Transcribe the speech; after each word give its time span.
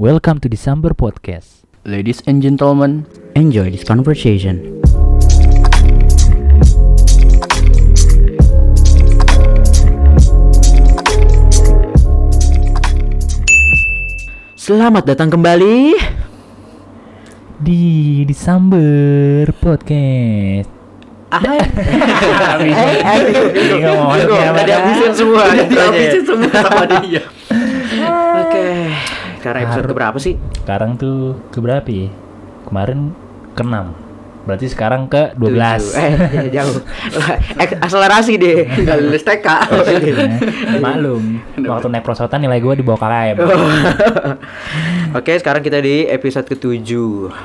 Welcome 0.00 0.40
to 0.40 0.48
December 0.48 0.96
Podcast. 0.96 1.68
Ladies 1.84 2.24
and 2.24 2.40
gentlemen, 2.40 3.04
Enjoy 3.36 3.68
this 3.68 3.84
conversation. 3.84 4.80
Selamat 14.56 15.04
datang 15.04 15.28
kembali. 15.28 16.00
Di 17.60 18.24
December 18.24 19.52
Podcast. 19.60 20.72
Bingung 23.52 23.84
mau 23.84 24.16
masuknya 24.16 24.48
apa 24.48 24.60
dah. 24.64 24.64
dihabisin 24.64 25.12
semua, 25.12 25.44
dihabisin 25.52 26.24
semua 26.24 26.48
sama 26.56 26.84
dia. 27.04 27.20
Oke. 28.48 28.64
Sekarang 29.40 29.60
episode 29.64 29.78
Harus. 29.80 29.90
keberapa 29.90 30.18
sih? 30.18 30.34
Sekarang 30.54 30.90
tuh 30.94 31.16
ke 31.48 31.58
berapa 31.58 31.88
ya? 31.88 32.08
Kemarin 32.62 33.16
ke 33.50 33.62
6. 33.64 34.08
Berarti 34.40 34.66
sekarang 34.68 35.04
ke 35.04 35.36
12. 35.36 35.52
Tujuh. 35.52 35.96
Eh, 35.96 36.48
jauh. 36.50 36.76
Ek- 37.62 37.76
Akselerasi 37.78 38.36
deh. 38.36 38.64
Enggak 38.64 38.96
lulus 38.98 39.20
TK. 39.22 39.46
Ya, 39.46 40.76
Maklum, 40.84 41.24
waktu 41.58 41.86
naik 41.88 42.04
prosotan 42.04 42.40
nilai 42.40 42.56
gue 42.56 42.74
di 42.74 42.84
bawah 42.84 43.00
KKM. 43.00 43.36
Oke, 45.18 45.36
sekarang 45.36 45.60
kita 45.60 45.80
di 45.80 46.04
episode 46.04 46.46
ke-7. 46.46 46.88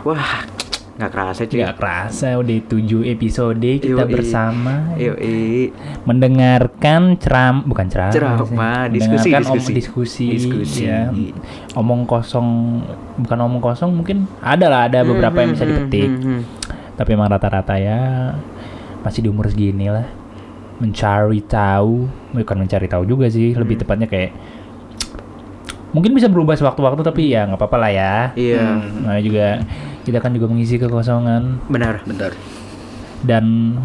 Wah, 0.03 0.47
nggak 0.95 1.11
kerasa 1.11 1.41
cuy. 1.43 1.59
Gak 1.59 1.75
kerasa 1.75 2.27
udah 2.35 2.55
7 2.61 2.79
episode 3.05 3.59
kita 3.59 4.01
Yoi. 4.01 4.09
bersama 4.09 4.95
Yoi. 4.95 5.67
mendengarkan 6.03 7.19
ceram 7.19 7.61
bukan 7.61 7.85
ceram 7.85 8.09
Ceramah, 8.09 8.87
diskusi, 8.87 9.27
diskusi. 9.29 9.51
om- 9.51 9.75
diskusi 9.75 10.27
Diskusi. 10.31 10.81
ya. 10.85 11.11
omong 11.73 12.03
kosong 12.03 12.79
bukan 13.17 13.37
omong 13.41 13.59
kosong 13.61 13.91
mungkin 13.91 14.23
ada 14.39 14.65
lah 14.65 14.87
ada 14.87 15.03
beberapa 15.03 15.35
yang 15.37 15.51
bisa 15.51 15.63
Hmm, 15.63 15.73
hmm, 15.73 15.83
dipetik 15.83 16.09
hmm, 16.09 16.23
hmm. 16.23 16.41
tapi 16.95 17.09
emang 17.11 17.27
rata-rata 17.27 17.75
ya 17.75 17.99
masih 19.01 19.19
di 19.19 19.27
umur 19.27 19.45
segini 19.45 19.87
lah 19.87 20.07
mencari 20.75 21.39
tahu 21.41 22.07
bukan 22.31 22.57
mencari 22.57 22.87
tahu 22.87 23.03
juga 23.03 23.27
sih 23.27 23.51
Hmm. 23.51 23.59
lebih 23.61 23.75
tepatnya 23.77 24.07
kayak 24.07 24.31
mungkin 25.91 26.11
bisa 26.11 26.27
berubah 26.27 26.53
sewaktu-waktu 26.53 27.01
tapi 27.01 27.31
ya 27.31 27.43
nggak 27.45 27.55
apa-apa 27.57 27.77
lah 27.77 27.91
ya 27.91 28.15
Iya, 28.33 28.63
nah 29.01 29.15
juga 29.17 29.63
kita 30.05 30.21
kan 30.21 30.31
juga 30.31 30.45
mengisi 30.45 30.77
kekosongan 30.77 31.65
benar. 31.65 32.05
Bentar. 32.05 32.31
dan 33.21 33.75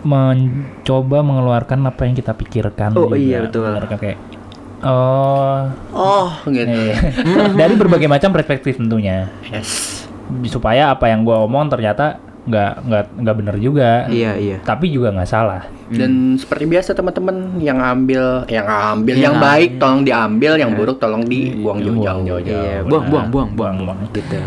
mencoba 0.00 1.20
mengeluarkan 1.20 1.84
apa 1.84 2.02
yang 2.02 2.14
kita 2.14 2.32
pikirkan 2.32 2.94
Oh, 2.94 3.06
juga. 3.06 3.16
iya, 3.16 3.42
betul. 3.42 3.68
Mengeluarkan 3.68 3.98
kayak 3.98 4.18
oh 4.80 5.58
Oh, 5.90 6.28
gitu. 6.46 6.64
iya. 6.64 6.96
dari 7.60 7.74
berbagai 7.74 8.06
macam 8.06 8.30
perspektif 8.30 8.76
tentunya 8.76 9.28
Yes. 9.44 10.04
supaya 10.46 10.90
apa 10.90 11.06
yang 11.06 11.22
gua 11.22 11.42
omong 11.42 11.68
ternyata 11.68 12.18
nggak 12.42 12.72
nggak 12.80 13.04
nggak 13.16 13.36
bener 13.36 13.56
juga 13.58 14.06
Iya, 14.06 14.32
iya. 14.36 14.56
tapi 14.60 14.88
juga 14.88 15.10
nggak 15.10 15.26
salah 15.26 15.66
Dan 15.86 16.34
seperti 16.34 16.66
biasa 16.66 16.90
teman-teman 16.92 17.58
yang 17.60 17.78
ambil, 17.78 18.42
yang 18.46 18.66
ambil, 18.66 19.14
Yang 19.14 19.22
yang, 19.24 19.36
baik 19.38 19.68
ambil. 19.68 19.78
tolong 19.78 20.02
diambil, 20.02 20.52
yang 20.56 20.70
buruk 20.72 20.96
tolong 20.96 21.22
dibuang 21.22 21.78
Buang 21.78 22.26
jauh-jauh. 22.26 22.42
Iya, 22.42 22.82
benar. 22.82 22.90
buang, 22.90 23.04
buang, 23.06 23.06
buang, 23.06 23.26
buang, 23.30 23.74
Buang, 23.76 23.76
buang. 23.86 23.98
Gitu. 24.10 24.38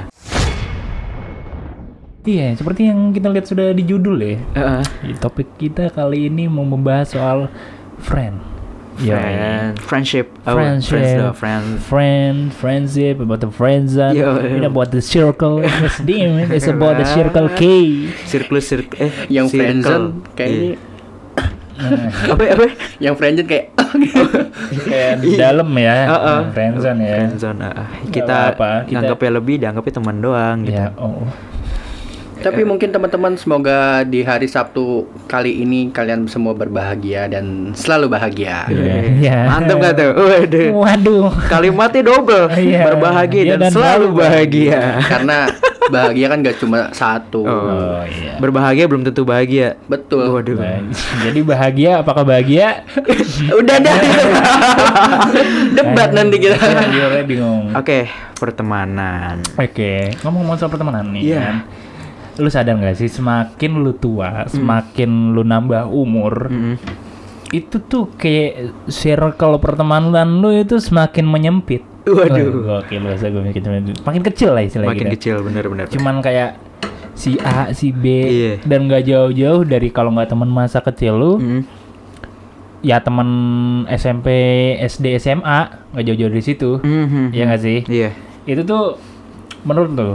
Iya 2.21 2.51
seperti 2.53 2.85
yang 2.85 3.11
kita 3.11 3.27
lihat 3.27 3.45
sudah 3.45 3.71
di 3.71 3.81
judul 3.81 4.17
ya 4.17 4.35
Heeh. 4.53 4.81
Di 5.03 5.13
topik 5.15 5.55
kita 5.55 5.87
kali 5.89 6.27
ini 6.27 6.45
mau 6.45 6.63
membahas 6.63 7.09
soal 7.09 7.47
friend 7.97 8.47
Yoi. 8.99 9.15
Friend, 9.15 9.73
friendship, 9.79 10.27
Oh, 10.43 10.59
friendship, 10.59 10.91
friends 10.91 11.15
though, 11.15 11.31
friend. 11.31 11.65
friend, 11.79 12.35
friendship, 12.51 13.15
about 13.17 13.39
the 13.39 13.47
friends 13.47 13.95
zone, 13.95 14.11
Yo, 14.11 14.35
and 14.35 14.59
yo. 14.59 14.67
about 14.67 14.91
the 14.91 14.99
circle. 14.99 15.63
It's 15.63 16.03
damn, 16.03 16.35
it's 16.51 16.67
about 16.67 16.99
the 16.99 17.07
circle 17.07 17.47
K. 17.49 17.63
Circle, 18.27 18.59
circle, 18.59 18.99
eh, 18.99 19.07
Yang 19.31 19.45
circle. 19.45 19.55
friendzone 19.55 20.05
kayaknya 20.35 20.59
Iya. 20.59 20.75
Apa, 22.27 22.43
apa? 22.51 22.65
yang 22.99 23.15
friendzone 23.15 23.47
kayak 23.47 23.65
Kayak 24.83 25.11
dalam 25.39 25.69
ya, 25.71 25.95
Heeh. 26.11 26.39
friendzone 26.51 26.99
ya. 26.99 27.15
Friendzone, 27.15 27.59
ah, 27.61 27.71
ah. 27.71 27.87
Nggak 28.03 28.11
Kita 28.11 28.35
apa-apa, 28.51 28.69
kita- 28.83 28.91
nganggapnya 28.99 29.31
lebih, 29.31 29.55
dianggapnya 29.57 29.93
teman 29.95 30.17
doang 30.19 30.57
gitu. 30.67 30.75
Ya, 30.75 30.91
oh. 30.99 31.23
Tapi 32.39 32.63
mungkin 32.63 32.89
teman-teman 32.89 33.35
semoga 33.35 34.01
di 34.01 34.23
hari 34.23 34.47
Sabtu 34.47 35.03
kali 35.27 35.59
ini 35.59 35.91
kalian 35.91 36.23
semua 36.25 36.55
berbahagia 36.55 37.27
dan 37.27 37.75
selalu 37.75 38.07
bahagia. 38.09 38.63
Iya. 38.67 38.93
Eh, 38.95 39.07
Iya. 39.19 39.39
Mantap 39.45 39.77
gak 39.77 39.93
tuh? 39.93 40.11
Waduh. 40.15 40.69
Waduh. 40.73 41.27
Kalimatnya 41.45 42.01
double. 42.01 42.47
Iya. 42.55 42.81
Berbahagia 42.87 43.41
Iya, 43.43 43.51
dan, 43.51 43.59
dan 43.59 43.71
selalu 43.71 43.87
selalu 44.07 44.07
bahagia. 44.15 44.81
Karena 45.03 45.37
bahagia 45.89 46.25
kan 46.29 46.37
gak 46.39 46.57
cuma 46.57 46.79
satu. 46.91 47.41
Oh 47.43 48.01
iya. 48.07 48.39
Berbahagia 48.39 48.85
belum 48.87 49.03
tentu 49.03 49.27
bahagia. 49.27 49.75
Betul. 49.85 50.31
Waduh. 50.31 50.55
Nah, 50.55 50.79
jadi 51.21 51.39
bahagia 51.43 51.91
apakah 51.99 52.23
bahagia? 52.23 52.87
Udah 53.59 53.77
dah. 53.77 53.97
Debat 55.75 56.09
nanti 56.11 56.35
kita. 56.39 56.55
Bingung. 57.27 57.75
Oke, 57.75 58.07
pertemanan. 58.39 59.43
Oke, 59.55 60.15
ngomong-ngomong 60.23 60.55
soal 60.55 60.71
pertemanan 60.71 61.11
nih 61.11 61.35
Iya. 61.35 61.41
kan. 61.43 61.55
Lu 62.39 62.47
sadar 62.47 62.75
gak 62.75 62.95
sih 62.95 63.07
semakin 63.07 63.71
lu 63.77 63.91
tua, 63.93 64.47
semakin 64.47 65.35
lu 65.35 65.43
nambah 65.43 65.85
umur, 65.85 66.47
Mm-mm. 66.47 66.75
itu 67.51 67.77
tuh 67.81 68.09
kayak 68.15 68.71
circle 68.87 69.59
pertemanan 69.59 70.39
lu 70.39 70.49
itu 70.49 70.79
semakin 70.79 71.27
menyempit. 71.27 71.83
Waduh. 72.07 72.63
Wah, 72.63 72.79
Gokil 72.81 73.03
bahasa 73.03 73.27
gue 73.27 73.43
mikir 73.43 73.61
makin 74.01 74.23
kecil 74.23 74.55
lah 74.55 74.63
istilahnya. 74.63 74.95
Makin 74.95 75.07
gitu. 75.07 75.15
kecil 75.19 75.35
bener-bener. 75.43 75.85
Cuman 75.91 76.23
kayak 76.23 76.57
si 77.11 77.35
A, 77.37 77.69
si 77.69 77.91
B 77.91 78.05
Iya. 78.07 78.53
dan 78.63 78.87
gak 78.87 79.03
jauh-jauh 79.03 79.67
dari 79.67 79.91
kalau 79.91 80.15
nggak 80.15 80.31
teman 80.31 80.47
masa 80.47 80.79
kecil 80.79 81.19
lu, 81.19 81.31
Mm. 81.37 81.61
ya 82.79 83.03
teman 83.03 83.27
SMP, 83.91 84.27
SD, 84.79 85.19
SMA 85.19 85.59
nggak 85.91 86.05
jauh-jauh 86.05 86.31
dari 86.31 86.43
situ. 86.43 86.79
Mhm. 86.79 87.35
Iya 87.35 87.43
nggak 87.45 87.61
sih? 87.61 87.79
Iya. 87.85 88.09
Itu 88.47 88.63
tuh 88.63 88.95
menurut 89.61 89.91
lu 89.91 90.11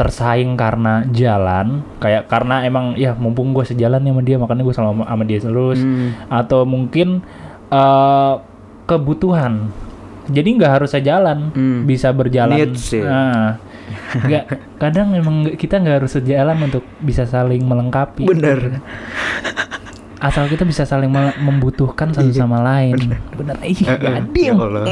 tersaing 0.00 0.56
karena 0.56 1.04
jalan 1.12 1.84
kayak 2.00 2.24
karena 2.32 2.64
emang 2.64 2.96
ya 2.96 3.12
mumpung 3.12 3.52
gue 3.52 3.68
sejalan 3.68 4.00
sama 4.00 4.24
dia 4.24 4.40
makanya 4.40 4.64
gue 4.64 4.72
sama 4.72 5.04
sama 5.04 5.24
dia 5.28 5.38
terus. 5.44 5.76
Hmm. 5.84 6.16
atau 6.32 6.64
mungkin 6.64 7.20
eh, 7.68 8.34
kebutuhan. 8.88 9.68
Jadi 10.30 10.48
nggak 10.56 10.72
harus 10.80 10.90
sejalan 10.96 11.52
Hmm. 11.52 11.84
bisa 11.84 12.16
berjalan. 12.16 12.56
Needs 12.56 12.96
ya. 12.96 13.04
Nah, 13.04 13.46
nggak 14.24 14.44
kadang 14.80 15.12
emang 15.12 15.52
kita 15.54 15.76
nggak 15.76 16.00
harus 16.00 16.16
sejalan 16.16 16.56
untuk 16.64 16.82
bisa 17.04 17.28
saling 17.28 17.60
melengkapi. 17.60 18.24
Bener. 18.24 18.80
asal 20.20 20.52
kita 20.52 20.68
bisa 20.68 20.84
saling 20.84 21.08
membutuhkan 21.40 22.12
satu 22.12 22.28
sama 22.32 22.60
lain. 22.60 22.96
Bener. 23.36 23.56
Ih 23.64 23.84
adil. 23.88 24.52
Ya 24.52 24.52
Allah. 24.56 24.84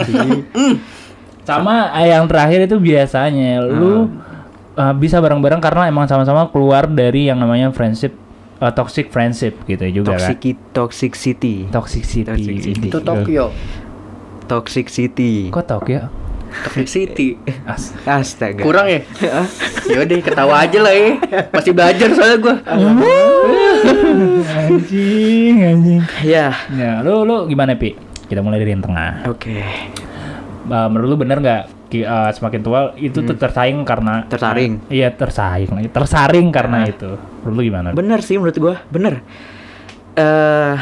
sama 1.48 1.88
yang 2.04 2.28
terakhir 2.28 2.68
itu 2.68 2.76
biasanya 2.76 3.64
lu 3.64 4.08
uh, 4.78 4.94
bisa 4.94 5.18
bareng-bareng 5.18 5.58
karena 5.58 5.90
emang 5.90 6.06
sama-sama 6.06 6.46
keluar 6.48 6.86
dari 6.86 7.26
yang 7.26 7.42
namanya 7.42 7.74
friendship 7.74 8.14
uh, 8.62 8.70
toxic 8.70 9.10
friendship 9.10 9.58
gitu 9.66 9.82
juga 9.90 10.14
Toxic, 10.14 10.38
kan. 10.38 10.54
toxic 10.70 11.12
city. 11.18 11.54
Toxic 11.68 12.04
city. 12.06 12.30
Toxic 12.30 12.56
city. 12.62 12.88
Itu 12.88 12.98
Tokyo. 13.02 13.50
Toxic 14.46 14.86
city. 14.86 15.50
Kok 15.50 15.66
Tokyo? 15.66 16.08
Toxic 16.48 16.88
City. 16.88 17.36
As 17.68 17.92
Astaga. 18.08 18.64
Kurang 18.64 18.88
ya? 18.88 19.04
Yaudah 19.92 20.16
ketawa 20.24 20.64
aja 20.64 20.80
lah 20.80 20.94
ya. 20.96 21.20
Masih 21.52 21.72
belajar 21.76 22.08
soalnya 22.16 22.38
gua. 22.40 22.56
anjing, 24.56 25.54
anjing. 25.60 26.02
Ya. 26.24 26.56
Ya, 26.72 27.04
lu 27.04 27.28
lu 27.28 27.44
gimana, 27.52 27.76
Pi? 27.76 28.00
Kita 28.32 28.40
mulai 28.40 28.64
dari 28.64 28.72
yang 28.72 28.80
tengah. 28.80 29.28
Oke. 29.28 29.60
Uh, 30.68 30.88
menurut 30.88 31.08
lu 31.12 31.16
bener 31.20 31.36
nggak 31.40 31.77
uh, 31.94 32.28
semakin 32.28 32.60
tua 32.60 32.92
itu 32.94 33.24
tuh 33.24 33.34
tersaing 33.34 33.80
karena 33.82 34.28
Tersaring. 34.28 34.72
Uh, 34.86 34.92
iya, 34.92 35.08
tersaing. 35.08 35.88
Tersaring 35.88 36.48
karena 36.52 36.84
itu. 36.84 37.16
Menurut 37.44 37.54
lu 37.56 37.62
gimana? 37.64 37.88
Bener 37.92 38.20
sih 38.20 38.36
menurut 38.36 38.56
gua. 38.60 38.74
Bener. 38.92 39.24
Eh 40.14 40.74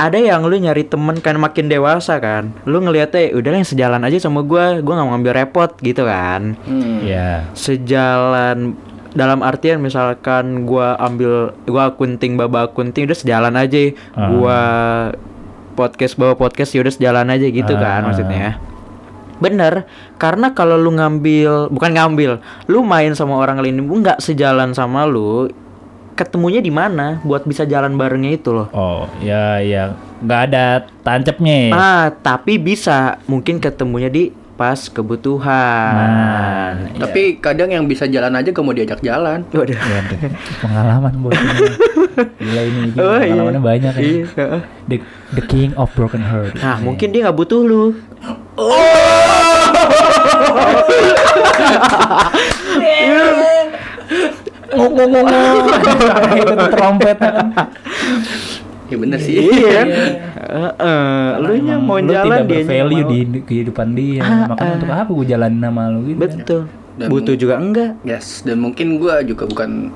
ada 0.00 0.16
yang 0.16 0.48
lu 0.48 0.56
nyari 0.56 0.88
temen 0.88 1.20
kan 1.20 1.36
makin 1.36 1.68
dewasa 1.68 2.16
kan. 2.20 2.56
Lu 2.64 2.80
ngeliatnya 2.80 3.36
udah 3.36 3.50
yang 3.52 3.68
sejalan 3.68 4.00
aja 4.00 4.16
sama 4.20 4.40
gua. 4.40 4.80
Gua 4.80 4.96
nggak 4.96 5.06
mau 5.06 5.12
ngambil 5.16 5.32
repot 5.44 5.70
gitu 5.80 6.04
kan. 6.04 6.56
Hmm. 6.64 7.04
Iya. 7.04 7.48
Sejalan 7.52 8.76
dalam 9.10 9.42
artian 9.42 9.82
misalkan 9.82 10.64
gua 10.64 10.94
ambil 10.96 11.50
gua 11.66 11.90
akunting 11.90 12.38
baba 12.38 12.70
akunting 12.70 13.10
udah 13.10 13.18
sejalan 13.18 13.58
aja 13.58 13.90
Ah. 14.14 14.30
gua 14.30 14.58
podcast 15.74 16.14
bawa 16.14 16.38
podcast 16.38 16.70
ya 16.70 16.80
udah 16.80 16.94
sejalan 16.94 17.26
aja 17.26 17.46
gitu 17.50 17.74
Ah, 17.74 17.80
kan 17.82 18.00
maksudnya 18.06 18.62
bener 19.40 19.88
karena 20.14 20.52
kalau 20.52 20.76
lu 20.76 20.92
ngambil 20.92 21.66
bukan 21.68 21.90
ngambil 21.90 22.30
lu 22.66 22.84
main 22.84 23.12
sama 23.12 23.34
orang 23.34 23.58
lain 23.58 23.80
lu 23.80 23.94
nggak 23.96 24.20
sejalan 24.20 24.70
sama 24.70 25.02
lu 25.02 25.48
ketemunya 26.12 26.60
di 26.60 26.68
mana 26.68 27.16
buat 27.20 27.42
bisa 27.42 27.64
jalan 27.64 27.96
barengnya 27.96 28.36
itu 28.36 28.52
loh 28.52 28.68
Oh, 28.70 29.08
ya 29.18 29.56
ya 29.58 29.96
nggak 30.20 30.40
ada 30.46 30.64
tancepnya 31.00 31.56
ya. 31.56 31.70
ah 31.72 32.04
tapi 32.12 32.60
bisa 32.60 33.16
mungkin 33.24 33.56
ketemunya 33.56 34.12
di 34.12 34.28
pas 34.60 34.76
kebutuhan 34.92 35.96
Nah, 35.96 37.00
Tapi 37.00 37.40
kadang 37.40 37.72
yang 37.72 37.88
bisa 37.88 38.04
jalan 38.04 38.36
aja 38.36 38.52
gak 38.52 38.60
mau 38.60 38.76
diajak 38.76 39.00
jalan. 39.00 39.40
Waduh. 39.56 39.72
Waduh, 39.72 40.18
pengalaman 40.60 41.12
bos 41.24 41.32
ini. 41.32 41.64
Gila 42.36 42.62
ini, 42.68 42.80
Oh, 43.00 43.16
iya. 43.16 43.32
pengalamannya 43.32 43.62
banyak 43.64 43.92
ya. 43.96 44.04
Iya. 44.04 44.60
The, 44.84 44.96
the 45.32 45.44
king 45.48 45.72
of 45.80 45.88
broken 45.96 46.20
heart. 46.20 46.60
Nah, 46.60 46.76
mungkin 46.84 47.08
dia 47.08 47.24
nggak 47.24 47.40
butuh 47.40 47.64
lu. 47.64 47.96
ngomong 54.70 55.26
itu 56.36 56.66
trompetnya 56.76 57.30
kan. 57.32 57.66
Ya 58.90 58.96
bener 58.98 59.18
sih. 59.18 59.38
Iya. 59.38 59.80
Heeh. 60.34 61.24
Lu 61.38 61.52
nya 61.62 61.76
mau 61.78 61.96
lu 61.96 62.10
jalan 62.10 62.42
tidak 62.42 62.66
bervalue 62.66 63.02
di 63.06 63.18
kehidupan 63.40 63.88
dia. 63.94 64.22
Makanya 64.46 64.72
untuk 64.76 64.90
apa 64.90 65.10
gue 65.10 65.26
jalan 65.28 65.52
sama 65.56 65.82
lu 65.88 66.00
gitu. 66.04 66.18
kan. 66.18 66.30
Betul. 66.36 66.62
Dan- 66.98 67.08
Butuh 67.08 67.34
juga 67.34 67.54
enggak? 67.56 67.96
Yes, 68.02 68.42
dan 68.42 68.60
mungkin 68.60 68.98
gua 68.98 69.22
juga 69.22 69.46
bukan 69.46 69.88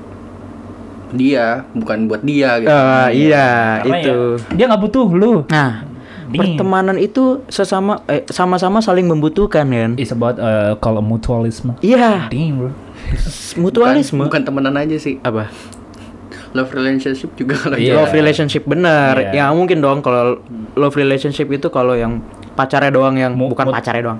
dia, 1.13 1.61
bukan 1.71 2.09
buat 2.09 2.23
dia 2.23 2.57
gitu. 2.57 2.71
Ah, 2.71 3.07
iya, 3.07 3.79
Karena 3.79 3.97
itu. 3.99 4.17
ya, 4.41 4.55
dia 4.57 4.65
nggak 4.65 4.81
butuh 4.81 5.07
lu. 5.07 5.33
Nah, 5.45 5.85
Ding. 6.25 6.57
pertemanan 6.57 6.97
itu 6.97 7.45
sesama 7.45 8.01
eh 8.07 8.25
sama-sama 8.27 8.81
saling 8.81 9.05
membutuhkan 9.05 9.69
kan? 9.69 9.91
It's 9.95 10.09
about 10.09 10.41
uh, 10.41 10.73
kalau 10.79 10.99
mutualisme. 10.99 11.77
Iya, 11.79 12.25
Ding 12.27 12.57
bro. 12.57 12.71
mutualisme. 13.55 14.17
Bukan, 14.17 14.27
bukan 14.27 14.41
temenan 14.41 14.75
aja 14.75 14.97
sih. 14.97 15.21
Apa? 15.21 15.51
Love 16.55 16.71
relationship 16.71 17.35
juga 17.35 17.59
kalau 17.61 17.75
Iya. 17.75 17.99
Love 17.99 18.15
relationship 18.15 18.63
benar. 18.63 19.13
Iya. 19.19 19.31
Ya 19.35 19.45
mungkin 19.51 19.83
dong 19.83 19.99
kalau 19.99 20.39
love 20.73 20.95
relationship 20.95 21.51
itu 21.51 21.67
kalau 21.67 21.93
yang 21.93 22.23
pacarnya 22.55 22.89
doang 22.89 23.15
yang 23.15 23.35
Mu- 23.35 23.51
bukan 23.51 23.67
pacarnya 23.67 24.01
doang. 24.01 24.19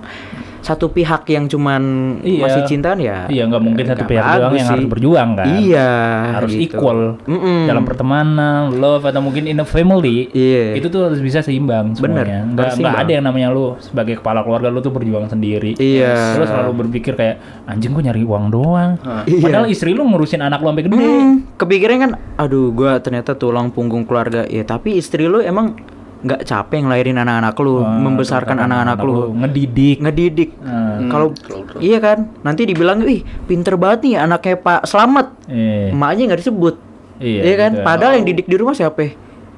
Satu 0.66 0.90
pihak 0.90 1.30
yang 1.30 1.46
cuman 1.46 1.82
Iya. 2.20 2.42
masih 2.42 2.62
cintaan 2.66 2.98
ya. 2.98 3.30
Iya 3.30 3.46
nggak 3.46 3.62
mungkin 3.62 3.86
satu 3.86 4.02
pihak 4.04 4.26
doang 4.26 4.50
yang 4.52 4.66
sih. 4.66 4.74
harus 4.74 4.88
berjuang 4.90 5.30
kan. 5.32 5.46
Iya, 5.56 5.92
Harus 6.34 6.52
gitu. 6.52 6.66
equal 6.74 7.00
Mm-mm. 7.22 7.70
dalam 7.70 7.86
pertemanan, 7.86 8.74
love 8.74 9.06
atau 9.06 9.22
mungkin 9.22 9.46
in 9.46 9.62
a 9.62 9.64
family. 9.64 10.26
Iya. 10.32 10.74
Itu 10.74 10.90
tuh 10.90 11.06
harus 11.06 11.22
bisa 11.22 11.40
seimbang 11.40 11.94
semuanya. 11.94 12.42
Nggak 12.44 12.82
nggak 12.82 12.98
ada 12.98 13.12
yang 13.14 13.24
namanya 13.24 13.48
lu 13.50 13.78
sebagai 13.78 14.18
kepala 14.18 14.42
keluarga 14.42 14.68
lu 14.68 14.82
tuh 14.82 14.90
berjuang 14.90 15.30
sendiri. 15.30 15.78
Iya. 15.78 16.34
Terus 16.34 16.50
selalu 16.50 16.72
berpikir 16.82 17.14
kayak 17.14 17.36
anjing 17.66 17.94
gua 17.94 18.04
nyari 18.04 18.26
uang 18.26 18.46
doang. 18.50 18.92
Iya. 19.24 19.46
Padahal 19.46 19.70
istri 19.70 19.94
lu 19.94 20.02
ngurusin 20.02 20.42
anak 20.42 20.60
lu 20.60 20.74
sampai 20.74 20.84
gede. 20.84 20.98
Hmm, 20.98 21.34
kepikiran 21.56 21.98
kan, 22.00 22.12
aduh 22.36 22.74
gua 22.74 22.98
ternyata 22.98 23.38
tulang 23.38 23.70
punggung 23.70 24.02
keluarga. 24.02 24.44
Ya 24.46 24.66
tapi 24.66 24.98
istri 24.98 25.30
lu 25.30 25.38
emang 25.38 25.78
nggak 26.24 26.42
capek 26.46 26.80
ngelahirin 26.86 27.18
anak-anak 27.18 27.56
lu, 27.60 27.82
Wah, 27.82 28.00
membesarkan 28.00 28.58
anak-anak 28.58 28.98
lu, 29.02 29.36
ngedidik. 29.36 30.00
ngedidik. 30.00 30.50
Hmm. 30.58 31.12
Kalau 31.12 31.36
iya 31.78 32.00
kan, 32.00 32.32
nanti 32.42 32.64
dibilang, 32.64 33.04
"Ih, 33.04 33.22
pinter 33.46 33.76
banget 33.76 34.08
nih 34.08 34.16
anaknya 34.18 34.56
Pak 34.56 34.88
Slamet." 34.88 35.28
Iya. 35.46 35.92
Emaknya 35.92 36.24
nggak 36.32 36.42
disebut. 36.42 36.76
Iya, 37.20 37.42
Iya 37.44 37.56
kan? 37.58 37.72
gitu. 37.76 37.84
Padahal 37.84 38.14
yang 38.16 38.26
didik 38.26 38.48
di 38.48 38.56
rumah 38.56 38.74
siapa? 38.74 39.16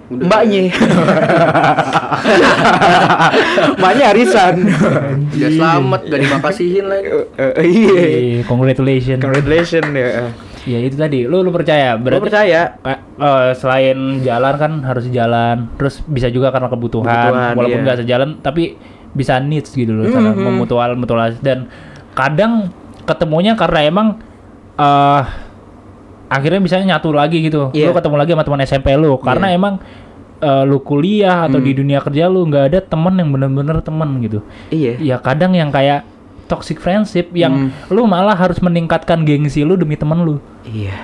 Mbaknya. 0.07 0.71
Mbaknya 3.77 4.05
arisan. 4.15 4.55
Dia 5.35 5.49
selamat, 5.51 6.01
gak 6.07 6.19
dimakasihin 6.23 6.85
lagi. 6.87 7.07
Eh, 7.11 7.43
eh, 7.43 7.65
Iya. 7.67 7.91
Iya, 7.99 8.39
congratulations. 8.47 9.19
Congratulations 9.19 9.89
ya. 9.91 10.31
Ya 10.65 10.79
itu 10.81 10.95
tadi, 10.95 11.27
lu 11.27 11.45
lu 11.45 11.51
percaya? 11.51 11.93
Lu 11.95 12.07
Berarti 12.07 12.23
percaya? 12.23 12.61
Kayak, 12.81 12.99
eh, 13.19 13.51
selain 13.53 13.97
jalan 14.23 14.53
kan 14.57 14.71
harus 14.81 15.05
jalan, 15.11 15.69
terus 15.77 16.01
bisa 16.07 16.27
juga 16.27 16.49
karena 16.49 16.71
kebutuhan, 16.71 17.05
Kebutuhan, 17.05 17.53
walaupun 17.53 17.79
iya. 17.79 17.85
nggak 17.85 17.99
sejalan 18.01 18.29
tapi 18.41 18.79
bisa 19.13 19.37
needs 19.37 19.71
gitu 19.71 19.93
loh, 19.93 20.09
karena 20.09 20.31
Mhm. 20.33 20.41
memutual 20.41 20.89
mutualis 20.95 21.37
dan 21.39 21.69
kadang 22.13 22.73
ketemunya 23.05 23.53
karena 23.53 23.79
emang 23.83 24.07
eh 24.77 25.23
akhirnya 26.27 26.59
bisa 26.59 26.75
nyatu 26.79 27.15
lagi 27.15 27.39
gitu, 27.39 27.71
Iya. 27.71 27.89
lu 27.89 27.95
ketemu 27.95 28.15
lagi 28.19 28.31
sama 28.35 28.43
teman 28.43 28.61
SMP 28.65 28.87
lu, 28.97 29.15
karena 29.19 29.47
Iya. 29.51 29.57
emang 29.57 29.75
eh, 30.37 30.63
lu 30.69 30.77
kuliah 30.85 31.49
atau 31.49 31.57
Hmm. 31.57 31.65
di 31.65 31.71
dunia 31.73 31.97
kerja 31.97 32.29
lu 32.29 32.45
nggak 32.45 32.65
ada 32.69 32.79
temen 32.85 33.09
yang 33.17 33.33
bener-bener 33.33 33.81
temen 33.81 34.21
gitu, 34.21 34.45
Iya. 34.69 34.93
ya 35.01 35.15
kadang 35.17 35.57
yang 35.57 35.73
kayak 35.73 36.05
toxic 36.47 36.79
friendship 36.79 37.29
yang 37.31 37.69
Hmm. 37.69 37.93
lu 37.93 38.03
malah 38.03 38.33
harus 38.33 38.57
meningkatkan 38.57 39.21
gengsi 39.21 39.61
lu 39.61 39.75
demi 39.75 39.93
temen 39.93 40.23
lu. 40.23 40.35
Iya. 40.63 40.95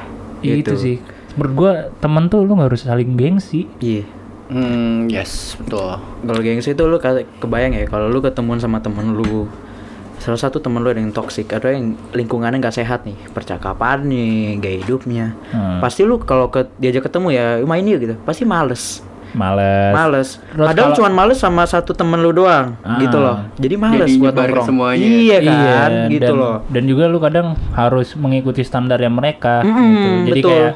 Itu 0.42 0.76
sih. 0.76 1.00
Menurut 1.36 1.54
gua 1.54 1.72
temen 2.00 2.28
tuh 2.28 2.42
lu 2.42 2.56
nggak 2.56 2.72
harus 2.72 2.84
saling 2.84 3.14
gengsi. 3.14 3.68
Iya. 3.78 4.04
Hmm, 4.44 5.08
yes, 5.08 5.56
betul. 5.56 5.98
Kalau 6.00 6.42
gengsi 6.42 6.72
itu 6.72 6.84
lu 6.84 7.00
kebayang 7.40 7.74
ya 7.74 7.88
kalau 7.88 8.08
lu 8.08 8.20
ketemuan 8.20 8.60
sama 8.60 8.80
temen 8.80 9.14
lu 9.14 9.48
salah 10.20 10.40
satu 10.40 10.64
temen 10.64 10.80
lu 10.80 10.88
ada 10.88 11.04
yang 11.04 11.12
toksik 11.12 11.52
ada 11.52 11.68
yang 11.68 12.00
lingkungannya 12.12 12.64
nggak 12.64 12.80
sehat 12.80 13.04
nih 13.04 13.16
percakapannya 13.36 14.56
gaya 14.56 14.80
hidupnya 14.80 15.36
Hmm. 15.52 15.84
pasti 15.84 16.08
lu 16.08 16.16
kalau 16.18 16.48
ke, 16.48 16.64
diajak 16.80 17.12
ketemu 17.12 17.28
ya 17.36 17.46
main 17.64 17.84
yuk 17.84 18.00
gitu 18.00 18.16
pasti 18.24 18.48
males 18.48 19.04
Males. 19.34 19.92
males 19.92 20.30
Terus 20.38 20.68
padahal 20.68 20.86
kalau- 20.88 20.98
cuma 21.00 21.10
males 21.12 21.38
sama 21.38 21.64
satu 21.64 21.92
temen 21.92 22.18
lu 22.18 22.32
doang 22.32 22.78
Ah. 22.80 22.98
gitu 22.98 23.18
loh 23.18 23.38
jadi 23.56 23.76
males 23.76 24.06
Jadi 24.06 24.18
buat 24.18 24.32
nongkrong 24.32 24.66
semuanya. 24.66 25.04
iya 25.04 25.38
kan 25.42 25.92
gitu 26.08 26.24
dan, 26.24 26.34
loh 26.36 26.56
Dan 26.66 26.84
juga 26.86 27.04
lu 27.06 27.18
kadang 27.18 27.48
harus 27.72 28.14
mengikuti 28.14 28.62
standarnya 28.62 29.10
mereka 29.10 29.62
Mm-mm, 29.62 29.82
gitu. 29.90 30.08
Jadi 30.28 30.40
betul. 30.40 30.50
kayak 30.50 30.74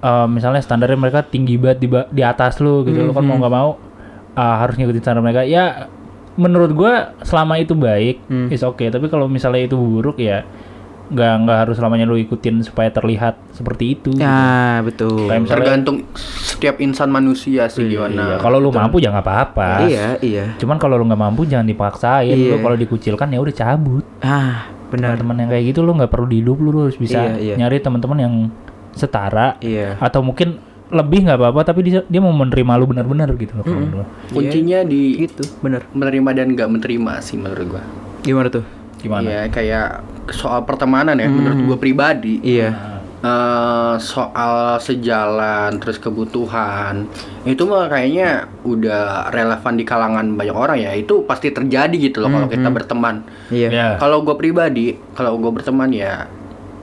eh, 0.00 0.26
misalnya 0.26 0.60
standarnya 0.60 0.98
mereka 0.98 1.22
tinggi 1.22 1.54
banget 1.54 1.78
di 1.78 1.88
ba- 1.88 2.08
di 2.08 2.20
atas 2.20 2.58
lu 2.58 2.82
gitu. 2.82 2.98
Lu 3.00 3.10
kan 3.10 3.22
mau 3.22 3.36
nggak 3.36 3.54
mau 3.54 3.70
ah, 4.32 4.56
harus 4.58 4.74
ngikutin 4.74 5.00
standar 5.00 5.20
mereka. 5.20 5.42
Ya 5.42 5.86
menurut 6.34 6.70
gua 6.70 6.92
selama 7.20 7.56
itu 7.56 7.72
baik 7.72 8.18
Hmm. 8.24 8.50
is 8.50 8.60
oke, 8.60 8.82
tapi 8.84 9.06
kalau 9.06 9.24
misalnya 9.26 9.64
itu 9.64 9.78
buruk 9.78 10.18
ya 10.18 10.42
nggak 11.04 11.32
nggak 11.44 11.58
harus 11.58 11.74
selamanya 11.76 12.04
lu 12.04 12.16
ikutin 12.16 12.64
supaya 12.64 12.88
terlihat 12.88 13.36
seperti 13.52 13.92
itu. 13.92 14.08
gitu. 14.10 14.20
ya 14.20 14.80
betul 14.80 15.28
Kayak 15.28 15.40
misalnya 15.42 15.60
Tergantung 15.60 15.96
setiap 16.16 16.76
insan 16.78 17.08
manusia 17.08 17.68
sih 17.68 17.84
Iya, 17.84 18.08
gimana. 18.08 18.40
kalau 18.40 18.56
lu 18.56 18.70
mampu 18.70 18.98
ya 18.98 19.12
nggak 19.12 19.20
apa-apa. 19.22 19.68
iya 19.84 20.16
iya 20.18 20.44
Cuman 20.56 20.76
kalau 20.76 20.96
lu 20.96 21.04
nggak 21.04 21.20
mampu 21.20 21.44
jangan 21.44 21.64
dipaksain. 21.64 22.32
Lu 22.32 22.56
Iya. 22.56 22.62
kalau 22.62 22.76
dikucilkan 22.76 23.28
ya 23.28 23.38
udah 23.38 23.54
cabut. 23.54 24.04
ah 24.20 24.70
benar 24.88 25.16
Teman-teman 25.16 25.36
yang 25.38 25.50
kayak 25.50 25.64
gitu 25.68 25.80
lu 25.80 25.92
nggak 25.92 26.08
perlu 26.08 26.26
di 26.26 26.36
hidup 26.38 26.56
lu, 26.56 26.68
lu 26.70 26.80
harus 26.86 26.96
bisa 26.96 27.20
Iya, 27.20 27.34
iya. 27.36 27.54
nyari 27.58 27.78
teman-teman 27.78 28.18
yang 28.18 28.34
setara 28.92 29.58
iya 29.58 29.98
atau 29.98 30.22
mungkin 30.22 30.56
lebih 30.86 31.26
nggak 31.26 31.34
apa-apa 31.34 31.60
tapi 31.66 31.82
dia 31.82 32.06
dia 32.06 32.20
mau 32.22 32.30
menerima 32.30 32.72
lu 32.76 32.86
benar-benar 32.86 33.26
gitu 33.34 33.58
loh. 33.58 33.66
gua. 33.66 34.06
Kuncinya 34.30 34.86
di 34.86 35.18
gitu 35.18 35.42
bener 35.58 35.82
menerima 35.90 36.30
dan 36.32 36.46
nggak 36.54 36.70
menerima 36.70 37.12
sih 37.18 37.34
menurut 37.34 37.66
gua. 37.68 37.82
gimana 38.22 38.48
tuh 38.48 38.62
Gimana? 39.04 39.28
Iya, 39.28 39.42
kayak 39.52 39.88
soal 40.32 40.64
pertemanan 40.64 41.20
ya 41.20 41.28
menurut 41.28 41.60
gua 41.68 41.76
pribadi. 41.76 42.40
iya. 42.40 42.94
Eh, 43.24 43.96
soal 44.04 44.76
sejalan 44.84 45.80
terus 45.80 45.96
kebutuhan 45.96 47.08
itu 47.48 47.64
mah 47.64 47.88
kayaknya 47.88 48.52
udah 48.68 49.32
relevan 49.32 49.80
di 49.80 49.84
kalangan 49.88 50.36
banyak 50.36 50.52
orang 50.52 50.76
ya. 50.76 50.92
Itu 50.92 51.24
pasti 51.24 51.48
terjadi 51.48 51.96
gitu 51.96 52.20
loh 52.20 52.28
kalau 52.28 52.48
kita 52.52 52.68
berteman. 52.68 53.24
Iya. 53.48 53.68
Ya. 53.72 53.88
kalau 53.96 54.20
gue 54.28 54.36
pribadi 54.36 55.00
kalau 55.16 55.40
gue 55.40 55.48
berteman 55.48 55.88
ya 55.88 56.28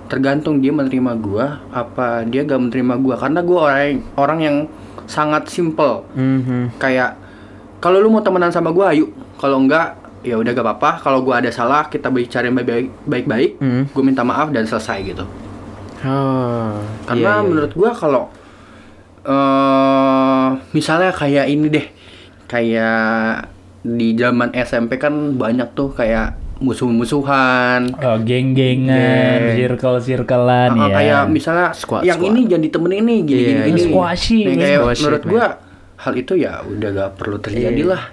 tergantung 0.09 0.65
dia 0.65 0.73
menerima 0.73 1.13
gua 1.21 1.61
apa 1.69 2.25
dia 2.25 2.41
gak 2.41 2.57
menerima 2.57 2.93
gua. 2.97 3.15
Karena 3.21 3.45
gua 3.45 3.59
orang 3.69 4.01
orang 4.17 4.39
yang 4.41 4.57
sangat 5.05 5.45
simple. 5.45 6.09
Mhm. 6.17 6.81
kayak 6.81 7.21
kalau 7.77 8.01
lu 8.01 8.09
mau 8.09 8.25
temenan 8.25 8.49
sama 8.49 8.73
gua 8.73 8.97
ayo. 8.97 9.13
Kalau 9.37 9.61
enggak 9.61 9.93
ya 10.21 10.35
udah 10.35 10.51
gak 10.51 10.61
apa-apa 10.63 10.91
kalau 10.99 11.21
gua 11.21 11.37
ada 11.37 11.49
salah 11.49 11.85
kita 11.85 12.07
bicara 12.07 12.45
yang 12.45 12.57
baik-baik 13.03 13.57
Hmm. 13.57 13.83
gue 13.85 14.03
minta 14.03 14.21
maaf 14.21 14.49
dan 14.49 14.63
selesai 14.63 14.99
gitu 15.03 15.25
Oh, 16.01 16.81
karena 17.05 17.21
iya, 17.21 17.33
iya. 17.35 17.45
menurut 17.45 17.71
gua 17.71 17.91
kalau 17.91 18.29
eh 19.21 20.47
misalnya 20.71 21.11
kayak 21.11 21.45
ini 21.47 21.67
deh 21.69 21.85
kayak 22.45 23.47
di 23.81 24.13
zaman 24.13 24.49
SMP 24.51 24.97
kan 24.97 25.13
banyak 25.35 25.71
tuh 25.71 25.89
kayak 25.91 26.37
musuh-musuhan 26.59 27.89
Oh, 27.97 28.17
geng-gengan, 28.19 29.57
circle-circlean 29.57 30.71
ya. 30.75 30.87
kayak 30.91 31.21
misalnya 31.27 31.73
Squad, 31.73 32.01
yang 32.03 32.17
squad. 32.17 32.29
ini 32.31 32.39
jangan 32.45 32.63
ditemenin 32.63 32.97
ini 32.99 33.15
gini 33.23 33.39
Iya, 33.39 33.45
gini 33.47 33.61
gini 33.67 33.81
squashy, 33.83 34.39
Nah, 34.43 34.53
kayak 34.55 34.77
Squashy, 34.79 35.01
menurut 35.01 35.23
man. 35.23 35.33
Hal 36.01 36.13
itu 36.15 36.33
ya 36.35 36.61
udah 36.61 36.89
gak 36.91 37.11
perlu 37.15 37.37
terjadi 37.37 37.77
Iya. 37.77 37.93
lah 37.93 38.03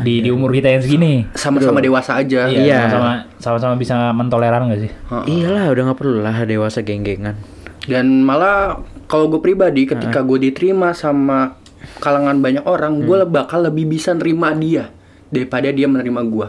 di 0.00 0.18
di 0.18 0.28
umur 0.28 0.48
kita 0.50 0.68
yang 0.70 0.80
segini. 0.80 1.28
sama-sama 1.32 1.78
dewasa 1.78 2.16
aja 2.16 2.48
Iya, 2.48 2.56
Iya. 2.58 2.78
sama 2.88 3.10
sama-sama 3.36 3.74
bisa 3.74 3.94
mentoleran 4.10 4.66
gak 4.66 4.80
sih? 4.80 4.88
Heeh. 4.90 5.24
Iyalah 5.38 5.68
udah 5.68 5.82
nggak 5.84 5.98
perlu 5.98 6.18
lah 6.18 6.36
dewasa 6.42 6.80
geng-gengan. 6.80 7.36
dan 7.84 8.24
malah 8.24 8.80
kalau 9.04 9.28
gue 9.28 9.38
pribadi 9.38 9.84
ketika 9.84 10.24
gue 10.24 10.40
diterima 10.42 10.90
sama 10.90 11.60
kalangan 12.00 12.40
banyak 12.40 12.64
orang 12.64 13.04
gue 13.04 13.28
bakal 13.28 13.60
lebih 13.62 13.84
bisa 13.86 14.16
nerima 14.16 14.56
dia 14.56 14.88
daripada 15.28 15.68
dia 15.68 15.84
menerima 15.84 16.20
gue 16.24 16.48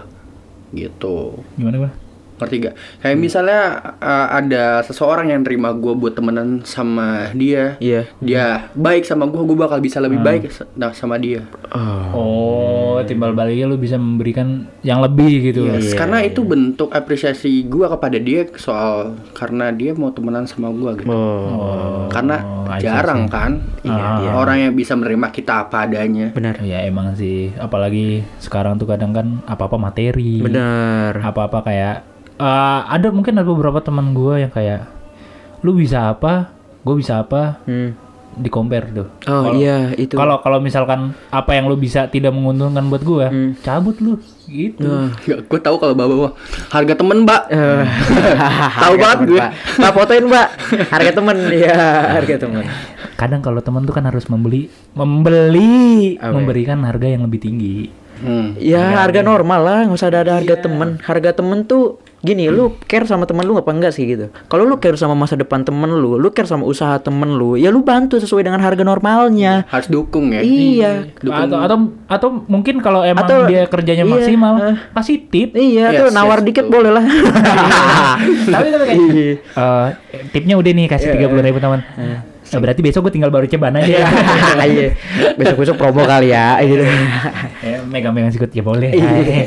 gitu 0.74 1.44
Gimana 1.56 1.76
gua? 1.78 1.92
Ngerti 2.36 2.56
gak? 2.62 2.76
Kayak 3.00 3.18
misalnya 3.18 3.60
uh, 3.96 4.28
ada 4.30 4.66
seseorang 4.82 5.30
yang 5.30 5.42
terima 5.42 5.72
gue 5.72 5.94
buat 5.94 6.14
temenan 6.14 6.62
sama 6.62 7.32
dia, 7.32 7.80
Iya. 7.80 8.12
dia 8.20 8.46
baik 8.72 9.04
sama 9.04 9.24
gue, 9.26 9.40
gue 9.40 9.56
bakal 9.56 9.80
bisa 9.80 9.98
lebih 9.98 10.20
baik 10.20 10.50
sa- 10.50 10.68
nah, 10.74 10.92
sama 10.92 11.16
dia. 11.16 11.48
Oh, 12.12 13.00
timbal 13.02 13.32
baliknya 13.32 13.66
lu 13.66 13.76
bisa 13.76 13.96
memberikan 13.96 14.68
yang 14.82 15.00
lebih 15.00 15.44
gitu. 15.46 15.68
Yes, 15.70 15.94
karena 15.94 16.22
itu 16.22 16.42
bentuk 16.42 16.90
apresiasi 16.90 17.64
gue 17.64 17.86
kepada 17.86 18.18
dia 18.18 18.48
soal 18.56 19.16
karena 19.32 19.70
dia 19.70 19.92
mau 19.92 20.10
temenan 20.10 20.44
sama 20.44 20.70
gue 20.70 20.92
gitu. 20.98 21.10
Oh, 21.10 22.08
Karena 22.08 22.38
Oh, 22.38 22.66
I 22.66 22.80
see, 22.80 22.86
jarang 22.86 23.28
kan 23.28 23.62
Iya, 23.82 23.94
iya. 24.20 24.32
orang 24.34 24.58
yang 24.60 24.74
bisa 24.74 24.94
menerima 24.94 25.28
kita 25.30 25.66
apa 25.66 25.86
adanya. 25.86 26.32
benar. 26.32 26.58
Ya 26.60 26.82
emang 26.82 27.14
sih, 27.14 27.54
apalagi 27.56 28.26
sekarang 28.40 28.76
tuh 28.76 28.86
kadang 28.86 29.12
kan 29.12 29.40
apa-apa 29.46 29.78
materi. 29.78 30.42
Benar. 30.42 31.22
Apa-apa 31.22 31.62
kayak 31.62 32.15
eh, 32.38 32.80
ada 32.86 33.08
mungkin 33.10 33.36
ada 33.36 33.46
beberapa 33.46 33.80
teman 33.80 34.12
gue 34.12 34.42
yang 34.42 34.52
kayak 34.52 34.88
lu 35.62 35.74
bisa 35.74 36.10
apa, 36.10 36.52
gue 36.82 36.96
bisa 36.96 37.20
apa, 37.20 37.58
Hmm. 37.64 37.98
di 38.36 38.50
compare 38.50 38.92
tuh. 38.92 39.08
Oh 39.26 39.48
Kalau- 39.48 39.56
iya 39.56 39.96
itu. 39.96 40.14
Kalau 40.14 40.38
kalau 40.40 40.60
misalkan 40.60 41.16
apa 41.30 41.52
yang 41.52 41.66
lu 41.66 41.76
bisa 41.76 42.06
tidak 42.06 42.30
menguntungkan 42.30 42.84
buat 42.86 43.02
gue, 43.02 43.26
Hmm. 43.26 43.52
cabut 43.60 43.96
lu 43.98 44.20
gitu. 44.46 45.10
Ya, 45.24 45.40
gue 45.40 45.60
tahu 45.60 45.80
kalau 45.80 45.96
bawa 45.96 46.36
harga 46.70 46.94
temen 46.94 47.24
mbak. 47.24 47.42
Eh, 47.50 47.82
Tahu 48.84 48.94
banget 48.96 49.18
temen, 49.18 49.30
gue. 49.32 49.42
Pak 49.80 49.92
fotoin, 49.92 50.26
Mbak. 50.28 50.48
Harga 50.86 51.12
temen 51.12 51.38
ya, 51.50 51.76
harga 52.14 52.36
temen. 52.38 52.64
Kadang 53.16 53.42
kalau 53.42 53.64
teman 53.64 53.88
tuh 53.88 53.96
kan 53.96 54.04
harus 54.04 54.28
membeli 54.28 54.68
membeli 54.94 56.20
Apa 56.20 56.30
ya? 56.30 56.34
memberikan 56.36 56.84
harga 56.84 57.08
yang 57.08 57.24
lebih 57.24 57.40
tinggi. 57.42 57.90
Hmm. 58.20 58.56
Ya 58.56 58.96
harga 58.96 59.20
normal 59.20 59.60
lah, 59.62 59.80
nggak 59.86 59.98
usah 59.98 60.10
ada, 60.10 60.20
ada 60.24 60.34
harga 60.40 60.56
temen. 60.62 61.00
Harga 61.02 61.32
temen 61.32 61.64
tuh 61.64 62.00
gini, 62.20 62.50
lu 62.50 62.74
care 62.90 63.06
sama 63.06 63.30
temen 63.30 63.46
lu 63.46 63.54
apa 63.54 63.70
enggak 63.70 63.94
sih 63.94 64.02
gitu? 64.04 64.34
Kalau 64.50 64.66
lu 64.66 64.82
care 64.82 64.98
sama 64.98 65.14
masa 65.14 65.38
depan 65.38 65.62
temen 65.62 65.86
lu, 65.88 66.18
lu 66.18 66.30
care 66.30 66.50
sama 66.50 66.66
usaha 66.66 66.98
temen 66.98 67.38
lu, 67.38 67.54
ya 67.54 67.70
lu 67.70 67.86
bantu 67.86 68.18
sesuai 68.18 68.42
dengan 68.42 68.58
harga 68.60 68.82
normalnya. 68.82 69.70
Harus 69.70 69.94
dukung 69.94 70.34
ya. 70.34 70.42
Iya. 70.42 71.14
Atau 71.22 71.58
atau 71.62 71.78
atau 72.10 72.30
mungkin 72.50 72.82
kalau 72.82 73.06
emang 73.06 73.30
Atau- 73.30 73.46
dia 73.46 73.70
kerjanya 73.70 74.02
iya, 74.02 74.14
maksimal, 74.18 74.54
kasih 74.92 75.18
tip. 75.30 75.54
Iya, 75.54 75.94
Yes, 75.94 76.00
tuh 76.02 76.08
yes, 76.10 76.16
nawar 76.18 76.42
dikit 76.42 76.66
betul. 76.66 76.76
boleh 76.82 76.92
lah. 76.98 77.06
tapi 78.54 78.68
tapi 78.74 78.84
kayak 78.90 78.98
Iya. 78.98 79.34
eh, 79.54 79.90
tipnya 80.34 80.56
udah 80.58 80.72
nih 80.72 80.86
kasih 80.90 81.08
tiga 81.14 81.28
puluh 81.30 81.46
ribu 81.46 81.62
teman. 81.62 81.86
Nah, 82.46 82.60
berarti 82.62 82.82
besok 82.82 83.10
gue 83.10 83.14
tinggal 83.14 83.34
baru 83.34 83.46
ceban 83.46 83.74
aja. 83.74 84.06
Iya. 84.66 84.94
Besok-besok 85.36 85.76
promo 85.76 86.02
kali 86.04 86.30
ya 86.30 86.58
gitu. 86.62 86.82
ya, 87.62 87.82
megang-megang 87.92 88.30
sikut 88.30 88.50
ya 88.50 88.62
boleh. 88.62 88.90
Iya. 88.92 89.46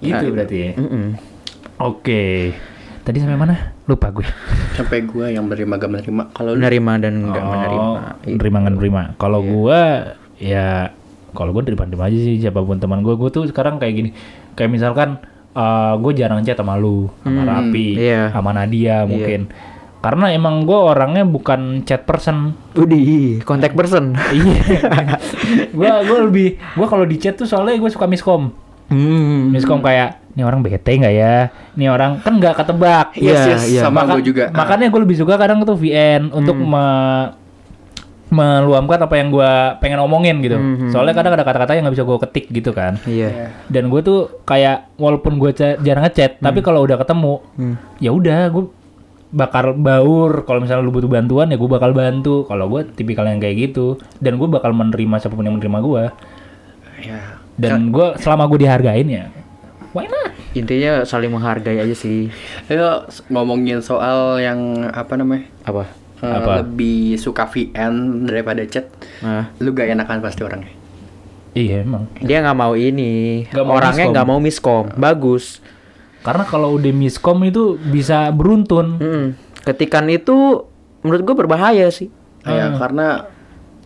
Itu 0.10 0.24
berarti. 0.30 0.56
ya. 0.56 0.70
Mm-mm. 0.76 1.06
Oke. 1.78 2.54
Tadi 3.02 3.22
sampai 3.22 3.38
mana? 3.38 3.54
Lupa 3.86 4.10
gue. 4.10 4.26
Sampai 4.74 5.06
gue 5.06 5.26
yang 5.30 5.46
menerima 5.46 5.72
gak 5.76 5.90
menerima. 5.90 6.22
Kalau 6.34 6.50
lu 6.52 6.58
Menerima 6.58 6.92
dan 6.98 7.14
enggak 7.22 7.44
menerima. 7.44 7.78
Oh, 7.78 7.96
menerima 8.26 8.56
nggak 8.58 8.74
menerima. 8.74 9.00
Kalau 9.16 9.40
gua 9.40 9.80
ya 10.36 10.90
kalau 11.32 11.50
gua 11.52 11.62
terima-terima 11.62 12.08
aja 12.08 12.18
sih 12.18 12.42
siapa 12.42 12.60
pun 12.60 12.82
teman 12.82 13.00
gua. 13.00 13.14
Gua 13.14 13.30
tuh 13.30 13.46
sekarang 13.46 13.78
kayak 13.78 13.94
gini. 13.94 14.10
Kayak 14.54 14.70
misalkan 14.72 15.22
eh 15.56 15.94
gue 15.96 16.12
jarang 16.12 16.44
chat 16.44 16.52
sama 16.52 16.76
lu, 16.76 17.08
sama 17.24 17.40
Hmm, 17.40 17.48
Rapi, 17.48 17.96
iya. 17.96 18.28
sama 18.28 18.52
Nadia 18.52 19.08
mungkin. 19.08 19.48
Karena 20.06 20.30
emang 20.30 20.62
gue 20.62 20.78
orangnya 20.78 21.26
bukan 21.26 21.82
chat 21.82 22.06
person. 22.06 22.54
Udih, 22.72 23.42
kontak 23.42 23.74
person. 23.74 24.14
iya. 24.32 24.62
gua 25.76 25.98
gua 26.00 26.18
lebih 26.22 26.54
gua 26.72 26.86
kalau 26.86 27.02
di 27.02 27.18
chat 27.18 27.34
tuh 27.34 27.42
soalnya 27.42 27.74
gue 27.74 27.90
suka 27.90 28.06
miskom. 28.06 28.54
Hmm. 28.86 29.50
Miskom 29.50 29.82
kayak 29.82 30.22
ini 30.30 30.46
orang 30.46 30.62
bete 30.62 30.86
nggak 30.86 31.10
ya? 31.12 31.50
Ini 31.74 31.90
orang 31.90 32.22
kan 32.22 32.38
nggak 32.38 32.54
ketebak. 32.54 33.06
Yes, 33.14 33.34
Iya, 33.34 33.42
yes, 33.50 33.62
iya. 33.66 33.80
sama 33.82 34.00
Maka- 34.00 34.14
gue 34.14 34.22
juga. 34.24 34.44
Makanya 34.48 34.86
gue 34.86 35.00
lebih 35.02 35.18
suka 35.18 35.34
kadang 35.34 35.58
tuh 35.60 35.74
VN 35.74 36.30
untuk 36.30 36.54
Hmm. 36.54 36.70
me- 36.70 37.30
meluamkan 38.26 38.98
apa 39.00 39.14
yang 39.14 39.30
gue 39.30 39.50
pengen 39.78 40.02
omongin 40.02 40.38
gitu. 40.40 40.54
Hmm, 40.54 40.74
hmm. 40.76 40.90
Soalnya 40.90 41.14
kadang 41.14 41.32
ada 41.32 41.42
kata-kata 41.42 41.72
yang 41.72 41.86
nggak 41.86 41.94
bisa 41.94 42.04
gue 42.04 42.18
ketik 42.26 42.46
gitu 42.50 42.70
kan. 42.70 42.98
Iya. 43.06 43.54
Dan 43.66 43.86
gue 43.86 44.02
tuh 44.02 44.42
kayak 44.42 44.90
walaupun 44.96 45.38
gue 45.38 45.50
jarang 45.54 46.02
ngechat, 46.02 46.38
tapi 46.38 46.58
kalau 46.58 46.82
udah 46.82 46.98
ketemu, 46.98 47.38
Hmm. 47.54 47.74
ya 47.98 48.10
udah 48.10 48.50
gue 48.50 48.64
bakal 49.30 49.74
baur. 49.74 50.44
Kalau 50.44 50.62
misalnya 50.62 50.84
lu 50.84 50.94
butuh 50.94 51.10
bantuan 51.10 51.50
ya 51.50 51.56
gue 51.56 51.70
bakal 51.70 51.90
bantu. 51.92 52.46
Kalau 52.46 52.66
gue 52.68 52.86
tipikal 52.94 53.26
yang 53.26 53.38
kayak 53.38 53.72
gitu, 53.72 53.96
dan 54.18 54.36
gue 54.36 54.48
bakal 54.48 54.70
menerima 54.70 55.16
siapa 55.18 55.34
pun 55.34 55.46
yang 55.46 55.56
menerima 55.58 55.78
gue. 55.82 56.04
Ya. 57.02 57.20
Dan 57.56 57.88
gue 57.90 58.16
selama 58.20 58.44
gue 58.48 58.68
dihargain 58.68 59.08
ya, 59.08 59.24
why 59.96 60.04
not? 60.04 60.32
Intinya 60.52 61.04
saling 61.04 61.32
menghargai 61.32 61.80
aja 61.80 61.96
sih. 61.96 62.28
Ayo 62.68 63.04
ngomongin 63.28 63.80
soal 63.80 64.40
yang 64.40 64.88
apa 64.88 65.16
namanya? 65.16 65.48
Apa? 65.64 65.84
Eh, 66.16 66.32
Apa? 66.32 66.64
lebih 66.64 67.20
suka 67.20 67.44
VN 67.44 68.24
daripada 68.24 68.64
chat. 68.64 68.88
Nah, 69.20 69.52
Lu 69.60 69.76
gak 69.76 69.92
enakan 69.92 70.24
pasti 70.24 70.40
orangnya. 70.40 70.72
Iya 71.56 71.88
emang. 71.88 72.04
dia 72.20 72.44
nggak 72.44 72.56
mau 72.56 72.76
ini. 72.76 73.44
Mau 73.48 73.80
Orangnya 73.80 74.12
nggak 74.12 74.28
mau 74.28 74.36
miskom. 74.36 74.92
Bagus. 74.92 75.64
Karena 76.26 76.42
kalau 76.42 76.74
udah 76.74 76.90
miskom 76.90 77.38
itu 77.42 77.62
bisa 77.78 78.28
beruntun. 78.28 78.98
Mm-mm. 78.98 79.24
Ketikan 79.62 80.06
itu 80.06 80.66
menurut 81.00 81.22
gue 81.22 81.36
berbahaya 81.36 81.86
sih. 81.88 82.10
Ya, 82.42 82.74
karena 82.74 83.30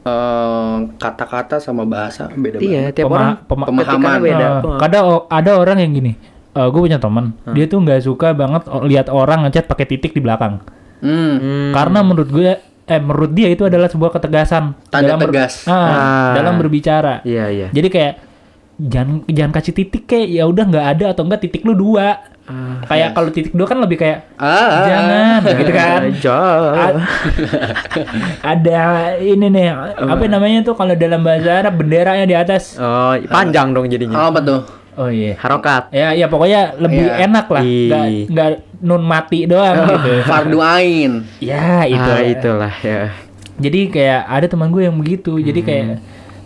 eh, 0.00 0.76
kata-kata 0.96 1.56
sama 1.58 1.84
bahasa 1.84 2.28
beda 2.30 2.56
Iya, 2.58 2.88
banget. 2.88 2.92
tiap 2.94 3.06
Pema- 3.06 3.14
orang 3.14 3.30
pema- 3.42 3.66
pemahaman. 3.66 4.18
beda. 4.18 4.46
Nah, 4.58 4.78
kadang 4.78 5.04
o- 5.06 5.24
ada 5.28 5.50
orang 5.54 5.78
yang 5.78 5.92
gini. 5.94 6.14
gue 6.52 6.80
punya 6.82 6.98
teman, 6.98 7.30
dia 7.48 7.64
tuh 7.64 7.78
nggak 7.78 8.02
suka 8.02 8.34
banget 8.34 8.64
lihat 8.82 9.06
orang 9.08 9.46
ngechat 9.46 9.64
pakai 9.64 9.86
titik 9.86 10.10
di 10.10 10.18
belakang. 10.18 10.58
Hmm. 10.98 11.38
Hmm. 11.38 11.70
Karena 11.70 12.02
menurut 12.02 12.26
gue, 12.28 12.52
eh 12.82 13.00
menurut 13.00 13.30
dia 13.30 13.48
itu 13.48 13.62
adalah 13.62 13.86
sebuah 13.86 14.10
ketegasan 14.10 14.74
Tanda 14.88 15.14
ber- 15.14 15.30
tegas. 15.30 15.62
ah, 15.64 15.72
Ah. 15.72 16.30
dalam 16.34 16.58
berbicara. 16.58 17.22
Iya 17.22 17.46
iya. 17.48 17.68
Jadi 17.70 17.86
kayak 17.86 18.12
jangan 18.80 19.28
jangan 19.28 19.52
kasih 19.52 19.74
titik 19.74 20.08
kayak 20.08 20.28
ya 20.30 20.44
udah 20.44 20.64
nggak 20.64 20.86
ada 20.96 21.04
atau 21.12 21.22
enggak 21.22 21.44
titik 21.44 21.62
lu 21.62 21.76
dua. 21.76 22.16
Ah, 22.50 22.82
kayak 22.82 23.14
kalau 23.14 23.30
titik 23.30 23.54
dua 23.54 23.62
kan 23.62 23.78
lebih 23.78 23.94
kayak 23.94 24.26
Ah, 24.34 24.50
ah. 24.50 24.82
jangan 24.82 25.38
gitu 25.54 25.70
kan. 25.70 26.00
Ada 28.42 28.82
ini 29.20 29.46
nih 29.46 29.68
apa 30.00 30.24
namanya 30.26 30.66
tuh 30.66 30.74
kalau 30.74 30.94
dalam 30.94 31.22
bahasa 31.22 31.62
Arab 31.62 31.78
benderanya 31.78 32.26
di 32.26 32.34
atas. 32.34 32.74
Oh, 32.74 33.14
panjang 33.30 33.70
dong 33.70 33.86
jadinya. 33.86 34.26
Apa 34.26 34.42
tuh? 34.42 34.60
Oh 34.98 35.06
iya. 35.06 35.38
Harokat. 35.38 35.94
Ya, 35.94 36.10
ya 36.12 36.26
pokoknya 36.26 36.74
lebih 36.76 37.06
Iya. 37.06 37.30
enak 37.30 37.46
lah, 37.48 37.62
nggak 38.26 38.50
nun 38.82 39.02
mati 39.06 39.46
doang 39.46 39.86
gitu. 39.86 40.10
Fardu 40.28 40.58
ain. 40.58 41.12
Ya 41.38 41.86
itu. 41.86 42.10
Ah, 42.10 42.20
itulah 42.20 42.74
ya. 42.82 43.14
Jadi 43.60 43.92
kayak 43.92 44.20
ada 44.26 44.46
teman 44.48 44.72
gue 44.72 44.82
yang 44.82 44.96
begitu. 44.98 45.36
Jadi 45.38 45.60
kayak 45.62 45.86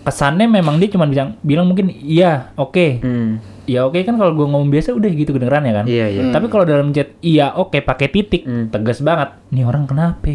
kesannya 0.04 0.46
memang 0.46 0.76
dia 0.76 0.86
cuma 0.86 1.04
bilang 1.04 1.34
bilang 1.40 1.64
mungkin 1.64 1.88
iya 1.90 2.52
oke 2.54 3.00
Hmm. 3.00 3.40
ya 3.64 3.82
oke 3.82 3.96
kan 4.00 4.14
kalau 4.14 4.32
gue 4.32 4.44
ngomong 4.44 4.68
biasa 4.68 4.92
udah 4.92 5.08
gitu 5.08 5.32
kedengeran 5.32 5.64
ya 5.64 5.74
kan. 5.74 5.84
Iya 5.84 6.06
iya. 6.06 6.22
Tapi 6.28 6.46
kalau 6.46 6.62
dalam 6.62 6.92
chat 6.92 7.16
iya 7.18 7.50
oke 7.50 7.80
pakai 7.80 8.08
titik 8.08 8.44
Hmm. 8.44 8.68
tegas 8.68 9.00
banget. 9.00 9.32
Nih 9.48 9.64
orang 9.64 9.88
kenapa? 9.88 10.28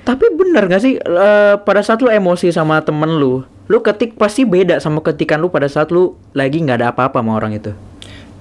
Tapi 0.00 0.24
bener 0.32 0.64
gak 0.66 0.80
sih 0.80 0.96
eh, 0.96 1.54
pada 1.58 1.80
saat 1.80 2.00
lu 2.00 2.08
emosi 2.08 2.48
sama 2.48 2.80
temen 2.80 3.08
lu, 3.14 3.40
lu 3.64 3.78
ketik 3.80 4.16
pasti 4.16 4.44
beda 4.44 4.76
sama 4.76 5.00
ketikan 5.00 5.38
lu 5.38 5.48
pada 5.48 5.64
saat 5.64 5.88
lu 5.88 6.16
lagi 6.32 6.60
nggak 6.60 6.80
ada 6.80 6.88
apa-apa 6.90 7.20
sama 7.20 7.36
orang 7.36 7.52
itu. 7.54 7.72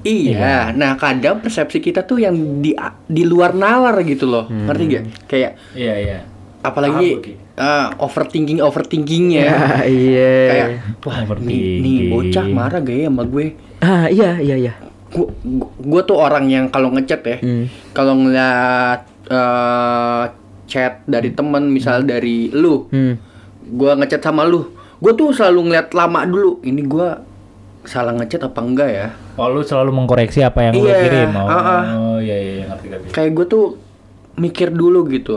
Iya. 0.03 0.75
Nah, 0.75 1.00
kadang 1.00 1.39
persepsi 1.39 1.79
kita 1.79 2.03
tuh 2.03 2.20
yang 2.20 2.36
di 2.60 2.75
di 3.08 3.24
luar 3.24 3.55
nalar 3.55 3.96
gitu 4.03 4.27
loh. 4.27 4.48
Ngerti 4.48 4.84
gak? 4.86 5.03
Kayak 5.27 5.51
Iya 5.72 5.93
iya. 5.96 6.17
apalagi 6.60 7.20
Ah, 7.53 7.93
overthinking 7.98 8.57
overthinkingnya. 8.60 9.45
Ya, 9.45 9.62
iya. 9.86 10.33
Kayak 10.50 10.67
wah 11.00 11.13
nih, 11.13 11.25
Overthinking. 11.29 11.77
nih 11.79 11.98
bocah 12.10 12.45
marah 12.48 12.79
gak 12.81 12.95
ya 12.95 13.07
sama 13.07 13.24
gue? 13.24 13.45
Ah, 13.77 14.05
iya 14.10 14.31
iya 14.38 14.55
iya. 14.57 14.74
Gua, 15.13 15.29
gua, 15.39 15.69
gua 15.77 16.01
tuh 16.01 16.17
orang 16.17 16.50
yang 16.50 16.65
kalau 16.67 16.89
ngechat 16.89 17.22
ya, 17.22 17.38
Hmm. 17.38 17.65
kalau 17.91 18.17
ngeliat 18.17 19.05
eh, 19.24 20.24
chat 20.65 21.05
dari 21.05 21.29
temen, 21.29 21.69
misal 21.69 22.01
dari 22.01 22.50
lu, 22.50 22.89
Hmm. 22.89 23.22
gua 23.72 23.93
ngechat 23.95 24.19
sama 24.19 24.43
lu, 24.43 24.67
gua 24.98 25.13
tuh 25.13 25.29
selalu 25.29 25.69
ngeliat 25.69 25.93
lama 25.93 26.25
dulu. 26.25 26.57
Ini 26.60 26.81
gua 26.83 27.22
salah 27.83 28.12
ngechat 28.13 28.41
apa 28.41 28.60
enggak 28.60 28.89
ya? 28.89 29.07
Oh 29.36 29.48
lu 29.48 29.62
selalu 29.62 29.93
mengkoreksi 29.93 30.41
apa 30.41 30.63
yang 30.63 30.74
lu 30.74 30.83
Iya, 30.83 30.95
kirim. 31.00 31.29
Oh, 31.36 31.45
ah, 31.45 31.60
ah. 31.60 31.81
iya 32.17 32.36
iya 32.36 32.63
ngerti 32.65 32.86
ngerti. 32.88 33.07
Kayak 33.12 33.31
gue 33.33 33.45
tuh 33.45 33.65
mikir 34.36 34.72
dulu 34.72 35.03
gitu. 35.07 35.36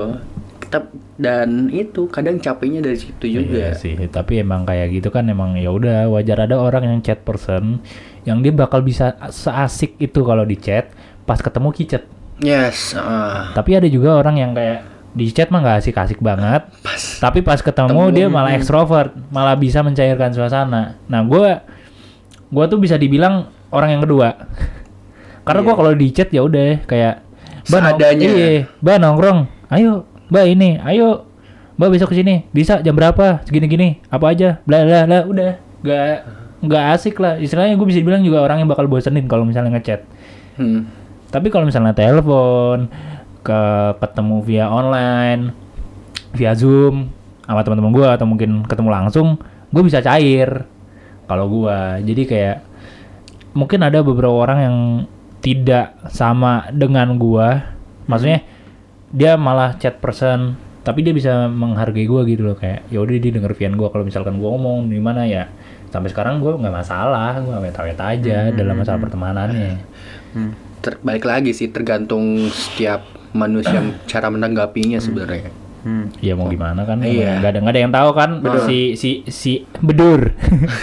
Dan 1.16 1.68
itu 1.68 2.06
kadang 2.06 2.36
capeknya 2.36 2.80
dari 2.80 2.96
situ 2.96 3.24
juga. 3.26 3.56
Iya 3.56 3.70
sih, 3.72 3.96
tapi 4.06 4.40
emang 4.40 4.64
kayak 4.64 4.92
gitu 4.92 5.08
kan 5.08 5.24
emang 5.26 5.56
ya 5.56 5.68
udah 5.68 6.08
wajar 6.08 6.44
ada 6.44 6.56
orang 6.56 6.84
yang 6.84 6.98
chat 7.00 7.20
person 7.20 7.80
yang 8.22 8.40
dia 8.40 8.50
bakal 8.50 8.80
bisa 8.80 9.16
seasik 9.28 9.96
itu 9.96 10.20
kalau 10.20 10.42
di 10.42 10.56
chat 10.56 10.92
pas 11.22 11.38
ketemu 11.38 11.68
kicet. 11.70 12.04
Yes, 12.36 12.92
ah. 12.92 13.50
Tapi 13.50 13.74
ada 13.74 13.88
juga 13.88 14.14
orang 14.14 14.36
yang 14.36 14.52
kayak 14.52 14.84
di 15.10 15.32
chat 15.32 15.48
mah 15.48 15.64
nggak 15.64 15.80
asik-asik 15.80 16.20
banget, 16.20 16.68
pas 16.84 17.00
tapi 17.18 17.40
pas 17.40 17.56
ketemu 17.56 18.12
dia 18.12 18.26
malah 18.28 18.52
ekstrovert, 18.52 19.16
malah 19.30 19.56
bisa 19.56 19.80
mencairkan 19.80 20.28
suasana. 20.30 21.00
Nah 21.08 21.24
gue 21.24 21.48
gue 22.46 22.64
tuh 22.68 22.76
bisa 22.76 22.94
dibilang 22.94 23.48
orang 23.72 23.96
yang 23.96 24.02
kedua. 24.04 24.36
Karena 25.42 25.60
Iya. 25.62 25.66
gua 25.66 25.74
kalau 25.74 25.92
di 25.94 26.06
chat 26.10 26.28
ya 26.28 26.42
udah 26.42 26.82
kayak 26.84 27.14
"Mbak, 27.66 27.80
nong- 27.80 27.88
Seadanya. 27.96 28.26
Iya, 28.26 28.50
Mbak 28.78 28.96
nongkrong. 28.98 29.40
Ayo, 29.66 29.92
Mbak 30.32 30.44
ini, 30.46 30.70
ayo. 30.82 31.28
Mbak 31.76 31.88
besok 31.92 32.08
ke 32.12 32.22
sini. 32.22 32.48
Bisa 32.50 32.80
jam 32.80 32.96
berapa? 32.96 33.44
Segini-gini. 33.44 34.00
Apa 34.08 34.32
aja? 34.32 34.64
Bla 34.64 34.82
bla 34.82 35.04
bla. 35.04 35.20
Udah. 35.28 35.52
Gak 35.84 36.16
nggak 36.64 36.84
asik 36.96 37.20
lah. 37.20 37.36
Istilahnya 37.36 37.76
gue 37.76 37.86
bisa 37.86 38.00
bilang 38.00 38.24
juga 38.24 38.40
orang 38.40 38.64
yang 38.64 38.68
bakal 38.68 38.88
bosenin 38.88 39.28
kalau 39.28 39.44
misalnya 39.44 39.76
ngechat. 39.76 40.02
Hmm. 40.56 40.88
Tapi 41.28 41.52
kalau 41.52 41.68
misalnya 41.68 41.92
telepon, 41.92 42.88
ke 43.46 43.62
ketemu 44.02 44.36
via 44.42 44.66
online, 44.66 45.54
via 46.34 46.52
Zoom 46.58 47.14
sama 47.46 47.62
teman-teman 47.62 47.94
gua 47.94 48.18
atau 48.18 48.26
mungkin 48.26 48.66
ketemu 48.66 48.90
langsung, 48.90 49.38
gue 49.70 49.82
bisa 49.86 50.02
cair. 50.02 50.66
Kalau 51.30 51.46
gua, 51.46 52.02
jadi 52.02 52.22
kayak 52.26 52.56
mungkin 53.54 53.86
ada 53.86 54.02
beberapa 54.02 54.34
orang 54.34 54.58
yang 54.58 54.76
tidak 55.38 55.94
sama 56.10 56.66
dengan 56.74 57.14
gua. 57.18 57.74
Maksudnya 58.10 58.42
dia 59.16 59.40
malah 59.40 59.80
chat 59.80 59.96
person, 59.96 60.60
tapi 60.84 61.00
dia 61.00 61.16
bisa 61.16 61.48
menghargai 61.48 62.04
gua 62.04 62.28
gitu 62.28 62.44
loh 62.44 62.56
kayak 62.60 62.84
ya 62.92 63.00
udah 63.00 63.16
dia 63.16 63.32
denger 63.32 63.56
via 63.56 63.72
gua 63.72 63.88
kalau 63.88 64.04
misalkan 64.04 64.36
gua 64.36 64.52
ngomong 64.52 64.92
di 64.92 65.00
mana 65.00 65.24
ya 65.24 65.48
sampai 65.88 66.12
sekarang 66.12 66.44
gua 66.44 66.60
nggak 66.60 66.76
masalah, 66.84 67.40
gua 67.40 67.64
weta-weta 67.64 68.12
aja 68.12 68.52
dalam 68.52 68.76
masalah 68.76 69.00
pertemanannya. 69.00 69.80
Ter- 70.84 71.00
balik 71.00 71.24
lagi 71.24 71.56
sih 71.56 71.72
tergantung 71.72 72.52
setiap 72.52 73.08
manusia 73.32 73.80
cara 74.04 74.28
menanggapinya 74.28 75.00
sebenarnya. 75.00 75.65
Hmm. 75.86 76.10
Ya 76.18 76.34
mau 76.34 76.50
gimana 76.50 76.82
kan? 76.82 76.98
Iya. 76.98 77.38
Nggak 77.38 77.46
ada 77.48 77.58
nggak 77.62 77.72
ada 77.72 77.80
yang 77.80 77.94
tahu 77.94 78.10
kan 78.10 78.30
si 78.66 78.78
si 78.92 79.22
si 79.24 79.62
bedur. 79.78 80.34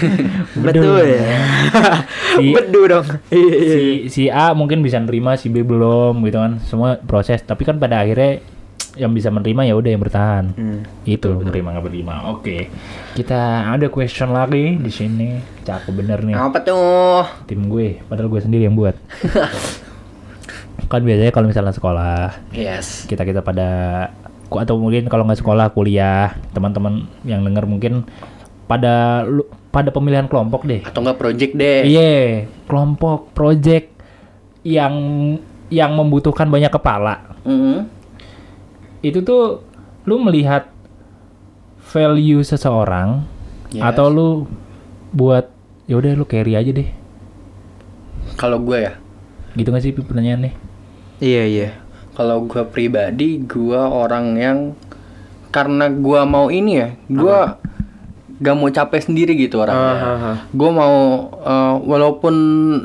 Betul 0.66 1.04
ya. 1.04 1.44
Si- 2.34 2.50
Bedu 2.50 2.82
dong. 2.88 3.06
Iya, 3.30 3.52
iya. 3.54 3.68
si 3.68 3.82
si 4.08 4.24
A 4.26 4.56
mungkin 4.56 4.80
bisa 4.80 4.98
nerima, 4.98 5.36
si 5.36 5.48
B 5.48 5.62
belum 5.62 6.24
gitu 6.24 6.40
kan. 6.40 6.64
Semua 6.64 6.96
proses. 6.98 7.44
Tapi 7.44 7.62
kan 7.62 7.78
pada 7.78 8.00
akhirnya 8.00 8.40
yang 8.94 9.10
bisa 9.10 9.28
menerima 9.28 9.66
ya 9.66 9.76
udah 9.76 9.90
yang 9.90 10.00
bertahan. 10.00 10.46
Hmm. 10.54 10.80
Itu 11.04 11.36
menerima 11.36 11.68
nggak 11.68 11.84
menerima. 11.84 12.14
Oke. 12.32 12.72
Kita 13.12 13.68
ada 13.68 13.86
question 13.90 14.32
lagi 14.32 14.78
di 14.78 14.90
sini. 14.90 15.30
Cakep 15.62 15.92
bener 15.92 16.24
nih 16.24 16.34
Apa 16.34 16.60
tuh? 16.60 17.28
tim 17.44 17.68
gue. 17.68 18.00
Padahal 18.04 18.32
gue 18.32 18.40
sendiri 18.40 18.64
yang 18.64 18.74
buat. 18.74 18.96
kan 20.84 21.02
biasanya 21.02 21.34
kalau 21.34 21.50
misalnya 21.50 21.74
sekolah 21.74 22.38
Yes. 22.52 23.10
kita 23.10 23.26
kita 23.26 23.42
pada 23.42 23.70
atau 24.58 24.76
mungkin 24.76 25.06
kalau 25.06 25.24
nggak 25.24 25.40
sekolah 25.40 25.70
kuliah 25.70 26.34
teman-teman 26.52 27.06
yang 27.24 27.42
denger 27.42 27.64
mungkin 27.64 28.06
pada 28.64 29.22
lu- 29.24 29.46
pada 29.70 29.90
pemilihan 29.90 30.26
kelompok 30.26 30.64
deh 30.64 30.82
Atau 30.82 31.02
enggak 31.02 31.18
project 31.18 31.52
deh. 31.54 31.82
iya 31.84 32.46
kelompok 32.64 33.32
project 33.32 33.90
yang 34.62 34.94
yang 35.68 35.92
membutuhkan 35.92 36.46
banyak 36.46 36.70
kepala 36.70 37.34
Mm-mm. 37.42 37.90
itu 39.02 39.20
tuh 39.20 39.66
lu 40.04 40.20
melihat 40.20 40.70
value 41.84 42.42
seseorang 42.42 43.26
Yes. 43.70 43.82
atau 43.84 44.06
lu 44.06 44.30
buat 45.10 45.50
ya 45.84 45.98
udah 45.98 46.14
lu 46.14 46.24
carry 46.24 46.54
aja 46.54 46.70
deh 46.70 46.86
Kalau 48.34 48.58
gue 48.58 48.78
ya, 48.80 48.94
gitu 49.54 49.68
nggak 49.68 49.82
sih 49.82 49.92
Pi, 49.92 50.00
pertanyaannya 50.00 50.54
Iya, 51.18 51.44
iya. 51.44 51.70
Kalau 52.14 52.46
gue 52.46 52.64
pribadi, 52.66 53.42
gue 53.42 53.78
orang 53.78 54.38
yang 54.38 54.58
karena 55.50 55.90
gue 55.90 56.22
mau 56.26 56.50
ini 56.50 56.72
ya, 56.78 56.90
gue 57.06 57.40
gak 58.42 58.56
mau 58.58 58.68
capek 58.68 59.02
sendiri 59.02 59.34
gitu 59.38 59.62
orangnya. 59.62 59.94
Ah, 59.94 60.38
Gue 60.50 60.70
mau 60.70 60.96
eh, 61.32 61.76
walaupun 61.80 62.34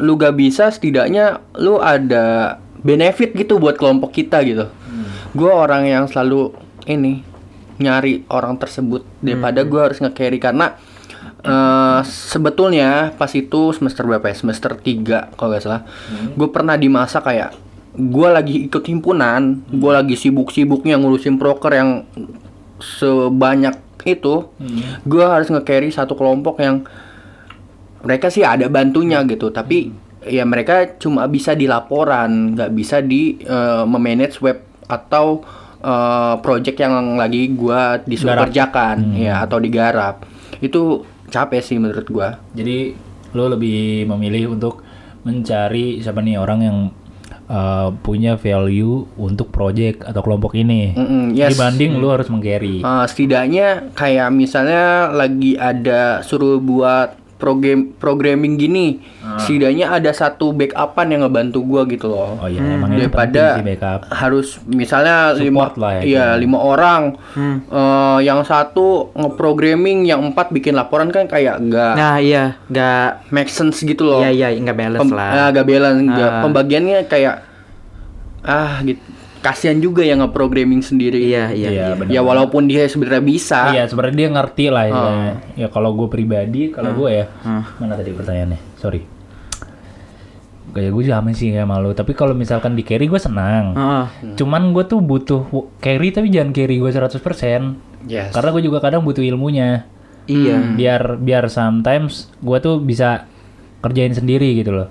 lu 0.01 0.15
gak 0.15 0.37
bisa, 0.37 0.69
setidaknya 0.69 1.41
lu 1.57 1.81
ada 1.81 2.57
benefit 2.79 3.35
gitu 3.35 3.59
buat 3.59 3.75
kelompok 3.75 4.13
kita 4.13 4.45
gitu. 4.45 4.69
Gue 5.33 5.51
orang 5.51 5.85
yang 5.85 6.05
selalu 6.07 6.53
ini 6.87 7.21
nyari 7.79 8.27
orang 8.29 8.59
tersebut 8.59 9.05
daripada 9.21 9.63
gue 9.63 9.81
harus 9.81 9.99
nge-carry 9.99 10.39
karena 10.39 10.77
eh, 11.43 12.01
sebetulnya 12.05 13.13
pas 13.17 13.33
itu 13.33 13.73
semester 13.73 14.05
berapa 14.05 14.25
ya? 14.29 14.37
Semester 14.37 14.73
3 14.77 15.35
kalau 15.35 15.49
gak 15.51 15.65
salah. 15.65 15.83
Gue 16.33 16.49
pernah 16.49 16.77
di 16.77 16.87
masa 16.87 17.19
kayak 17.19 17.68
gue 17.99 18.29
lagi 18.31 18.71
ikut 18.71 18.85
himpunan, 18.87 19.67
gue 19.67 19.93
lagi 19.93 20.15
sibuk-sibuknya 20.15 20.97
ngurusin 21.03 21.35
proker 21.35 21.75
yang 21.75 21.91
sebanyak 22.79 23.75
itu, 24.07 24.47
gue 25.03 25.25
harus 25.27 25.51
nge-carry 25.51 25.91
satu 25.91 26.15
kelompok 26.15 26.63
yang 26.63 26.87
mereka 28.07 28.31
sih 28.31 28.47
ada 28.47 28.71
bantunya 28.71 29.19
gitu, 29.27 29.51
tapi 29.51 29.91
ya 30.23 30.47
mereka 30.47 30.99
cuma 30.99 31.27
bisa 31.27 31.59
di 31.59 31.67
laporan, 31.67 32.55
nggak 32.55 32.71
bisa 32.75 33.03
di 33.03 33.39
eh, 33.43 33.85
memanage 33.87 34.39
web 34.39 34.63
atau 34.87 35.43
eh, 35.83 36.35
project 36.39 36.79
yang 36.79 37.19
lagi 37.19 37.51
gua 37.55 37.99
disuruh 37.99 38.47
kerjakan, 38.47 39.19
ya 39.19 39.43
atau 39.43 39.59
digarap. 39.59 40.23
Itu 40.63 41.03
capek 41.29 41.61
sih 41.63 41.77
menurut 41.79 42.07
gua. 42.07 42.39
Jadi 42.55 42.95
lo 43.35 43.51
lebih 43.51 44.09
memilih 44.09 44.57
untuk 44.57 44.81
mencari 45.27 46.01
siapa 46.01 46.25
nih 46.25 46.41
orang 46.41 46.61
yang 46.63 46.79
uh, 47.49 47.91
punya 48.05 48.39
value 48.39 49.09
untuk 49.19 49.51
project 49.51 50.05
atau 50.07 50.21
kelompok 50.23 50.55
ini 50.55 50.95
Mm-mm, 50.95 51.35
yes. 51.35 51.57
dibanding 51.57 51.99
lo 51.99 52.15
harus 52.15 52.29
mengcarry. 52.31 52.85
Eh, 52.85 53.05
setidaknya 53.09 53.91
kayak 53.97 54.29
misalnya 54.31 55.11
lagi 55.11 55.59
ada 55.59 56.23
suruh 56.23 56.63
buat 56.63 57.18
program 57.39 57.95
programming 57.95 58.55
gini, 58.55 58.99
setidaknya 59.39 59.89
ada 59.89 60.11
satu 60.11 60.51
backupan 60.51 61.07
yang 61.09 61.23
ngebantu 61.23 61.63
gua 61.63 61.83
gitu 61.85 62.07
loh. 62.09 62.35
Oh 62.37 62.45
iya 62.45 62.59
emang 62.59 62.91
itu 62.91 63.07
penting 63.07 63.09
daripada 63.09 63.45
sih 63.53 63.65
backup. 63.65 64.01
harus 64.11 64.47
misalnya 64.65 65.17
lima 65.33 65.65
Support 65.65 65.75
lah 65.77 65.93
ya, 65.95 66.03
iya 66.03 66.27
kan. 66.29 66.37
lima 66.37 66.59
orang 66.59 67.03
Eh, 67.69 68.19
yang 68.21 68.43
satu 68.43 68.87
ngeprogramming 69.13 70.03
yang 70.05 70.21
empat 70.25 70.51
bikin 70.51 70.75
laporan 70.75 71.09
kan 71.09 71.25
kayak 71.25 71.59
nggak 71.61 71.95
Nah, 71.95 72.19
iya, 72.19 72.59
nggak 72.67 73.31
make 73.31 73.49
sense 73.49 73.81
gitu 73.81 74.03
loh 74.03 74.21
Iya, 74.21 74.51
iya, 74.51 74.59
nggak 74.59 74.75
balance 74.77 75.01
Pem- 75.01 75.15
lah. 75.15 75.31
ah, 75.31 75.49
nggak 75.49 75.67
balance 75.67 76.03
Ah. 76.11 76.43
pembagiannya 76.43 76.99
kayak 77.05 77.37
ah 78.41 78.83
gitu 78.83 78.99
kasihan 79.49 79.81
juga 79.81 80.05
yang 80.05 80.21
ngeprogramming 80.21 80.81
sendiri 80.81 81.17
Iya, 81.19 81.49
iya, 81.51 81.69
Iya, 81.69 81.85
iya. 81.97 82.07
ya 82.11 82.21
walaupun 82.21 82.69
dia 82.69 82.85
sebenarnya 82.85 83.25
bisa 83.25 83.73
Iya 83.73 83.89
sebenarnya 83.89 84.17
dia 84.19 84.29
ngerti 84.31 84.65
lah 84.69 84.85
ya. 84.85 84.95
Oh. 84.95 85.33
Ya 85.57 85.67
kalau 85.69 85.97
gue 85.97 86.07
pribadi, 86.07 86.69
kalau 86.69 86.93
gue 86.93 87.09
ya, 87.11 87.27
Hmm. 87.41 87.65
mana 87.79 87.97
tadi 87.97 88.13
pertanyaannya? 88.13 88.61
Sorry. 88.77 89.01
Kayak 90.69 90.93
gue 90.93 91.03
sama 91.03 91.33
sih 91.33 91.49
kayak 91.49 91.65
malu. 91.65 91.91
Tapi 91.91 92.13
kalau 92.13 92.37
misalkan 92.37 92.77
di 92.77 92.85
carry 92.85 93.09
gue 93.09 93.17
senang. 93.17 93.73
Heeh. 93.73 94.37
Cuman 94.37 94.77
gue 94.77 94.85
tuh 94.85 95.01
butuh 95.01 95.49
carry 95.81 96.13
tapi 96.13 96.29
jangan 96.29 96.53
carry 96.53 96.77
gue 96.77 96.91
100% 96.93 98.05
yes 98.05 98.31
Karena 98.31 98.49
gue 98.53 98.63
juga 98.63 98.79
kadang 98.79 99.01
butuh 99.01 99.25
ilmunya. 99.25 99.89
Iya. 100.29 100.77
Biar 100.77 101.17
biar 101.17 101.49
sometimes 101.49 102.29
gue 102.39 102.59
tuh 102.61 102.79
bisa 102.79 103.25
kerjain 103.81 104.13
sendiri 104.13 104.53
gitu 104.55 104.77
loh. 104.77 104.89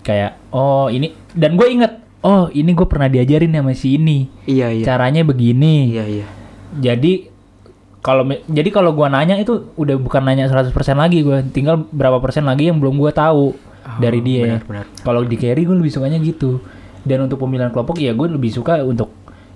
Kayak 0.00 0.40
oh 0.50 0.88
ini 0.88 1.12
dan 1.36 1.60
gue 1.60 1.68
inget 1.68 1.99
oh 2.20 2.48
ini 2.52 2.70
gue 2.72 2.86
pernah 2.88 3.08
diajarin 3.08 3.52
sama 3.52 3.72
si 3.76 3.96
ini. 3.96 4.28
Iya, 4.48 4.72
iya. 4.72 4.84
Caranya 4.84 5.22
begini. 5.24 5.94
Iya, 5.94 6.04
iya. 6.06 6.26
Jadi 6.78 7.30
kalau 8.00 8.24
jadi 8.48 8.68
kalau 8.72 8.96
gua 8.96 9.12
nanya 9.12 9.36
itu 9.36 9.76
udah 9.76 9.96
bukan 10.00 10.24
nanya 10.24 10.48
100% 10.48 10.72
lagi 10.96 11.20
gua, 11.20 11.44
tinggal 11.44 11.84
berapa 11.92 12.16
persen 12.16 12.48
lagi 12.48 12.72
yang 12.72 12.80
belum 12.80 12.96
gua 12.96 13.12
tahu 13.12 13.52
dari 14.00 14.20
dia. 14.24 14.56
benar, 14.56 14.64
benar. 14.64 14.86
Kalau 15.04 15.20
di 15.24 15.36
carry 15.36 15.68
gue 15.68 15.76
lebih 15.76 15.92
sukanya 15.92 16.16
gitu. 16.20 16.60
Dan 17.00 17.24
untuk 17.28 17.40
pemilihan 17.40 17.72
kelompok 17.72 17.96
ya 17.96 18.12
gue 18.12 18.28
lebih 18.28 18.52
suka 18.52 18.84
untuk 18.84 19.08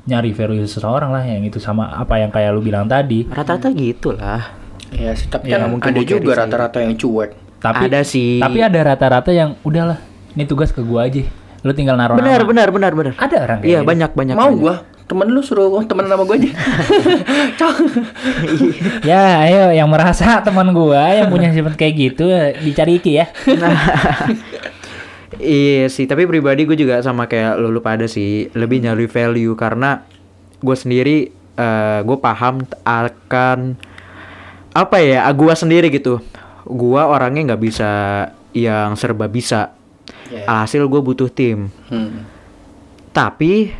nyari 0.09 0.33
value 0.33 0.65
seseorang 0.65 1.13
lah 1.13 1.25
yang 1.25 1.45
itu 1.45 1.61
sama 1.61 1.93
apa 1.93 2.21
yang 2.21 2.33
kayak 2.33 2.51
lu 2.57 2.65
bilang 2.65 2.89
tadi. 2.89 3.29
Rata-rata 3.29 3.69
gitu 3.73 4.17
lah. 4.17 4.65
ya 4.95 5.11
sih 5.17 5.27
tapi 5.27 5.51
Ya, 5.51 5.59
kan 5.59 5.75
mungkin 5.75 5.91
ada 5.91 6.07
juga 6.07 6.39
rata-rata 6.39 6.79
yang 6.79 6.95
cuek 6.95 7.35
Tapi 7.59 7.91
Ada 7.91 8.01
sih. 8.05 8.39
Tapi 8.39 8.61
ada 8.61 8.81
rata-rata 8.85 9.33
yang 9.33 9.57
udahlah, 9.65 9.99
ini 10.37 10.45
tugas 10.45 10.71
ke 10.71 10.85
gua 10.85 11.09
aja. 11.09 11.25
Lu 11.65 11.73
tinggal 11.73 11.97
naruh 11.97 12.15
Benar, 12.15 12.39
nama. 12.39 12.47
benar, 12.47 12.69
benar, 12.69 12.93
benar. 12.93 13.13
Ada 13.17 13.37
orang 13.41 13.59
kayak 13.59 13.67
Iya, 13.67 13.79
gitu. 13.81 13.89
banyak, 13.89 14.11
banyak. 14.13 14.35
mau 14.37 14.49
banyak. 14.49 14.61
gua 14.61 14.77
temen 15.05 15.29
lu 15.29 15.41
suruh 15.41 15.85
temen 15.85 16.05
sama 16.05 16.25
gua 16.25 16.33
aja 16.33 16.49
Cok. 17.61 17.77
Ya, 19.03 19.23
ayo 19.43 19.69
yang 19.71 19.89
merasa 19.89 20.41
teman 20.41 20.73
gua 20.73 21.09
yang 21.11 21.29
punya 21.29 21.49
sifat 21.51 21.77
kayak 21.77 21.95
gitu 21.95 22.25
dicari 22.61 22.97
Iki 22.99 23.13
ya. 23.15 23.27
Iya 25.35 25.91
sih, 25.91 26.07
tapi 26.07 26.25
pribadi 26.25 26.63
gue 26.63 26.79
juga 26.79 27.03
sama 27.03 27.27
kayak 27.27 27.59
lu, 27.59 27.67
lu 27.69 27.83
pada 27.83 28.07
sih 28.07 28.47
lebih 28.55 28.79
nyari 28.79 29.11
value 29.11 29.59
karena 29.59 30.07
gue 30.63 30.77
sendiri 30.79 31.27
eh 31.55 32.01
gue 32.01 32.17
paham 32.17 32.63
akan 32.81 33.75
apa 34.71 34.97
ya 35.03 35.27
gue 35.27 35.53
sendiri 35.53 35.91
gitu. 35.91 36.23
Gue 36.65 37.03
orangnya 37.03 37.53
nggak 37.53 37.63
bisa 37.63 37.91
yang 38.55 38.95
serba 38.95 39.27
bisa. 39.27 39.75
Ya. 40.33 40.45
Alhasil 40.49 40.85
gue 40.89 41.01
butuh 41.01 41.29
tim. 41.29 41.69
Hmm. 41.89 42.25
Tapi 43.13 43.73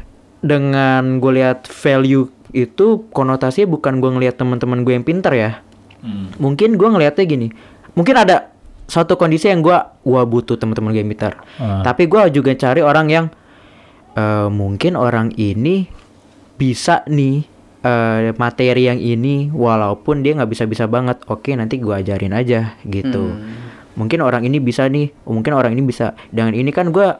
dengan 0.45 1.21
gue 1.23 1.33
lihat 1.41 1.69
value 1.69 2.29
itu 2.55 3.09
konotasinya 3.11 3.71
bukan 3.73 3.99
gue 3.99 4.11
ngelihat 4.15 4.37
teman-teman 4.37 4.85
gue 4.85 4.93
yang 4.97 5.07
pintar 5.07 5.33
ya. 5.35 5.51
Hmm. 6.05 6.33
Mungkin 6.37 6.77
gue 6.77 6.89
ngelihatnya 6.89 7.25
gini. 7.25 7.49
Mungkin 7.95 8.15
ada 8.19 8.55
satu 8.85 9.17
kondisi 9.17 9.49
yang 9.49 9.65
gua 9.65 9.97
gua 10.05 10.29
butuh 10.29 10.61
teman-teman 10.61 10.93
game 10.93 11.17
gitar. 11.17 11.41
Ah. 11.57 11.81
Tapi 11.81 12.05
gua 12.05 12.29
juga 12.29 12.53
cari 12.53 12.85
orang 12.85 13.07
yang 13.09 13.27
eh, 14.17 14.49
mungkin 14.53 14.95
orang 14.95 15.33
ini 15.41 15.89
bisa 16.55 17.03
nih 17.09 17.45
eh, 17.85 18.37
materi 18.37 18.87
yang 18.87 19.01
ini 19.01 19.49
walaupun 19.51 20.21
dia 20.21 20.37
nggak 20.37 20.51
bisa-bisa 20.53 20.85
banget. 20.85 21.25
Oke, 21.33 21.57
nanti 21.57 21.81
gua 21.81 22.05
ajarin 22.05 22.37
aja 22.37 22.77
gitu. 22.85 23.33
Mungkin 23.95 24.19
orang 24.21 24.43
ini 24.43 24.59
bisa 24.59 24.87
nih, 24.87 25.11
mungkin 25.25 25.53
orang 25.53 25.73
ini 25.73 25.83
bisa. 25.83 26.13
Dengan 26.29 26.53
ini 26.53 26.71
kan 26.71 26.91
gua 26.91 27.19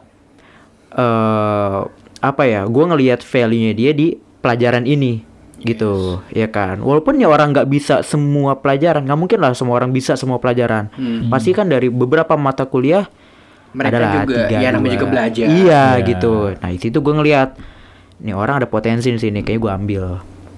eh 0.91 1.81
apa 2.21 2.43
ya? 2.45 2.65
Gua 2.65 2.85
ngelihat 2.89 3.21
value-nya 3.21 3.73
dia 3.73 3.91
di 3.91 4.15
pelajaran 4.39 4.85
ini 4.85 5.33
gitu 5.57 6.21
ya 6.29 6.45
kan 6.45 6.77
walaupun 6.77 7.17
ya 7.17 7.25
orang 7.25 7.57
nggak 7.57 7.65
bisa 7.65 8.05
semua 8.05 8.53
pelajaran 8.53 9.01
nggak 9.01 9.17
mungkin 9.17 9.41
lah 9.41 9.57
semua 9.57 9.81
orang 9.81 9.97
bisa 9.97 10.13
semua 10.13 10.37
pelajaran 10.37 10.93
pasti 11.33 11.57
kan 11.57 11.65
dari 11.65 11.89
beberapa 11.89 12.37
mata 12.37 12.69
kuliah 12.69 13.09
Mereka 13.73 13.89
adalah 13.89 14.13
juga, 14.29 14.45
tiga, 14.45 14.61
ya 14.61 14.69
namanya 14.69 14.93
juga 14.93 15.09
belajar. 15.09 15.47
iya 15.49 15.97
Iya. 15.97 16.05
gitu 16.05 16.53
nah 16.53 16.69
itu 16.69 16.93
gue 16.93 17.15
ngelihat 17.17 17.57
nih 18.21 18.37
orang 18.37 18.61
ada 18.61 18.69
potensi 18.69 19.09
di 19.09 19.17
sini 19.17 19.41
kayak 19.41 19.57
gue 19.57 19.73
ambil 19.73 20.05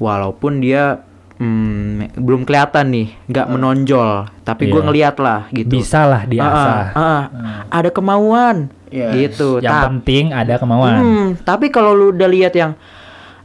walaupun 0.02 0.58
dia 0.58 0.98
hmm, 1.36 2.16
belum 2.16 2.42
kelihatan 2.42 2.86
nih 2.88 3.08
nggak 3.26 3.46
menonjol 3.48 4.10
tapi 4.42 4.66
gue 4.66 4.74
Iya. 4.74 4.86
ngelihat 4.86 5.16
lah 5.18 5.40
gitu 5.50 5.72
Bisa 5.72 6.04
lah 6.04 6.22
diasah. 6.24 6.82
Ah, 6.90 6.94
ah, 6.94 7.02
ah. 7.02 7.24
ada 7.70 7.88
kemauan 7.88 8.68
Yes. 8.86 9.12
gitu 9.12 9.58
Yang 9.58 9.72
Tapi- 9.72 9.86
penting 9.90 10.24
ada 10.30 10.54
kemauan. 10.56 10.94
Hmm, 10.96 11.28
tapi 11.38 11.68
kalau 11.68 11.90
lu 11.90 12.10
udah 12.10 12.26
lihat 12.26 12.54
yang 12.54 12.78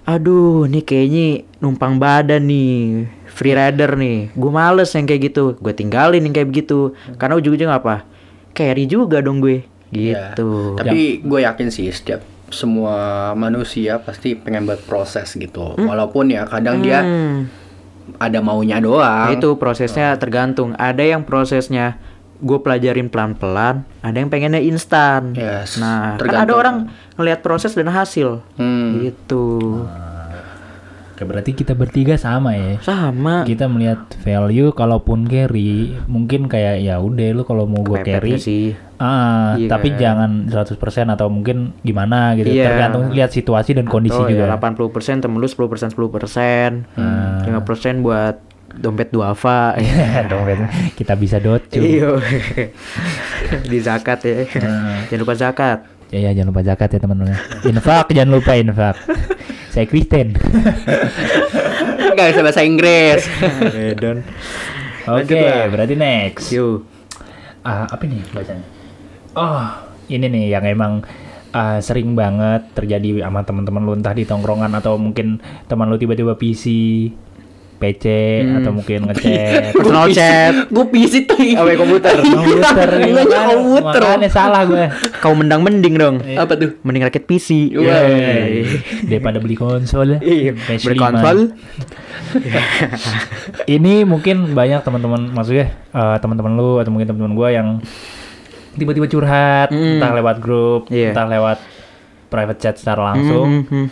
aduh, 0.02 0.66
nih 0.66 0.82
kayaknya 0.82 1.28
numpang 1.58 1.98
badan 1.98 2.42
nih, 2.44 3.06
free 3.28 3.52
rider 3.52 3.96
nih. 3.96 4.30
Gue 4.32 4.52
males 4.52 4.90
yang 4.90 5.06
kayak 5.06 5.22
gitu. 5.28 5.56
Gue 5.56 5.72
tinggalin 5.72 6.22
yang 6.22 6.32
kayak 6.32 6.48
begitu. 6.48 6.94
Karena 7.16 7.38
ujung-ujungnya 7.38 7.74
apa? 7.76 8.06
Carry 8.52 8.86
juga 8.86 9.18
dong 9.20 9.40
gue. 9.40 9.66
Iya. 9.90 10.34
Gitu. 10.34 10.76
Tapi 10.76 11.22
gue 11.22 11.40
yakin 11.42 11.68
sih 11.70 11.90
setiap 11.90 12.22
semua 12.50 12.96
manusia 13.34 13.98
pasti 13.98 14.34
pengen 14.34 14.66
berproses 14.66 15.34
gitu. 15.34 15.74
Walaupun 15.76 16.30
ya 16.30 16.44
kadang 16.46 16.82
dia 16.82 17.02
Hmm, 17.02 17.48
ada 18.18 18.40
maunya 18.42 18.80
nah 18.80 18.84
doang. 18.84 19.30
itu 19.36 19.56
prosesnya 19.56 20.16
tergantung. 20.18 20.74
Ada 20.76 21.04
yang 21.06 21.24
prosesnya 21.24 22.00
gue 22.42 22.58
pelajarin 22.58 23.06
pelan-pelan, 23.06 23.86
ada 24.02 24.18
yang 24.18 24.34
pengennya 24.34 24.58
instan. 24.60 25.38
Yes, 25.38 25.78
Nah, 25.78 26.18
kan 26.18 26.26
ada 26.26 26.50
tergantung. 26.50 26.58
orang 26.58 26.76
ngelihat 27.14 27.40
proses 27.46 27.78
dan 27.78 27.86
hasil. 27.88 28.42
Hmm. 28.58 28.98
Gitu. 29.06 29.86
Oke, 31.14 31.30
berarti 31.30 31.54
kita 31.54 31.78
bertiga 31.78 32.18
sama 32.18 32.58
ya. 32.58 32.82
Sama. 32.82 33.46
Kita 33.46 33.70
melihat 33.70 34.10
value 34.26 34.74
kalaupun 34.74 35.30
carry 35.30 35.94
mungkin 36.10 36.50
kayak 36.50 36.82
ya 36.82 36.98
udah 36.98 37.30
lu 37.38 37.46
kalau 37.46 37.70
mau 37.70 37.86
gue 37.86 38.02
carry 38.02 38.42
sih. 38.42 38.74
Ah 39.02 39.58
Iya 39.58 39.66
tapi 39.68 39.90
kan. 39.92 39.98
jangan 39.98 40.32
100% 40.46 40.78
atau 41.10 41.26
mungkin 41.28 41.74
gimana 41.82 42.38
gitu 42.38 42.48
Iya. 42.48 42.70
tergantung 42.70 43.10
lihat 43.10 43.30
situasi 43.30 43.74
dan 43.74 43.84
kondisi 43.84 44.14
Atau 44.14 44.30
juga. 44.30 44.46
ya 44.46 44.54
80% 44.54 44.86
temen 45.20 45.36
lu 45.36 45.48
10% 45.48 45.90
10% 45.90 46.86
Hmm. 46.94 47.42
5% 47.42 47.66
buat 48.00 48.38
dompet 48.72 49.10
duafa 49.10 49.74
Dompet 50.32 50.58
kita 50.94 51.14
bisa 51.14 51.38
docu. 51.38 51.82
Iya 51.82 52.14
Di 53.72 53.80
zakat 53.80 54.22
ya 54.22 54.46
Hmm. 54.46 55.10
Jangan 55.10 55.20
lupa 55.20 55.34
zakat 55.34 55.80
Ya, 56.08 56.20
ya 56.22 56.32
jangan 56.34 56.52
lupa 56.52 56.62
zakat 56.62 56.90
ya 56.90 57.00
teman-teman. 57.00 57.40
Infak 57.66 58.12
jangan 58.12 58.32
lupa 58.34 58.52
infak. 58.54 59.00
Saya 59.70 59.88
Kristen. 59.88 60.36
Gak 62.12 62.28
bisa 62.30 62.44
bahasa 62.44 62.62
Inggris. 62.62 63.24
Oke, 65.08 65.40
berarti 65.68 65.96
next. 65.96 66.52
Yuk 66.52 66.84
Ah, 67.62 67.86
apa 67.86 68.04
nih 68.04 68.20
bacanya? 68.28 68.66
Oh, 69.32 69.64
ini 70.12 70.28
nih 70.28 70.52
yang 70.52 70.66
emang 70.68 71.08
ah, 71.56 71.80
sering 71.80 72.16
banget 72.16 72.68
terjadi 72.76 73.24
sama 73.24 73.48
teman-teman 73.48 73.84
lu 73.84 73.94
entah 73.96 74.12
di 74.12 74.28
tongkrongan 74.28 74.76
atau 74.76 75.00
mungkin 75.00 75.40
teman 75.72 75.88
lu 75.88 75.96
tiba-tiba 75.96 76.36
PC, 76.36 76.66
PC 77.80 78.06
atau 78.62 78.72
mungkin 78.78 79.10
ngechat 79.10 79.72
Personal 79.80 80.12
chat 80.14 80.54
Gue 80.70 80.86
pisit 80.94 81.26
tuh. 81.26 81.40
Awe 81.40 81.74
komputer 81.74 82.14
komputer. 82.36 82.90
Iya, 83.02 83.14
makanya- 83.26 83.48
komputer. 83.56 84.02
Makanya 84.06 84.30
salah 84.30 84.62
gue. 84.68 84.86
Kau 85.24 85.34
mendang 85.34 85.66
mending 85.66 85.96
dong 85.98 86.16
Apa 86.38 86.54
tuh? 86.60 86.78
Mending 86.86 87.08
rakit 87.10 87.26
PC 87.26 87.74
Wey. 87.74 88.68
Daripada 89.10 89.42
beli 89.42 89.58
konsol. 89.58 90.22
Iya 90.22 90.54
PS5. 90.54 90.86
Berkonsol 90.92 91.38
Ini 93.66 94.06
mungkin 94.06 94.54
banyak 94.54 94.86
teman-teman 94.86 95.34
maksudnya 95.34 95.74
eh, 95.92 96.18
teman-teman 96.22 96.54
lu 96.54 96.78
atau 96.78 96.92
mungkin 96.94 97.10
teman-teman 97.10 97.34
gua 97.34 97.50
yang 97.50 97.82
tiba-tiba 98.74 99.06
curhat 99.06 99.70
Mm. 99.70 99.98
entah 99.98 100.12
lewat 100.14 100.38
grup, 100.38 100.82
Iya. 100.88 101.12
entah 101.12 101.26
lewat 101.26 101.58
private 102.28 102.60
chat 102.60 102.76
secara 102.76 103.12
langsung. 103.12 103.48
Hmm, 103.62 103.66
hmm. 103.66 103.88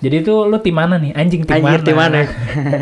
Jadi 0.00 0.16
itu 0.18 0.32
lu 0.32 0.56
tim 0.56 0.72
mana 0.72 0.96
nih? 0.96 1.12
Anjing 1.12 1.44
tim 1.44 1.60
Anjir 1.60 1.76
mana? 1.76 1.84
tim 1.84 1.92
mana 1.94 2.20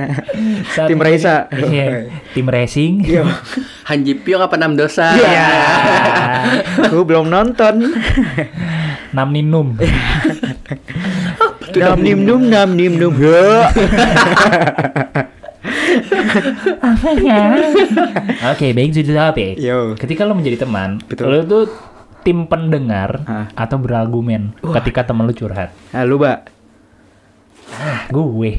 Saat 0.76 0.86
Tim 0.86 0.94
ini- 0.94 1.02
Raisa. 1.02 1.50
Iya, 1.50 1.86
tim 2.30 2.46
racing. 2.46 2.92
Iya 3.02 3.26
Hanji 3.88 4.14
Pyong 4.14 4.38
apa 4.40 4.54
Nam 4.54 4.78
Dosa? 4.78 5.10
Iya 5.12 5.48
Gue 6.92 7.02
belum 7.02 7.26
nonton 7.26 7.90
Nam 9.10 9.28
Ninum. 9.32 9.74
Nam 11.74 11.98
nim 11.98 12.22
num 12.22 12.42
nam 12.44 12.70
nim 12.72 12.94
num 16.28 17.16
Ya 17.18 17.56
Oke, 18.48 18.70
baik 18.70 18.92
sudah 18.92 19.30
topik. 19.30 19.56
Yo. 19.56 19.94
Ketika 19.94 20.22
lu 20.22 20.32
menjadi 20.32 20.62
teman, 20.62 21.00
Betul. 21.02 21.26
lu 21.28 21.40
tuh 21.42 21.64
tim 22.20 22.44
pendengar 22.44 23.24
Hah. 23.24 23.46
atau 23.54 23.76
berargumen 23.76 24.52
ketika 24.76 25.04
teman 25.04 25.24
lu 25.24 25.32
curhat. 25.32 25.72
Nah 25.90 26.02
lu 26.02 26.16
mbak. 26.16 26.50
Gue. 28.08 28.56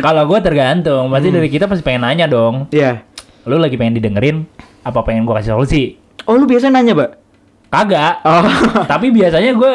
Kalau 0.00 0.22
gue 0.24 0.38
tergantung. 0.40 1.08
Pasti 1.08 1.28
Hmm. 1.28 1.36
dari 1.36 1.48
kita 1.48 1.64
pasti 1.64 1.82
pengen 1.82 2.02
nanya 2.02 2.26
dong. 2.26 2.66
Iya. 2.70 3.02
Lu 3.44 3.56
lagi 3.56 3.74
pengen 3.74 3.94
didengerin 3.94 4.46
apa 4.80 5.00
pengen 5.02 5.24
gue 5.24 5.34
kasih 5.34 5.54
solusi? 5.54 5.96
Oh 6.24 6.34
lu 6.34 6.44
biasa 6.44 6.68
nanya 6.68 6.92
mbak? 6.92 7.10
Kagak. 7.68 8.14
Oh. 8.22 8.44
Tapi 8.92 9.10
biasanya 9.10 9.50
gue 9.52 9.74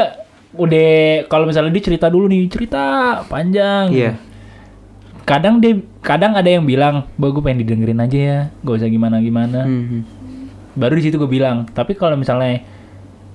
udah 0.51 0.89
kalau 1.27 1.45
misalnya 1.45 1.69
dia 1.69 1.83
cerita 1.83 2.07
dulu 2.07 2.27
nih 2.27 2.47
cerita 2.47 2.83
panjang. 3.25 3.91
Iya. 3.91 4.11
Kadang 5.23 5.59
dia 5.59 5.77
kadang 5.99 6.33
ada 6.33 6.47
yang 6.47 6.63
bilang 6.63 7.07
bahwa 7.15 7.31
gue 7.33 7.43
pengen 7.43 7.59
didengerin 7.61 7.99
aja 7.99 8.17
ya 8.17 8.39
gak 8.59 8.75
usah 8.77 8.87
gimana 8.87 9.19
gimana 9.19 9.59
Hmm. 9.63 10.01
baru 10.73 10.95
di 10.95 11.03
situ 11.03 11.15
gue 11.15 11.27
bilang 11.27 11.67
tapi 11.67 11.93
kalau 11.93 12.15
misalnya 12.15 12.63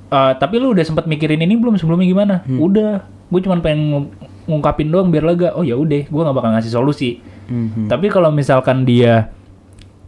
eh, 0.06 0.32
tapi 0.34 0.56
lu 0.56 0.72
udah 0.72 0.82
sempat 0.82 1.04
mikirin 1.04 1.38
ini 1.38 1.54
belum 1.54 1.76
sebelumnya 1.76 2.06
gimana 2.06 2.34
Hmm. 2.40 2.58
udah 2.58 2.90
gue 3.04 3.40
cuma 3.40 3.58
pengen 3.58 3.80
ngu- 3.86 4.10
ngungkapin 4.46 4.88
doang 4.88 5.08
biar 5.08 5.24
lega 5.24 5.52
oh 5.52 5.60
ya 5.60 5.74
udah 5.74 6.02
gue 6.02 6.20
nggak 6.22 6.34
bakal 6.34 6.50
ngasih 6.50 6.72
solusi 6.72 7.10
Hmm. 7.44 7.84
tapi 7.86 8.08
kalau 8.08 8.28
misalkan 8.30 8.82
dia 8.82 9.28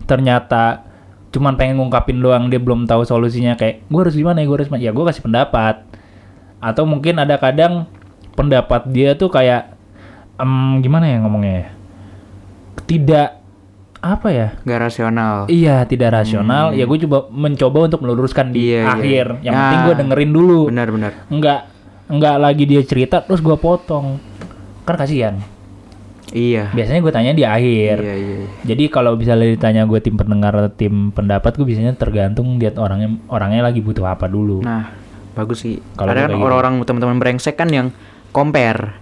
ternyata 0.03 0.87
cuman 1.29 1.53
pengen 1.55 1.77
ngungkapin 1.77 2.17
doang 2.17 2.49
dia 2.49 2.57
belum 2.57 2.85
tahu 2.85 3.05
solusinya 3.05 3.53
kayak 3.55 3.85
gue 3.85 4.01
harus 4.01 4.17
gimana 4.17 4.41
ya 4.41 4.47
gue 4.47 4.57
harus 4.57 4.69
gimana?" 4.71 4.83
ya 4.83 4.91
gue 4.91 5.05
kasih 5.05 5.21
pendapat 5.21 5.85
atau 6.57 6.89
mungkin 6.89 7.21
ada 7.21 7.37
kadang 7.37 7.85
pendapat 8.33 8.89
dia 8.89 9.13
tuh 9.13 9.29
kayak 9.29 9.77
em, 10.37 10.81
gimana 10.81 11.05
ya 11.07 11.21
ngomongnya 11.21 11.53
ya 11.55 11.67
tidak 12.87 13.43
apa 13.99 14.29
ya 14.29 14.49
Gak 14.63 14.81
rasional 14.81 15.35
Iya, 15.47 15.83
tidak 15.83 16.15
rasional. 16.15 16.71
Ya 16.71 16.85
gue 16.85 16.99
coba 17.03 17.27
mencoba 17.29 17.79
untuk 17.87 18.01
meluruskan 18.01 18.51
di 18.51 18.71
Hmm. 18.71 18.71
Iya, 18.71 18.79
iya. 18.79 18.93
akhir. 18.93 19.27
Yang 19.41 19.53
Ya. 19.53 19.61
penting 19.61 19.81
gue 19.83 19.95
dengerin 19.97 20.31
dulu. 20.31 20.61
Benar-benar 20.69 21.13
Enggak 21.27 21.61
enggak 22.07 22.37
lagi 22.37 22.65
dia 22.65 22.83
cerita 22.83 23.19
terus 23.21 23.41
gue 23.41 23.57
potong. 23.57 24.23
Kan 24.83 24.95
kasihan. 24.95 25.35
Iya 26.29 26.71
Biasanya 26.73 27.01
gue 27.01 27.13
tanya 27.13 27.33
di 27.33 27.43
akhir. 27.43 27.97
Iya 27.99 28.15
iya 28.15 28.35
iya. 28.43 28.49
Jadi 28.65 28.85
kalau 28.89 29.15
bisa 29.15 29.35
ditanya 29.35 29.83
gue 29.85 29.99
tim 29.99 30.15
pendengar 30.15 30.53
atau 30.53 30.71
tim 30.71 31.11
pendapat 31.11 31.55
gue 31.55 31.63
biasanya 31.65 31.95
tergantung 31.95 32.59
lihat 32.59 32.77
orangnya 32.77 33.11
orangnya 33.27 33.63
lagi 33.65 33.79
butuh 33.79 34.05
apa 34.05 34.27
dulu. 34.27 34.59
Nah 34.61 34.91
bagus 35.33 35.61
sih 35.61 35.79
Kalau 35.93 36.11
Ada 36.11 36.27
kan 36.27 36.31
gitu. 36.33 36.43
orang-orang 36.43 36.75
teman-teman 36.81 37.17
brengsek 37.17 37.55
kan 37.55 37.69
yang 37.69 37.89
compare 38.31 38.99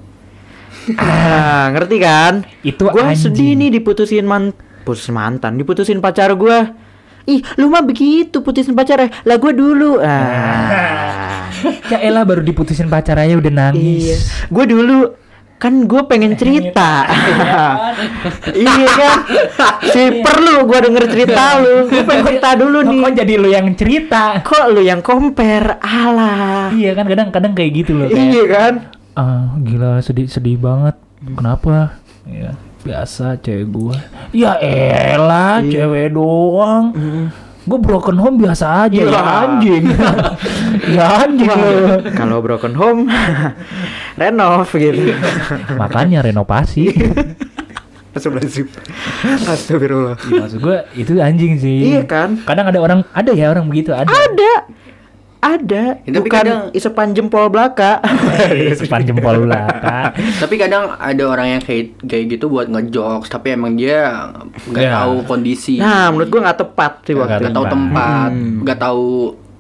ah, 1.01 1.71
Ngerti 1.73 1.97
kan? 2.01 2.33
Itu 2.61 2.89
Gua 2.89 3.11
anjing. 3.11 3.33
sedih 3.33 3.51
nih 3.57 3.69
diputusin 3.81 4.27
man 4.29 4.53
Putusin 4.85 5.17
mantan 5.17 5.57
Diputusin 5.57 5.99
pacar 6.05 6.33
gua. 6.37 6.77
Ih 7.25 7.41
lu 7.57 7.73
mah 7.73 7.81
begitu 7.81 8.45
putusin 8.45 8.77
pacar 8.77 9.01
ya? 9.01 9.09
Lah 9.25 9.41
gua 9.41 9.53
dulu. 9.57 9.97
Ah. 10.05 11.49
ya 11.89 11.99
elah 12.05 12.21
baru 12.29 12.45
diputusin 12.45 12.93
pacar 12.93 13.17
aja 13.17 13.41
udah 13.41 13.49
Iya. 13.49 13.61
Nangis. 13.73 14.21
Gua 14.53 14.65
dulu 14.69 15.25
Kan 15.55 15.89
gue 15.89 16.03
pengen 16.05 16.37
cerita. 16.37 17.09
Iya 18.53 18.85
kan? 18.85 19.19
Si 19.87 20.21
perlu 20.21 20.69
gua 20.69 20.85
denger 20.85 21.09
cerita 21.09 21.57
lu. 21.63 21.89
Gue 21.89 22.05
pengen 22.05 22.25
cerita 22.29 22.49
dulu 22.53 22.85
nih. 22.85 23.01
kok 23.01 23.13
jadi 23.25 23.35
lu 23.41 23.49
yang 23.49 23.67
cerita? 23.73 24.23
Kok 24.45 24.77
lu 24.77 24.85
yang 24.85 25.01
compare? 25.01 25.81
Alah. 25.81 26.69
Iya 26.69 26.93
kan 26.93 27.09
kadang-kadang 27.09 27.57
kayak 27.57 27.71
gitu 27.81 27.97
loh. 27.97 28.13
Iya 28.13 28.45
kan 28.51 28.75
ah 29.15 29.55
gila 29.59 29.99
sedih 29.99 30.27
sedih 30.27 30.57
banget 30.57 30.95
kenapa 31.25 31.99
ya 32.25 32.55
biasa 32.83 33.39
cewek 33.39 33.67
gua 33.67 33.97
ya 34.31 34.59
elah 34.61 35.63
cewek 35.63 36.11
doang 36.11 36.95
gue 37.65 37.79
broken 37.81 38.19
home 38.19 38.37
biasa 38.37 38.85
aja 38.85 38.99
ya 38.99 39.09
Iya. 39.09 39.23
anjing 39.41 39.85
ya 40.85 41.05
anjing. 41.17 41.49
Kalau 42.21 42.39
broken 42.39 42.77
home 42.77 43.09
renov 44.21 44.69
gitu. 44.69 45.17
makanya 45.75 46.21
renovasi. 46.21 46.93
Astagfirullah. 48.15 50.15
Ya, 50.21 50.45
maksud 50.45 50.61
gue 50.61 50.77
itu 50.95 51.13
anjing 51.19 51.57
sih 51.57 51.89
Iya 51.91 52.05
kan? 52.05 52.37
kadang 52.45 52.69
ada 52.69 52.79
orang 52.79 53.01
ada 53.11 53.33
ya 53.33 53.49
orang 53.49 53.67
begitu 53.67 53.91
ada 53.91 54.07
Ada. 54.07 54.69
Ada. 55.45 56.01
Ya, 56.01 56.11
tapi 56.11 56.25
Bukan 56.25 56.41
kadang- 56.41 56.73
isepan 56.73 57.13
jempol 57.13 57.47
belaka. 57.47 58.01
Sepan 58.81 59.05
jempol 59.05 59.45
belakang 59.45 60.17
Tapi 60.41 60.55
kadang 60.57 60.89
ada 60.91 61.23
orang 61.23 61.49
yang 61.51 61.63
kayak 61.63 62.01
kayak 62.01 62.25
gitu 62.33 62.49
buat 62.49 62.67
ngejokes, 62.67 63.29
tapi 63.29 63.53
emang 63.53 63.77
dia 63.77 64.33
nggak 64.65 64.83
Ya. 64.83 64.93
tahu 64.99 65.15
kondisi. 65.25 65.77
nah, 65.77 66.09
menurut 66.09 66.29
gua 66.29 66.41
nggak 66.43 66.61
tepat 66.61 66.93
sih 67.05 67.15
waktu 67.15 67.45
nggak 67.45 67.53
tahu 67.53 67.67
tempat. 67.69 68.31
Hmm. 68.31 68.57
nggak 68.63 68.79
tahu 68.79 69.09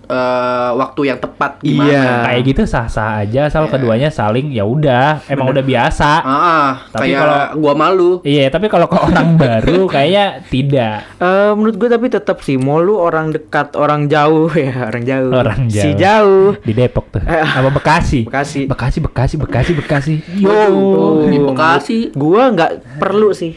eh, 0.04 0.70
waktu 0.72 1.00
yang 1.06 1.18
tepat 1.18 1.58
gimana. 1.58 1.86
Iya. 1.86 2.06
kayak 2.24 2.42
gitu 2.44 2.62
sah-sah 2.64 3.20
aja 3.20 3.46
asal 3.46 3.66
keduanya 3.66 4.08
saling 4.08 4.48
ya 4.48 4.62
udah 4.62 5.24
emang 5.26 5.48
udah 5.48 5.60
biasa 5.60 6.10
Ah, 6.18 6.30
ah, 6.30 6.70
Tapi 6.88 7.10
kalau- 7.10 7.56
gua 7.56 7.72
malu. 7.72 8.10
iya 8.22 8.46
tapi 8.46 8.66
kalau 8.66 8.84
ke 8.84 8.96
orang 8.96 9.36
baru 9.40 9.86
kayaknya 9.86 10.24
tidak 10.44 11.04
Eh, 11.16 11.52
menurut 11.52 11.74
gue 11.74 11.88
tapi 11.88 12.06
tetap 12.08 12.40
sih 12.40 12.56
mau 12.56 12.78
lu 12.78 12.96
orang 12.96 13.28
dekat 13.28 13.72
orang 13.74 14.06
jauh 14.06 14.48
ya 14.58 14.86
orang 14.86 15.02
jauh 15.02 15.30
Orang 15.32 15.60
si 15.66 15.90
jauh. 15.90 15.96
jauh 15.96 16.48
di 16.58 16.72
Depok 16.72 17.08
tuh 17.10 17.22
Eh, 17.22 17.40
apa 17.40 17.70
Bekasi 17.70 18.22
Bekasi. 18.22 18.60
Bekasi 18.64 18.98
Bekasi 19.00 19.34
Bekasi 19.36 19.72
Bekasi 19.72 20.14
yo 20.42 20.52
Oh, 20.66 21.24
di 21.24 21.36
Bekasi. 21.36 21.98
gua 22.12 22.48
nggak 22.48 22.70
perlu 22.96 23.30
sih 23.30 23.56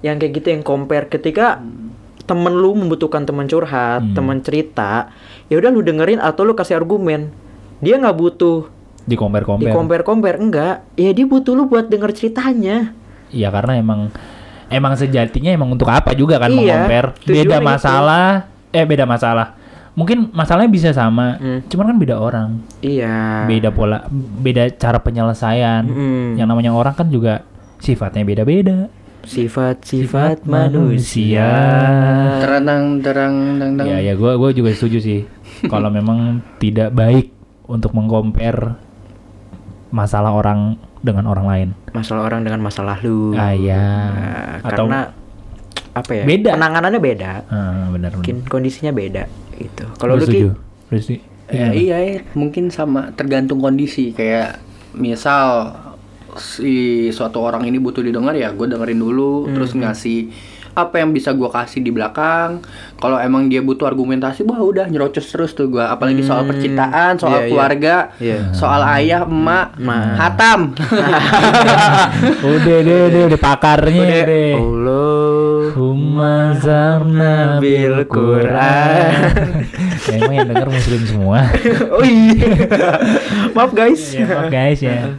yang 0.00 0.16
kayak 0.16 0.32
gitu 0.34 0.48
yang 0.50 0.60
compare 0.60 1.06
ketika 1.06 1.62
temen 2.20 2.52
lu 2.52 2.72
membutuhkan 2.74 3.22
teman 3.22 3.44
curhat 3.44 4.00
Hmm. 4.00 4.12
teman 4.12 4.40
cerita 4.40 5.12
ya 5.46 5.56
udah 5.56 5.70
lu 5.70 5.80
dengerin 5.80 6.18
atau 6.18 6.42
lu 6.42 6.52
kasih 6.52 6.76
argumen. 6.76 7.28
Dia 7.78 7.96
nggak 7.96 8.16
butuh 8.16 8.70
di 9.04 9.14
compare 9.14 9.44
di 9.44 9.48
compare 9.68 9.70
compare 9.70 10.02
compare 10.02 10.36
enggak. 10.40 10.76
Ya 10.96 11.12
dia 11.12 11.26
butuh 11.26 11.52
lu 11.52 11.68
buat 11.68 11.86
denger 11.86 12.10
ceritanya. 12.12 12.96
Iya 13.28 13.52
karena 13.52 13.76
emang 13.76 14.08
emang 14.72 14.96
sejatinya 14.96 15.52
emang 15.52 15.68
untuk 15.70 15.90
apa 15.92 16.16
juga 16.16 16.40
kan 16.40 16.48
Iya, 16.48 16.88
tujuannya 16.88 16.88
beda 17.28 17.56
gitu. 17.60 17.66
masalah 17.66 18.28
eh 18.72 18.84
beda 18.84 19.04
masalah. 19.04 19.48
Mungkin 19.94 20.34
masalahnya 20.34 20.70
bisa 20.72 20.90
sama 20.90 21.38
Hmm. 21.38 21.60
cuman 21.68 21.94
kan 21.94 21.96
beda 22.00 22.16
orang. 22.18 22.48
Iya. 22.80 23.44
Beda 23.46 23.70
pola 23.70 24.08
beda 24.10 24.72
cara 24.74 24.98
penyelesaian. 24.98 25.84
Mm. 25.86 26.40
yang 26.40 26.48
namanya 26.48 26.74
orang 26.74 26.96
kan 26.96 27.06
juga 27.06 27.44
sifatnya 27.78 28.24
beda-beda 28.24 28.88
sifat-sifat 29.24 30.44
manusia. 30.44 31.48
Terang 32.40 32.64
terang 32.64 32.94
terang. 33.00 33.34
terang. 33.58 33.86
ya 33.88 33.98
ya 34.00 34.12
gue 34.14 34.32
gua 34.36 34.50
juga 34.52 34.70
setuju 34.72 34.98
sih. 35.00 35.20
Kalau 35.66 35.88
memang 35.88 36.44
tidak 36.60 36.92
baik 36.92 37.32
untuk 37.64 37.96
mengcompare 37.96 38.76
masalah 39.94 40.34
orang 40.34 40.76
dengan 41.00 41.28
orang 41.28 41.46
lain. 41.46 41.68
Masalah 41.92 42.26
orang 42.26 42.44
dengan 42.44 42.60
masalah 42.64 42.98
lu. 43.04 43.32
Ah 43.36 43.52
ya 43.52 43.84
Nah, 44.10 44.64
atau 44.64 44.88
karena 44.88 45.00
apa 45.94 46.10
ya 46.10 46.24
Beda. 46.26 46.50
penanganannya 46.58 47.00
beda. 47.00 47.30
Ah, 47.46 47.86
benar 47.94 48.10
benar. 48.12 48.18
Mungkin 48.18 48.36
kondisinya 48.50 48.90
beda 48.90 49.30
gitu. 49.56 49.84
Kalau 50.00 50.18
setuju. 50.18 50.58
Lu 50.90 50.98
setuju? 50.98 51.22
Ya, 51.52 51.70
iya, 51.76 51.96
iya, 52.00 52.20
mungkin 52.32 52.72
sama 52.72 53.12
tergantung 53.14 53.60
kondisi. 53.60 54.16
Kayak 54.16 54.64
misal 54.96 55.76
si 56.36 56.74
suatu 57.08 57.38
orang 57.38 57.64
ini 57.64 57.76
butuh 57.76 58.00
didengar 58.00 58.32
ya 58.32 58.50
gue 58.50 58.66
dengerin 58.66 58.96
dulu 58.96 59.46
terus 59.48 59.72
ngasih 59.72 60.30
apa 60.74 60.98
yang 60.98 61.14
bisa 61.14 61.30
gua 61.30 61.54
kasih 61.54 61.78
di 61.78 61.94
belakang. 61.94 62.58
Kalau 62.98 63.14
emang 63.14 63.46
dia 63.46 63.62
butuh 63.62 63.86
argumentasi 63.86 64.42
wah 64.42 64.58
udah 64.58 64.90
nyerocos 64.90 65.22
terus 65.30 65.54
tuh 65.54 65.70
gua. 65.70 65.94
Apalagi 65.94 66.26
soal 66.26 66.50
percintaan 66.50 67.14
soal 67.14 67.30
Iya, 67.30 67.38
iya. 67.38 67.46
keluarga 67.46 67.96
Iya. 68.18 68.38
soal 68.50 68.82
ayah 68.98 69.22
emak 69.22 69.78
Ma. 69.78 70.18
hatam. 70.18 70.74
Udah 72.42 72.78
deh 72.82 73.02
deh 73.06 73.22
udah 73.24 73.38
pakarnya 73.38 74.02
Udah. 74.02 74.22
deh. 74.26 74.52
Allah 74.52 75.70
Humazarna 75.74 77.62
bil 77.62 78.02
Quran. 78.06 79.10
Emang 80.10 80.32
yang 80.32 80.48
denger 80.48 80.68
muslim 80.70 81.00
semua. 81.06 81.38
Oh 81.94 82.02
iya. 82.10 82.66
Maaf 83.54 83.70
guys. 83.70 84.10
Ya, 84.10 84.26
maaf 84.26 84.50
guys 84.50 84.82
ya 84.82 85.14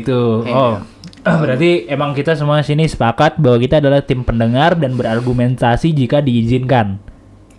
Gitu. 0.00 0.46
Oh. 0.48 0.80
Berarti 1.42 1.86
emang 1.86 2.16
kita 2.16 2.34
semua 2.34 2.64
sini 2.66 2.88
sepakat 2.88 3.38
bahwa 3.38 3.58
kita 3.62 3.78
adalah 3.78 4.02
tim 4.02 4.26
pendengar 4.26 4.74
dan 4.74 4.98
berargumentasi 4.98 5.94
jika 5.94 6.18
diizinkan. 6.18 6.98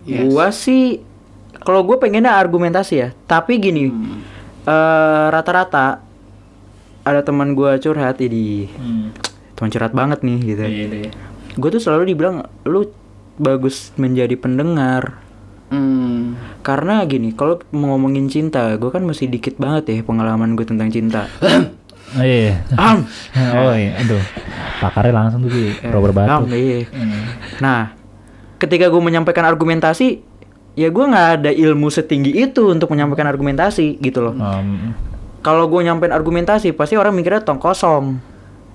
Yes. 0.04 0.20
gua 0.28 0.52
sih 0.52 1.00
kalau 1.64 1.80
gue 1.80 1.96
pengennya 1.96 2.36
argumentasi 2.36 2.94
ya. 3.00 3.08
Tapi 3.24 3.56
gini 3.56 3.88
eh, 4.68 5.26
rata-rata 5.32 6.04
ada 7.04 7.20
teman 7.24 7.56
gua 7.56 7.80
curhat 7.80 8.20
ini 8.20 8.68
teman 9.56 9.70
curhat 9.72 9.96
banget 9.96 10.20
nih 10.20 10.38
gitu. 10.44 10.62
Iya 10.66 10.84
deh. 10.90 11.10
gue 11.54 11.68
tuh 11.70 11.80
selalu 11.80 12.12
dibilang 12.12 12.44
lu 12.66 12.90
bagus 13.38 13.94
menjadi 13.96 14.36
pendengar. 14.36 15.24
Hmm. 15.74 16.38
karena 16.62 17.02
gini 17.02 17.34
kalau 17.34 17.58
mau 17.74 17.96
ngomongin 17.96 18.30
cinta 18.30 18.76
gue 18.78 18.90
kan 18.94 19.02
masih 19.02 19.26
dikit 19.26 19.58
banget 19.58 19.90
ya 19.90 19.96
pengalaman 20.06 20.54
gue 20.54 20.62
tentang 20.62 20.86
cinta 20.92 21.26
Oh 22.14 22.22
iya. 22.22 22.60
Am. 22.76 23.02
oh 23.64 23.72
iya. 23.72 23.92
Aduh. 23.98 24.22
Pakarnya 24.78 25.12
langsung 25.14 25.44
tuh 25.44 25.50
Ki. 25.50 25.64
Robert 25.88 26.14
Am, 26.20 26.44
Batu. 26.44 26.52
iya. 26.52 26.84
Hmm. 26.92 27.22
nah 27.58 27.80
ketika 28.60 28.88
gue 28.88 29.02
menyampaikan 29.02 29.44
argumentasi 29.44 30.20
ya 30.74 30.88
gue 30.90 31.04
nggak 31.04 31.28
ada 31.40 31.50
ilmu 31.50 31.88
setinggi 31.88 32.34
itu 32.34 32.68
untuk 32.68 32.90
menyampaikan 32.90 33.28
argumentasi 33.28 33.96
gitu 33.98 34.24
loh 34.24 34.34
Um, 34.34 34.92
kalau 35.40 35.68
gue 35.68 35.80
nyampein 35.80 36.10
argumentasi 36.10 36.72
pasti 36.72 36.96
orang 36.96 37.12
mikirnya 37.12 37.44
tong 37.44 37.60
kosong 37.60 38.18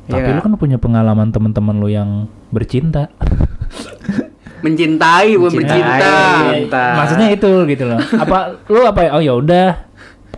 tapi 0.09 0.25
Iya 0.25 0.37
lu 0.37 0.41
kan 0.41 0.53
punya 0.57 0.81
pengalaman 0.81 1.29
teman-teman 1.29 1.77
lu 1.77 1.85
yang 1.85 2.25
bercinta. 2.49 3.13
mencintai 4.65 5.37
bukan 5.39 5.53
Mencintai. 5.55 5.79
bercinta 5.79 6.11
Cinta. 6.51 6.85
Maksudnya 6.97 7.27
itu 7.31 7.51
gitu 7.69 7.83
loh. 7.85 7.99
Apa 8.17 8.37
lu 8.67 8.81
apa 8.83 8.99
ya? 9.05 9.09
Oh 9.15 9.21
ya 9.21 9.33
udah. 9.37 9.69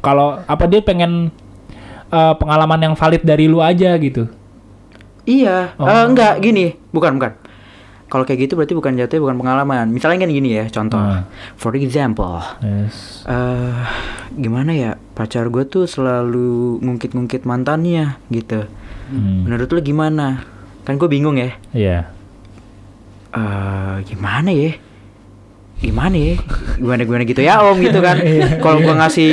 Kalau 0.04 0.43
apa 0.43 0.63
dia 0.67 0.84
pengen 0.84 1.32
eh, 2.12 2.34
pengalaman 2.36 2.80
yang 2.82 2.93
valid 2.93 3.24
dari 3.24 3.47
lu 3.47 3.60
aja 3.60 3.95
gitu. 3.95 4.28
Iya, 5.24 5.78
Oh. 5.78 5.86
Eh, 5.86 6.04
enggak 6.06 6.41
gini, 6.41 6.76
bukan 6.89 7.15
bukan. 7.15 7.34
Kalau 8.06 8.28
kayak 8.28 8.43
gitu 8.43 8.60
berarti 8.60 8.76
bukan 8.76 9.00
jatuh, 9.00 9.24
bukan 9.24 9.39
pengalaman. 9.39 9.88
Misalnya 9.88 10.28
kan 10.28 10.30
gini 10.30 10.52
ya, 10.52 10.67
contoh. 10.67 11.00
Hmm. 11.00 11.24
For 11.56 11.71
example, 11.74 12.43
Yes. 12.60 13.24
eh 13.24 13.88
gimana 14.36 14.76
ya 14.76 14.91
pacar 15.15 15.47
gue 15.47 15.63
tuh 15.63 15.88
selalu 15.88 16.84
ngungkit-ngungkit 16.84 17.47
mantannya 17.47 18.19
gitu. 18.28 18.67
Hmm. 19.08 19.47
Menurut 19.47 19.71
lu 19.71 19.80
gimana? 19.80 20.43
Kan 20.84 21.00
gue 21.00 21.08
bingung 21.08 21.39
ya. 21.39 21.56
Iya. 21.71 22.00
eh 23.32 23.95
gimana 24.04 24.52
ya? 24.52 24.76
Gimana 25.80 26.15
ya? 26.19 26.36
Gimana 26.76 27.02
gimana 27.02 27.24
gitu 27.24 27.39
ya 27.39 27.63
om 27.63 27.80
gitu 27.80 28.04
kan? 28.04 28.19
Kalau 28.63 28.84
gue 28.84 28.91
ngasih. 28.91 29.32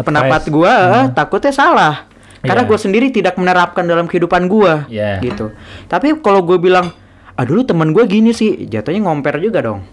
Pendapat 0.00 0.48
gue, 0.48 0.72
eh, 0.72 1.04
takutnya 1.12 1.52
salah. 1.52 1.94
Karena 2.42 2.66
Iya. 2.66 2.68
gue 2.72 2.78
sendiri 2.80 3.06
tidak 3.12 3.38
menerapkan 3.38 3.86
dalam 3.86 4.08
kehidupan 4.08 4.50
gue, 4.50 4.72
Iya. 4.90 5.20
gitu. 5.22 5.54
Tapi 5.86 6.18
kalau 6.18 6.42
gue 6.42 6.58
bilang, 6.58 6.90
ah 7.32 7.44
dulu 7.44 7.62
temen 7.62 7.94
gue 7.94 8.02
gini 8.08 8.34
sih, 8.34 8.66
jatuhnya 8.66 9.04
ngomper 9.04 9.38
juga 9.38 9.62
dong. 9.62 9.84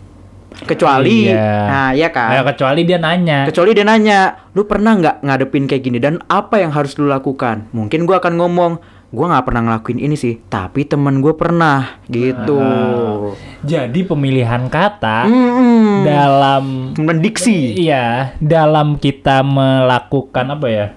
Kecuali, 0.50 1.30
Iya. 1.30 1.46
nah 1.70 1.90
ya 1.94 2.10
kan. 2.10 2.34
Ayo, 2.34 2.42
kecuali 2.42 2.82
dia 2.82 2.98
nanya. 2.98 3.46
Kecuali 3.46 3.72
dia 3.78 3.86
nanya, 3.86 4.50
lu 4.58 4.66
pernah 4.66 4.98
nggak 4.98 5.16
ngadepin 5.22 5.70
kayak 5.70 5.84
gini 5.86 6.02
dan 6.02 6.18
apa 6.26 6.58
yang 6.58 6.74
harus 6.74 6.98
lu 6.98 7.06
lakukan? 7.06 7.70
Mungkin 7.70 8.10
gua 8.10 8.18
akan 8.18 8.34
ngomong, 8.42 8.72
gua 9.10 9.26
nggak 9.28 9.46
pernah 9.46 9.62
ngelakuin 9.64 10.00
ini 10.00 10.14
sih, 10.14 10.38
tapi 10.44 10.84
temen 10.84 11.18
gue 11.18 11.34
pernah, 11.34 11.98
gitu. 12.06 12.62
Jadi 13.62 14.00
pemilihan 14.04 14.66
kata 14.66 15.26
Hmm, 15.26 16.02
dalam 16.04 16.64
mendiksi. 16.96 17.74
iya 17.76 18.38
dalam 18.38 18.96
kita 18.96 19.42
melakukan 19.42 20.46
apa 20.52 20.68
ya? 20.68 20.88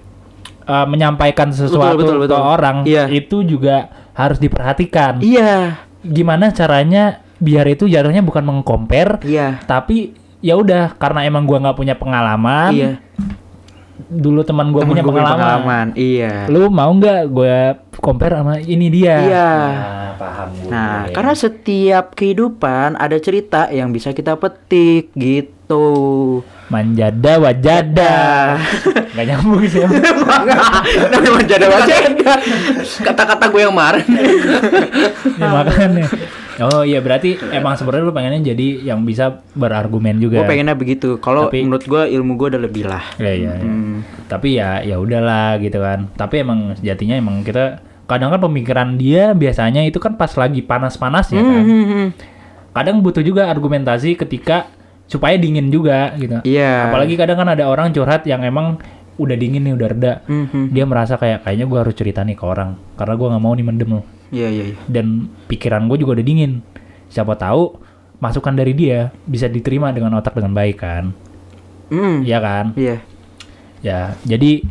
eh, 0.63 0.85
menyampaikan 0.85 1.51
sesuatu 1.51 1.97
betul, 1.97 2.17
betul. 2.21 2.33
ke 2.33 2.39
orang 2.39 2.77
Iya. 2.83 3.11
itu 3.11 3.43
juga 3.43 3.89
harus 4.13 4.37
diperhatikan. 4.37 5.19
Iya, 5.19 5.75
Gimana 5.99 6.51
caranya 6.51 7.19
biar 7.35 7.67
itu 7.67 7.83
jatuhnya 7.85 8.19
bukan 8.19 8.39
mengcompare 8.41 9.19
iya, 9.23 9.59
tapi 9.63 10.11
ya 10.39 10.55
udah 10.55 10.95
karena 10.95 11.23
emang 11.23 11.43
gua 11.43 11.59
nggak 11.59 11.75
punya 11.75 11.95
pengalaman 11.95 12.71
iya. 12.71 12.91
Dulu 14.05 14.41
teman 14.41 14.69
gua 14.69 14.81
Temen 14.81 14.91
punya 14.91 15.03
gua 15.03 15.13
pengalaman. 15.27 15.87
Iya. 15.93 16.47
lu 16.47 16.67
mau 16.67 16.89
nggak 16.89 17.21
gue 17.27 17.57
compare 17.95 18.35
sama 18.35 18.57
ini 18.57 18.87
dia 18.87 19.15
Iya. 19.19 19.51
nah, 19.53 20.09
paham 20.15 20.47
gue 20.53 20.69
Nah, 20.69 21.01
karena 21.09 21.33
setiap 21.33 22.05
kehidupan 22.13 22.95
ada 22.95 23.17
cerita 23.17 23.67
yang 23.67 23.89
bisa 23.89 24.09
kita 24.09 24.35
petik 24.35 25.13
gitu. 25.13 25.85
manjada 26.65 27.37
wajada 27.39 28.15
nggak 29.09 29.25
nyambung 29.27 29.61
sih 29.63 29.83
Namanya 31.11 31.45
jada 31.45 31.67
wajah. 31.67 31.97
kata-kata 32.99 33.45
gue 33.47 33.61
yang 33.61 33.71
kemarin 33.71 34.05
ya, 35.33 35.47
makanya 35.47 36.05
Oh 36.61 36.85
iya 36.85 36.99
berarti 37.01 37.39
emang 37.49 37.73
sebenarnya 37.73 38.05
lu 38.05 38.13
pengennya 38.13 38.53
jadi 38.53 38.93
yang 38.93 39.01
bisa 39.07 39.41
berargumen 39.57 40.21
juga. 40.21 40.43
Gue 40.43 40.49
pengennya 40.49 40.77
begitu. 40.77 41.17
Kalau 41.17 41.49
menurut 41.49 41.85
gue 41.85 42.03
ilmu 42.13 42.37
gue 42.37 42.47
udah 42.53 42.61
lebih 42.61 42.83
lah. 42.85 43.03
Iya 43.17 43.33
iya. 43.33 43.53
iya. 43.57 43.71
Hmm. 43.71 43.97
Tapi 44.29 44.47
ya 44.57 44.69
ya 44.85 45.01
udahlah 45.01 45.57
gitu 45.63 45.81
kan. 45.81 46.11
Tapi 46.13 46.45
emang 46.45 46.77
sejatinya 46.77 47.17
emang 47.17 47.41
kita 47.41 47.81
kadang 48.05 48.29
kan 48.29 48.41
pemikiran 48.43 48.99
dia 48.99 49.31
biasanya 49.31 49.87
itu 49.87 49.97
kan 49.97 50.19
pas 50.19 50.29
lagi 50.37 50.61
panas-panasnya 50.61 51.41
kan. 51.41 51.63
Hmm, 51.63 51.69
hmm, 51.69 51.85
hmm. 51.89 52.07
Kadang 52.73 53.01
butuh 53.01 53.21
juga 53.25 53.49
argumentasi 53.49 54.17
ketika 54.17 54.69
supaya 55.09 55.37
dingin 55.37 55.69
juga 55.69 56.13
gitu. 56.17 56.41
Iya. 56.45 56.89
Apalagi 56.89 57.15
kadang 57.17 57.41
kan 57.41 57.49
ada 57.53 57.69
orang 57.69 57.93
curhat 57.93 58.25
yang 58.29 58.41
emang 58.45 58.81
udah 59.17 59.37
dingin 59.37 59.61
nih 59.61 59.73
udah 59.77 59.87
reda. 59.93 60.13
Hmm, 60.25 60.49
hmm. 60.49 60.65
Dia 60.73 60.85
merasa 60.89 61.17
kayak 61.21 61.45
kayaknya 61.45 61.65
gua 61.69 61.85
harus 61.85 61.95
cerita 61.97 62.25
nih 62.25 62.37
ke 62.37 62.43
orang 62.45 62.77
karena 62.97 63.13
gua 63.13 63.27
nggak 63.33 63.43
mau 63.43 63.53
nih 63.53 63.65
mendem 63.65 63.89
loh. 64.01 64.05
Iya 64.33 64.47
iya 64.49 64.63
iya. 64.67 64.77
Dan 64.83 65.29
pikiran 65.45 65.85
gue 65.85 65.95
juga 65.95 66.17
udah 66.17 66.25
dingin. 66.25 66.65
Siapa 67.07 67.37
tahu 67.37 67.77
masukan 68.17 68.51
dari 68.51 68.73
dia 68.73 69.13
bisa 69.23 69.45
diterima 69.45 69.93
dengan 69.93 70.17
otak 70.17 70.33
dengan 70.33 70.51
baik 70.51 70.77
kan. 70.79 71.13
Hmm. 71.87 72.25
Iya 72.25 72.39
kan? 72.39 72.65
Iya 72.73 72.97
Ya, 73.79 74.15
jadi 74.23 74.63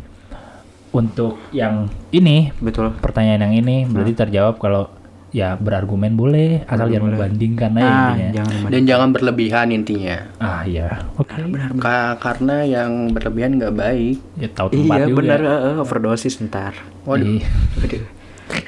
untuk 0.89 1.37
yang 1.49 1.85
ini 2.09 2.49
betul. 2.57 2.93
pertanyaan 2.95 3.45
yang 3.45 3.53
ini 3.55 3.75
berarti 3.85 4.13
terjawab 4.15 4.57
kalau 4.57 4.89
ya 5.29 5.53
berargumen 5.53 6.13
boleh 6.13 6.61
asal 6.63 6.85
jangan 6.87 7.09
membandingkan 7.11 7.71
aja 7.75 7.81
Ah, 7.83 7.93
intinya. 8.11 8.29
jangan 8.35 8.69
Dan 8.69 8.81
jangan 8.85 9.09
berlebihan 9.09 9.67
intinya. 9.69 10.17
Ah 10.37 10.61
iya, 10.63 11.01
oke. 11.15 11.33
Ka- 11.77 12.17
karena 12.17 12.61
yang 12.63 13.09
berlebihan 13.09 13.57
nggak 13.57 13.73
baik. 13.75 14.17
Ya 14.35 14.49
tahu 14.49 14.67
tempat 14.71 14.97
Iya 14.99 15.05
juga. 15.07 15.17
benar 15.19 15.39
eh, 15.41 15.77
overdosis 15.77 16.37
ntar. 16.39 16.73
Waduh. 17.03 17.25
Iya. 17.37 17.49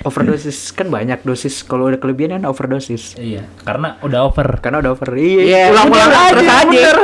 Overdosis 0.01 0.69
kan 0.71 0.87
banyak 0.87 1.21
dosis. 1.21 1.61
Kalau 1.61 1.87
udah 1.87 1.97
kelebihan 1.97 2.35
kan 2.35 2.45
overdosis. 2.45 3.15
Iya, 3.15 3.45
karena 3.59 3.97
udah 3.99 4.19
over. 4.23 4.59
Karena 4.59 4.79
udah 4.79 4.91
over. 4.91 5.09
Iya, 5.11 5.41
Iya, 5.41 5.63
ulang-ulang 5.69 6.07
bener 6.07 6.29
terus 6.29 6.43
aja, 6.43 6.55
aja. 6.55 6.65
bener. 6.65 6.95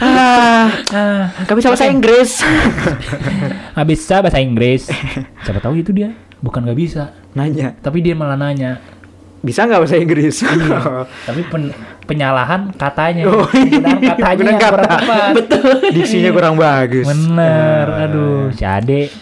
ah, 0.00 0.66
Ah, 0.90 1.22
gak 1.42 1.56
bisa 1.56 1.68
bahasa 1.68 1.86
Inggris. 1.86 2.30
nggak 3.74 3.88
bisa 3.88 4.14
bahasa 4.20 4.38
Inggris. 4.38 4.82
Siapa 5.40 5.60
tahu 5.60 5.74
itu 5.76 5.90
dia 5.90 6.14
bukan 6.38 6.60
nggak 6.62 6.76
bisa, 6.76 7.02
Nanya, 7.32 7.72
tapi 7.74 7.98
dia 7.98 8.12
malah 8.12 8.36
nanya. 8.36 8.76
bisa 9.40 9.64
nggak 9.64 9.76
bahasa 9.78 9.96
Inggris? 9.96 10.40
Tapi 11.20 11.40
pen- 11.44 11.72
penyalahan 12.04 12.72
katanya, 12.72 13.24
Oh, 13.26 13.44
iya. 13.46 13.76
penggunaan 13.76 14.00
katanya 14.06 14.52
kurang 14.56 14.58
kata. 14.58 14.88
tepat. 14.90 15.34
Diksinya 15.90 16.30
kurang 16.30 16.54
bagus. 16.54 17.04
Bener, 17.06 17.86
aduh, 17.98 18.48
si 18.50 18.62
Ade. 18.62 19.12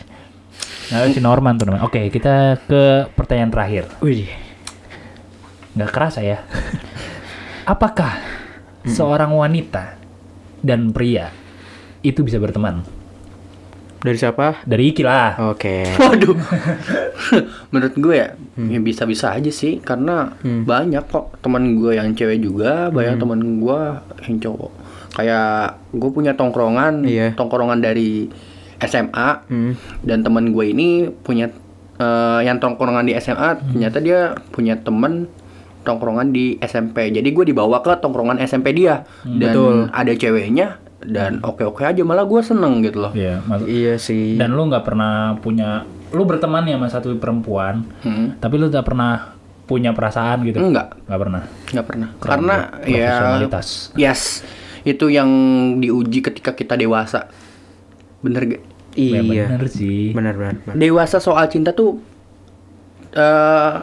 Nah, 0.93 1.09
si 1.09 1.21
Norman 1.25 1.57
tuh 1.57 1.65
namanya. 1.67 1.89
Oke, 1.89 2.13
kita 2.13 2.61
ke 2.69 3.09
pertanyaan 3.17 3.49
terakhir. 3.49 3.85
Wih, 4.05 4.29
Nggak 5.73 5.89
kerasa 5.89 6.21
ya. 6.21 6.45
Apakah 7.65 8.21
seorang 8.85 9.33
wanita 9.33 9.97
dan 10.61 10.93
pria 10.93 11.33
itu 12.05 12.21
bisa 12.21 12.37
berteman? 12.37 12.85
dari 14.03 14.19
siapa? 14.19 14.67
Dari 14.67 14.91
Iki 14.91 15.03
lah. 15.07 15.55
Oke. 15.55 15.87
Waduh. 16.03 16.35
Menurut 17.71 17.95
gue 17.95 18.15
ya, 18.19 18.35
ya 18.59 18.79
bisa-bisa 18.83 19.31
aja 19.31 19.47
sih 19.49 19.79
karena 19.79 20.35
banyak 20.43 21.07
kok 21.07 21.39
teman 21.39 21.79
gue 21.79 21.95
yang 21.95 22.11
cewek 22.11 22.43
juga, 22.43 22.91
banyak 22.91 23.15
teman 23.17 23.63
gue 23.63 23.81
yang 24.27 24.37
cowok. 24.43 24.73
Kayak 25.15 25.79
gue 25.95 26.11
punya 26.11 26.35
tongkrongan, 26.35 27.07
Iya. 27.07 27.39
tongkrongan 27.39 27.79
dari 27.79 28.27
SMA 28.83 29.29
Hmm. 29.45 29.73
dan 30.01 30.21
teman 30.21 30.51
gue 30.51 30.65
ini 30.67 30.89
punya 31.17 31.49
eh, 31.95 32.41
yang 32.43 32.57
tongkrongan 32.57 33.05
di 33.05 33.15
SMA, 33.15 33.49
ternyata 33.65 33.99
dia 33.99 34.21
punya 34.49 34.75
temen 34.75 35.29
tongkrongan 35.81 36.29
di 36.29 36.57
SMP. 36.59 37.09
Jadi 37.09 37.29
gue 37.29 37.45
dibawa 37.45 37.79
ke 37.79 37.95
tongkrongan 37.97 38.39
SMP 38.39 38.73
dia 38.73 39.03
dan 39.23 39.51
Betul. 39.51 39.77
ada 39.89 40.13
ceweknya 40.13 40.67
dan 41.01 41.39
oke-oke 41.41 41.83
aja 41.83 42.01
malah 42.01 42.23
gue 42.25 42.41
seneng 42.41 42.79
gitu 42.81 43.03
loh. 43.03 43.13
Iya, 43.13 43.43
maksud- 43.43 43.67
Iya 43.67 43.95
sih. 43.97 44.35
Dan 44.35 44.53
lu 44.53 44.67
nggak 44.67 44.83
pernah 44.83 45.35
punya, 45.37 45.83
lu 46.11 46.23
berteman 46.23 46.63
ya 46.65 46.75
sama 46.75 46.89
satu 46.89 47.15
perempuan, 47.15 47.83
Hmm. 48.01 48.35
tapi 48.37 48.57
lu 48.57 48.67
tak 48.67 48.83
pernah 48.85 49.35
punya 49.65 49.91
perasaan 49.91 50.43
gitu? 50.45 50.59
Enggak, 50.59 50.99
Nggak 51.05 51.21
pernah. 51.21 51.43
nggak 51.69 51.87
pernah. 51.87 52.09
Keren, 52.15 52.31
Karena 52.31 52.57
bro. 52.73 52.83
ya 52.85 53.07
Profesionalitas. 53.13 53.67
yes, 53.93 54.21
itu 54.83 55.07
yang 55.07 55.29
diuji 55.77 56.19
ketika 56.21 56.51
kita 56.53 56.75
dewasa. 56.75 57.27
Bener 58.21 58.43
gak? 58.49 58.63
Iya. 58.95 59.47
Bener 59.49 59.67
sih. 59.67 60.13
Benar 60.13 60.35
benar. 60.35 60.55
benar. 60.59 60.75
Dewasa 60.75 61.17
soal 61.17 61.47
cinta 61.47 61.71
tuh 61.71 62.01
eh 63.13 63.75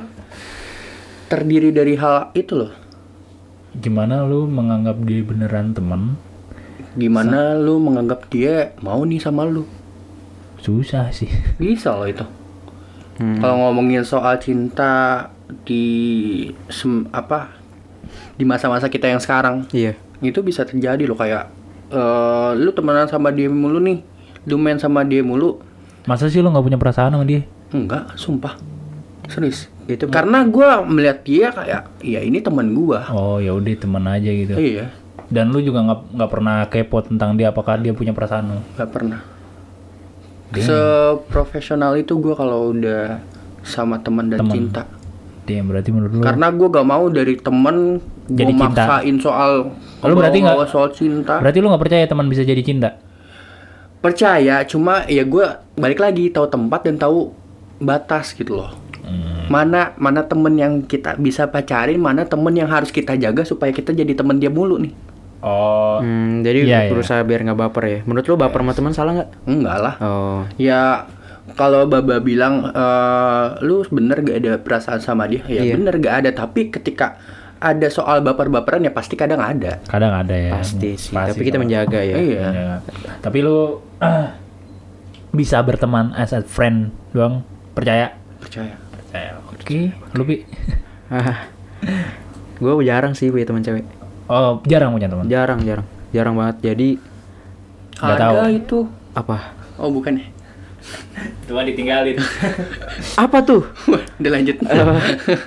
terdiri 1.26 1.70
dari 1.70 1.94
hal 1.94 2.34
itu 2.34 2.58
loh. 2.58 2.74
Gimana 3.72 4.26
lu 4.26 4.46
menganggap 4.46 4.98
dia 5.02 5.22
beneran 5.22 5.72
teman? 5.72 6.18
Gimana 6.94 7.54
lu 7.54 7.78
menganggap 7.78 8.26
dia 8.28 8.74
mau 8.82 9.02
nih 9.02 9.22
sama 9.22 9.46
lu? 9.46 9.64
Susah 10.58 11.10
sih. 11.10 11.30
Bisa 11.62 11.94
loh 11.94 12.10
itu. 12.10 12.26
Hmm. 13.20 13.38
Kalau 13.38 13.56
ngomongin 13.62 14.02
soal 14.02 14.40
cinta 14.40 15.28
di 15.64 15.86
sem- 16.68 17.10
apa 17.12 17.52
di 18.34 18.44
masa-masa 18.44 18.88
kita 18.88 19.06
yang 19.06 19.20
sekarang 19.20 19.68
Iya. 19.70 19.98
itu 20.22 20.40
bisa 20.40 20.64
terjadi 20.64 21.04
loh 21.04 21.18
kayak 21.18 21.52
eh 21.90 22.52
lu 22.56 22.72
temenan 22.72 23.06
sama 23.06 23.28
dia 23.30 23.50
mulu 23.50 23.82
nih, 23.82 24.00
lu 24.50 24.58
main 24.58 24.76
sama 24.76 25.02
dia 25.02 25.22
mulu. 25.22 25.62
Masa 26.04 26.26
sih 26.26 26.40
lu 26.40 26.50
nggak 26.50 26.66
punya 26.66 26.76
perasaan 26.76 27.14
sama 27.14 27.24
dia? 27.24 27.46
Enggak, 27.70 28.10
sumpah. 28.16 28.58
Serius. 29.28 29.70
Itu 29.86 30.06
Karena 30.06 30.42
gua 30.44 30.82
melihat 30.82 31.22
dia 31.22 31.50
kayak 31.50 32.02
ya 32.02 32.20
ini 32.20 32.40
teman 32.40 32.74
gua. 32.74 33.06
Oh 33.10 33.38
ya 33.38 33.54
udah 33.54 33.74
teman 33.76 34.04
aja 34.04 34.26
gitu. 34.28 34.54
Iya, 34.54 34.90
Dan 35.26 35.50
lu 35.50 35.62
juga 35.62 35.82
nggak 35.84 36.00
nggak 36.14 36.30
pernah 36.30 36.66
kepo 36.66 36.98
tentang 37.00 37.34
dia 37.34 37.50
apakah 37.50 37.78
dia 37.78 37.94
punya 37.94 38.10
perasaan 38.10 38.50
lu? 38.50 38.62
nggak 38.74 38.90
pernah. 38.90 39.22
Seprofesional 40.52 41.94
itu 41.96 42.18
gua 42.18 42.34
kalau 42.34 42.74
udah 42.74 43.22
sama 43.62 43.98
teman 44.00 44.28
dan 44.28 44.42
Teman. 44.42 44.54
cinta. 44.56 44.82
Dia 45.46 45.62
berarti 45.62 45.90
menurut 45.90 46.12
lu 46.12 46.22
Karena 46.22 46.50
gua 46.50 46.68
gak 46.72 46.88
mau 46.88 47.06
dari 47.08 47.34
temen 47.36 48.02
Jadi 48.26 48.52
gua 48.52 48.62
cinta. 48.68 48.84
maksain 48.86 49.16
soal 49.18 49.52
Lu 50.00 50.14
berarti 50.14 50.38
nggak- 50.40 50.66
soal 50.66 50.90
cinta. 50.90 51.38
berarti 51.38 51.58
lu 51.58 51.68
nggak 51.68 51.82
percaya 51.82 52.06
teman 52.06 52.26
bisa 52.26 52.42
jadi 52.42 52.62
cinta? 52.62 52.98
Percaya, 54.00 54.64
cuma 54.64 55.04
ya 55.06 55.24
gua 55.24 55.60
balik 55.76 56.00
lagi 56.00 56.32
tahu 56.32 56.48
tempat 56.48 56.88
dan 56.88 56.96
tahu 56.96 57.36
batas 57.78 58.32
gitu 58.32 58.56
loh. 58.56 58.72
Hmm. 59.04 59.52
Mana 59.52 59.92
mana 59.96 60.24
temen 60.24 60.56
yang 60.56 60.74
kita 60.82 61.18
bisa 61.18 61.46
pacarin, 61.46 62.00
mana 62.00 62.24
temen 62.24 62.54
yang 62.54 62.68
harus 62.68 62.90
kita 62.90 63.20
jaga 63.20 63.44
supaya 63.44 63.72
kita 63.72 63.92
jadi 63.92 64.14
temen 64.14 64.40
dia 64.40 64.48
mulu 64.48 64.80
nih. 64.80 64.94
Oh, 65.40 66.04
Hmm, 66.04 66.44
jadi 66.44 66.68
Iya, 66.68 66.80
iya. 66.84 66.90
berusaha 66.92 67.24
biar 67.24 67.44
nggak 67.44 67.60
baper 67.60 67.84
ya. 67.86 68.00
Menurut 68.04 68.28
lu 68.28 68.36
baper 68.36 68.60
sama 68.60 68.74
teman 68.76 68.92
salah 68.92 69.12
nggak? 69.16 69.30
Enggak 69.48 69.78
lah. 69.80 69.96
Oh. 70.00 70.42
Ya 70.56 71.08
kalau 71.56 71.88
Baba 71.88 72.20
bilang 72.20 72.68
eh, 72.70 73.46
lu 73.64 73.82
bener 73.88 74.20
gak 74.22 74.38
ada 74.38 74.54
perasaan 74.60 75.00
sama 75.00 75.26
dia, 75.26 75.42
ya 75.48 75.64
Iya. 75.64 75.80
bener 75.80 75.96
gak 75.98 76.16
ada. 76.24 76.30
Tapi 76.36 76.70
ketika 76.70 77.16
ada 77.60 77.88
soal 77.88 78.20
baper-baperan 78.20 78.82
ya 78.82 78.92
pasti 78.92 79.14
kadang 79.14 79.40
ada. 79.40 79.84
kadang 79.86 80.16
ada 80.16 80.32
ya. 80.32 80.56
Pasti 80.56 80.96
sih. 80.96 81.12
Pasti 81.12 81.36
Tapi 81.36 81.42
kita 81.44 81.56
kalau- 81.56 81.64
menjaga 81.64 82.00
ya. 82.00 82.16
Iya. 82.16 82.48
Ya. 82.50 82.74
Tapi 83.20 83.38
lu 83.40 83.60
ah, 84.00 84.40
bisa 85.38 85.60
berteman 85.60 86.16
as 86.16 86.32
a 86.32 86.40
friend 86.42 86.96
doang? 87.12 87.44
Percaya? 87.76 88.16
Percaya. 88.40 88.80
Percaya. 88.90 89.30
Oke. 89.52 89.92
Lu 90.16 90.24
Pi? 90.24 90.48
gue 92.60 92.72
jarang 92.84 93.14
sih 93.14 93.28
punya 93.28 93.44
teman 93.44 93.62
cewek. 93.62 93.86
Oh, 94.28 94.62
jarang 94.64 94.92
punya 94.92 95.08
teman. 95.08 95.26
Jarang, 95.28 95.60
jarang. 95.64 95.88
Jarang 96.10 96.36
banget. 96.36 96.56
Jadi 96.64 96.90
Nggak 98.00 98.16
ada 98.16 98.24
tahu. 98.24 98.36
itu. 98.50 98.80
apa? 99.12 99.38
Oh 99.76 99.90
bukan 99.90 100.16
ya? 100.16 100.28
Cuma 101.44 101.66
ditinggalin. 101.66 102.16
Apa 103.18 103.44
tuh? 103.44 103.68
Udah 104.16 104.32
lanjut. 104.32 104.56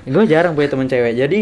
gue 0.05 0.25
jarang 0.27 0.53
punya 0.53 0.69
teman 0.69 0.87
cewek. 0.87 1.17
Jadi 1.17 1.41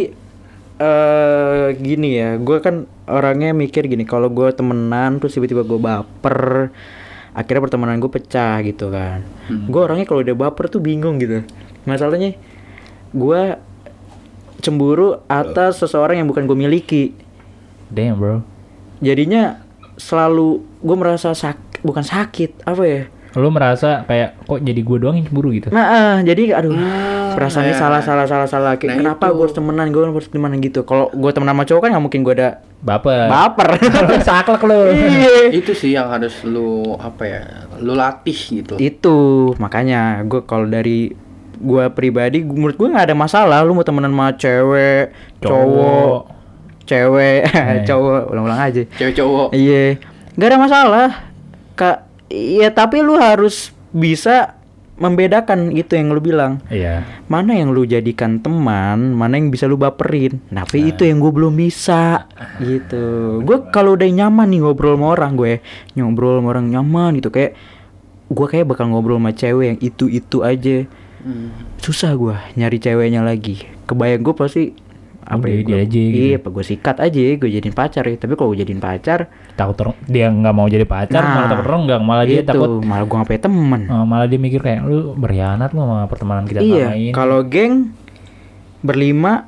eh 0.81 1.77
gini 1.77 2.17
ya, 2.17 2.41
gue 2.41 2.59
kan 2.65 2.89
orangnya 3.05 3.53
mikir 3.53 3.85
gini, 3.85 4.09
kalau 4.09 4.33
gue 4.33 4.49
temenan 4.57 5.21
terus 5.21 5.37
tiba-tiba 5.37 5.61
gue 5.61 5.77
baper, 5.77 6.73
akhirnya 7.37 7.63
pertemanan 7.69 8.01
gue 8.01 8.09
pecah 8.09 8.57
gitu 8.65 8.89
kan. 8.89 9.21
Gue 9.69 9.81
orangnya 9.85 10.09
kalau 10.09 10.25
udah 10.25 10.33
baper 10.33 10.73
tuh 10.73 10.81
bingung 10.81 11.21
gitu. 11.21 11.45
Masalahnya 11.85 12.33
gue 13.13 13.43
cemburu 14.61 15.21
atas 15.29 15.85
seseorang 15.85 16.21
yang 16.25 16.29
bukan 16.29 16.49
gue 16.49 16.57
miliki. 16.57 17.13
Damn, 17.93 18.17
bro. 18.17 18.41
Jadinya 19.05 19.61
selalu 20.01 20.65
gue 20.81 20.97
merasa 20.97 21.37
sak 21.37 21.85
bukan 21.85 22.05
sakit 22.05 22.65
apa 22.65 22.83
ya? 22.89 23.03
Lu 23.37 23.53
merasa 23.53 24.03
kayak 24.09 24.43
kok 24.49 24.61
jadi 24.65 24.81
gue 24.81 24.97
doang 24.97 25.17
yang 25.21 25.27
cemburu 25.29 25.53
gitu? 25.53 25.69
Nah, 25.73 25.87
ah, 25.87 26.17
jadi 26.25 26.57
aduh, 26.57 26.73
Ah, 26.75 27.20
perasaannya 27.33 27.71
ya. 27.71 27.79
salah 27.79 28.01
salah 28.01 28.25
salah 28.25 28.45
salah. 28.45 28.73
Kayak 28.75 28.91
Nah, 28.91 28.97
kenapa 29.01 29.25
gue 29.29 29.43
harus 29.43 29.53
temenan, 29.53 29.87
gue 29.89 30.03
harus 30.03 30.27
temenan 30.27 30.59
gitu. 30.59 30.83
Kalau 30.83 31.09
gue 31.09 31.31
temenan 31.31 31.53
sama 31.53 31.65
cowok 31.65 31.81
kan 31.81 31.91
nggak 31.91 32.05
mungkin 32.05 32.21
gue 32.21 32.35
ada 32.35 32.51
Baper. 32.79 33.29
baper. 33.29 33.69
Saklek 34.27 34.63
lu. 34.63 34.81
Iya. 34.89 35.53
itu 35.53 35.73
sih 35.73 35.93
yang 35.93 36.09
harus 36.09 36.33
lu 36.43 36.95
apa 36.95 37.23
ya? 37.23 37.43
Lu 37.77 37.93
latih 37.93 38.33
gitu. 38.35 38.75
Itu 38.75 39.17
makanya 39.57 40.23
gue 40.23 40.43
kalau 40.43 40.65
dari 40.65 41.13
gua 41.57 41.89
pribadi 41.89 42.41
menurut 42.41 42.73
gua 42.75 42.89
nggak 42.91 43.07
ada 43.07 43.17
masalah 43.19 43.61
lu 43.61 43.73
mau 43.73 43.85
temenan 43.85 44.09
sama 44.09 44.33
cewek 44.33 45.13
Cowok. 45.39 45.45
cowok 45.45 46.17
cewek 46.83 47.41
Eh. 47.47 47.85
cowok 47.89 48.33
ulang-ulang 48.33 48.57
aja 48.59 48.83
Cewek 48.97 49.13
cowok. 49.13 49.53
iya 49.53 50.01
nggak 50.33 50.49
ada 50.49 50.57
masalah 50.57 51.09
kak 51.77 52.09
iya 52.29 52.73
tapi 52.73 52.99
lu 52.99 53.13
harus 53.13 53.77
bisa 53.93 54.57
membedakan 55.01 55.73
itu 55.73 55.97
yang 55.97 56.13
lu 56.13 56.21
bilang 56.21 56.61
Iya. 56.69 57.09
mana 57.27 57.57
yang 57.57 57.73
lu 57.73 57.89
jadikan 57.89 58.37
teman, 58.39 59.17
mana 59.17 59.41
yang 59.41 59.49
bisa 59.49 59.65
lu 59.65 59.81
baperin. 59.81 60.45
Nah, 60.53 60.69
Tapi 60.69 60.93
itu 60.93 61.09
yang 61.09 61.25
gue 61.25 61.33
belum 61.33 61.57
bisa 61.57 62.29
gitu. 62.61 63.41
Gue 63.41 63.65
kalau 63.73 63.97
udah 63.97 64.07
nyaman 64.07 64.53
nih 64.53 64.61
ngobrol 64.61 65.01
sama 65.01 65.17
orang 65.17 65.33
gue, 65.41 65.65
ngobrol 65.97 66.45
sama 66.45 66.49
orang 66.53 66.69
nyaman 66.69 67.17
gitu 67.17 67.33
kayak 67.33 67.57
gue 68.31 68.47
kayak 68.47 68.69
bakal 68.69 68.93
ngobrol 68.93 69.17
sama 69.17 69.33
cewek 69.33 69.67
yang 69.75 69.79
itu 69.81 70.05
itu 70.07 70.45
aja. 70.45 70.85
Hmm. 71.25 71.49
Susah 71.81 72.13
gue 72.13 72.37
nyari 72.61 72.77
ceweknya 72.77 73.25
lagi. 73.25 73.65
Kebayang 73.89 74.21
gue 74.21 74.35
pasti 74.37 74.65
apa 75.23 75.45
ya 75.45 75.55
dia 75.57 75.65
gua- 75.67 75.81
aja 75.81 76.01
gitu. 76.01 76.21
Iya, 76.23 76.37
apa 76.37 76.49
gue 76.49 76.65
sikat 76.65 76.97
aja, 76.99 77.21
gue 77.37 77.51
jadiin 77.51 77.73
pacar 77.73 78.03
ya. 78.03 78.17
Tapi 78.17 78.33
kalau 78.33 78.49
gue 78.51 78.59
jadiin 78.59 78.79
pacar, 78.79 79.19
Takut 79.53 79.77
orang 79.79 79.95
dia 80.03 80.27
nggak 80.27 80.53
mau 80.53 80.67
jadi 80.67 80.85
pacar, 80.85 81.21
Nah, 81.21 81.33
malah 81.35 81.49
takut 81.49 81.67
renggang, 81.67 82.03
malah 82.03 82.25
dia 82.25 82.41
itu 82.41 82.49
takut 82.49 82.71
malah 82.81 83.05
gue 83.05 83.17
ngapain 83.17 83.39
temen. 83.39 83.83
eh, 83.85 84.05
malah 84.05 84.27
dia 84.27 84.39
mikir 84.39 84.61
kayak 84.61 84.81
lu 84.83 85.13
berkhianat 85.15 85.71
lu 85.71 85.81
sama 85.81 86.05
pertemanan 86.07 86.45
kita 86.45 86.61
Iya, 86.61 86.87
kalau 87.11 87.41
geng 87.43 87.93
berlima, 88.81 89.47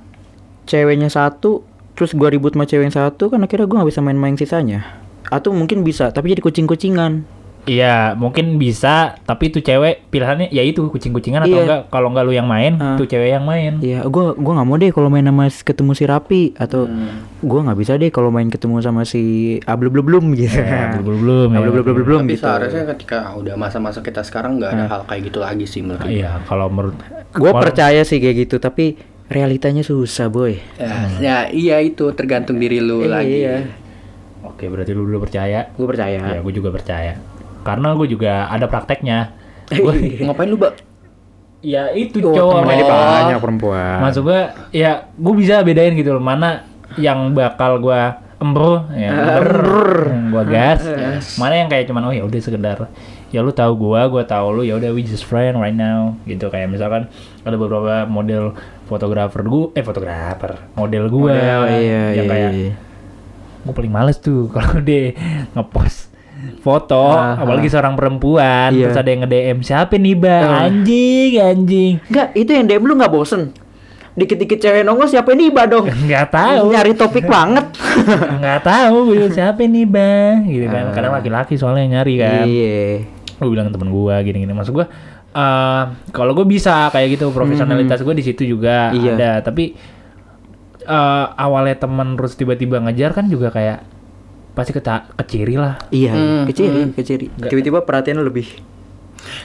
ceweknya 0.64 1.08
satu, 1.08 1.64
terus 1.92 2.12
gua 2.12 2.28
ribut 2.28 2.52
sama 2.52 2.64
cewek 2.64 2.84
yang 2.84 2.94
satu, 2.94 3.28
kan 3.28 3.40
akhirnya 3.40 3.64
gua 3.64 3.76
nggak 3.80 3.90
bisa 3.90 4.00
main-main 4.00 4.36
sisanya. 4.36 4.84
Atau 5.26 5.50
mungkin 5.50 5.80
bisa, 5.80 6.08
tapi 6.08 6.30
jadi 6.30 6.40
kucing-kucingan. 6.40 7.41
Iya, 7.62 8.18
mungkin 8.18 8.58
bisa, 8.58 9.14
tapi 9.22 9.46
itu 9.46 9.62
cewek 9.62 10.10
pilihannya 10.10 10.50
ya 10.50 10.60
itu 10.60 10.82
kucing-kucingan 10.84 11.46
atau 11.46 11.54
Iya. 11.54 11.62
enggak 11.62 11.80
kalau 11.88 12.10
enggak 12.10 12.24
lu 12.24 12.34
yang 12.34 12.44
main, 12.44 12.74
Ah. 12.74 12.98
tuh 12.98 13.06
cewek 13.06 13.30
yang 13.30 13.46
main. 13.46 13.78
Iya, 13.78 14.02
gua 14.04 14.34
gua 14.34 14.58
nggak 14.58 14.66
mau 14.66 14.76
deh 14.76 14.90
kalau 14.90 15.06
main 15.06 15.22
sama 15.22 15.46
ketemu 15.46 15.90
si 15.92 16.02
Rapi 16.02 16.42
atau 16.52 16.90
Hmm. 16.90 17.22
gua 17.38 17.62
nggak 17.62 17.78
bisa 17.78 17.94
deh 17.94 18.10
kalau 18.10 18.28
main 18.28 18.50
ketemu 18.50 18.82
sama 18.82 19.06
si 19.06 19.22
Ablum-blum 19.62 20.34
gitu. 20.34 20.58
Ya, 20.58 20.98
belum 20.98 21.18
belum 21.22 21.48
ya. 21.48 21.58
Ablum-blum 21.62 22.20
Tapi 22.20 22.34
gitu. 22.34 22.42
seharusnya 22.42 22.82
ketika 22.88 23.30
udah 23.32 23.54
masa-masa 23.54 24.02
kita 24.02 24.20
sekarang 24.20 24.58
nggak 24.58 24.70
ada 24.72 24.84
hal 24.88 25.00
kayak 25.06 25.30
gitu 25.30 25.38
lagi 25.38 25.62
sih 25.62 25.80
menurut. 25.80 26.02
Iya, 26.04 26.42
kalau 26.44 26.66
menurut 26.66 26.98
Gua 27.32 27.54
percaya 27.54 28.02
sih 28.02 28.18
kayak 28.18 28.44
gitu, 28.44 28.58
tapi 28.58 28.98
realitanya 29.26 29.80
susah, 29.80 30.28
boy. 30.28 30.58
Ya, 30.76 30.92
ya, 31.16 31.36
iya 31.48 31.76
itu 31.78 32.10
tergantung 32.12 32.58
diri 32.58 32.76
lu 32.76 33.00
Iya, 33.00 33.08
lagi. 33.08 33.38
iya. 33.40 33.56
Oke, 34.42 34.66
berarti 34.66 34.92
lu 34.92 35.06
dulu 35.06 35.22
percaya. 35.22 35.70
Gue 35.72 35.86
percaya. 35.86 36.18
Ya, 36.18 36.42
gue 36.42 36.52
juga 36.52 36.68
percaya. 36.68 37.14
Karena 37.62 37.94
gue 37.94 38.06
juga 38.10 38.46
ada 38.46 38.66
prakteknya. 38.66 39.34
Gue 39.70 39.94
Ngapain 40.26 40.50
lu, 40.50 40.58
Mbak? 40.58 40.74
ya 41.62 41.94
itu 41.94 42.18
Oh, 42.26 42.34
cowok. 42.34 42.66
temennya 42.66 42.84
Oh. 42.84 42.90
banyak 42.90 43.38
perempuan. 43.38 43.98
Maksud 44.02 44.22
gue 44.26 44.40
ya 44.74 45.06
gue 45.14 45.34
bisa 45.38 45.62
bedain 45.62 45.94
gitu 45.94 46.10
loh 46.10 46.18
mana 46.18 46.66
yang 46.98 47.30
bakal 47.32 47.78
gue 47.78 48.00
embro 48.42 48.90
ya 48.90 49.38
ember, 49.38 50.10
yang 50.10 50.24
gue 50.34 50.44
gas 50.50 50.82
mana 51.38 51.62
yang 51.62 51.70
kayak 51.70 51.86
cuman 51.86 52.10
oh 52.10 52.12
ya 52.12 52.26
udah 52.26 52.40
sekedar 52.42 52.90
ya 53.30 53.40
lu 53.40 53.54
tahu 53.54 53.78
gua 53.80 54.10
gua 54.12 54.26
tahu 54.26 54.60
lu 54.60 54.62
ya 54.66 54.76
udah 54.76 54.90
we 54.92 55.00
just 55.00 55.24
friend 55.24 55.56
right 55.56 55.72
now 55.72 56.12
gitu 56.28 56.50
kayak 56.52 56.68
misalkan 56.68 57.08
ada 57.46 57.56
beberapa 57.56 58.04
model 58.04 58.52
fotografer 58.90 59.40
gua 59.46 59.72
eh 59.72 59.80
fotografer 59.80 60.58
model 60.76 61.08
gua 61.08 61.32
Model, 61.32 61.60
iya, 61.80 62.02
yang 62.12 62.26
iya, 62.26 62.32
kayak 62.34 62.50
iya. 62.52 62.72
gue 63.62 63.72
paling 63.72 63.92
males 63.94 64.18
tuh 64.20 64.50
kalau 64.54 64.84
dia 64.84 65.16
ngepost 65.56 66.11
foto 66.58 67.06
Ah, 67.08 67.36
apalagi 67.36 67.66
seorang 67.66 67.92
perempuan 67.92 68.70
Iya. 68.70 68.88
terus 68.88 68.96
ada 68.96 69.08
yang 69.08 69.20
nge-DM 69.22 69.58
siapa 69.60 69.94
nih 69.94 70.14
bang 70.14 70.44
Ah. 70.44 70.66
anjing 70.66 71.32
anjing 71.36 71.92
Enggak, 72.04 72.26
itu 72.34 72.50
yang 72.50 72.66
DM 72.66 72.82
lu 72.82 72.94
nggak 72.94 73.10
bosen? 73.10 73.42
Dikit-dikit 74.12 74.58
cewek 74.58 74.82
nongol 74.82 75.06
siapa 75.06 75.32
ini 75.32 75.48
Iba 75.48 75.64
dong? 75.64 75.88
nggak 76.06 76.26
tahu 76.28 76.68
Nyari 76.70 76.92
topik 76.92 77.24
banget. 77.24 77.64
nggak 78.38 78.60
tahu 78.60 78.96
bilang, 79.08 79.30
siapa 79.30 79.62
nih 79.62 79.86
bang 79.86 80.36
gitu 80.46 80.66
kan 80.66 80.90
kadang 80.90 81.12
laki-laki 81.12 81.54
soalnya 81.54 81.82
yang 81.82 81.92
nyari 81.96 82.14
kan 82.16 82.44
Iya. 82.44 82.84
gue 83.34 83.48
bilang 83.48 83.66
ke 83.66 83.74
temen 83.74 83.88
gue 83.88 84.14
gini-gini 84.22 84.52
maksud 84.52 84.72
gue 84.72 84.86
eh 85.32 85.82
kalau 86.10 86.32
gue 86.32 86.44
bisa 86.44 86.86
kayak 86.88 87.16
gitu 87.16 87.30
profesionalitas 87.30 87.98
gue 87.98 88.12
di 88.12 88.22
situ 88.22 88.44
juga 88.46 88.92
Iya. 88.92 89.12
ada 89.14 89.30
tapi 89.42 89.72
eh 90.78 91.26
awalnya 91.32 91.76
temen 91.76 92.14
terus 92.14 92.34
tiba-tiba 92.34 92.78
ngejar 92.80 93.12
kan 93.12 93.26
juga 93.26 93.48
kayak 93.48 93.86
pasti 94.52 94.70
keta 94.70 95.08
keciri 95.14 95.54
lah 95.54 95.80
Iya, 95.88 96.12
Hmm, 96.12 96.42
keciri, 96.44 96.92
keciri. 96.92 97.26
Tiba-tiba 97.32 97.80
perhatian 97.80 98.20
lebih. 98.20 98.48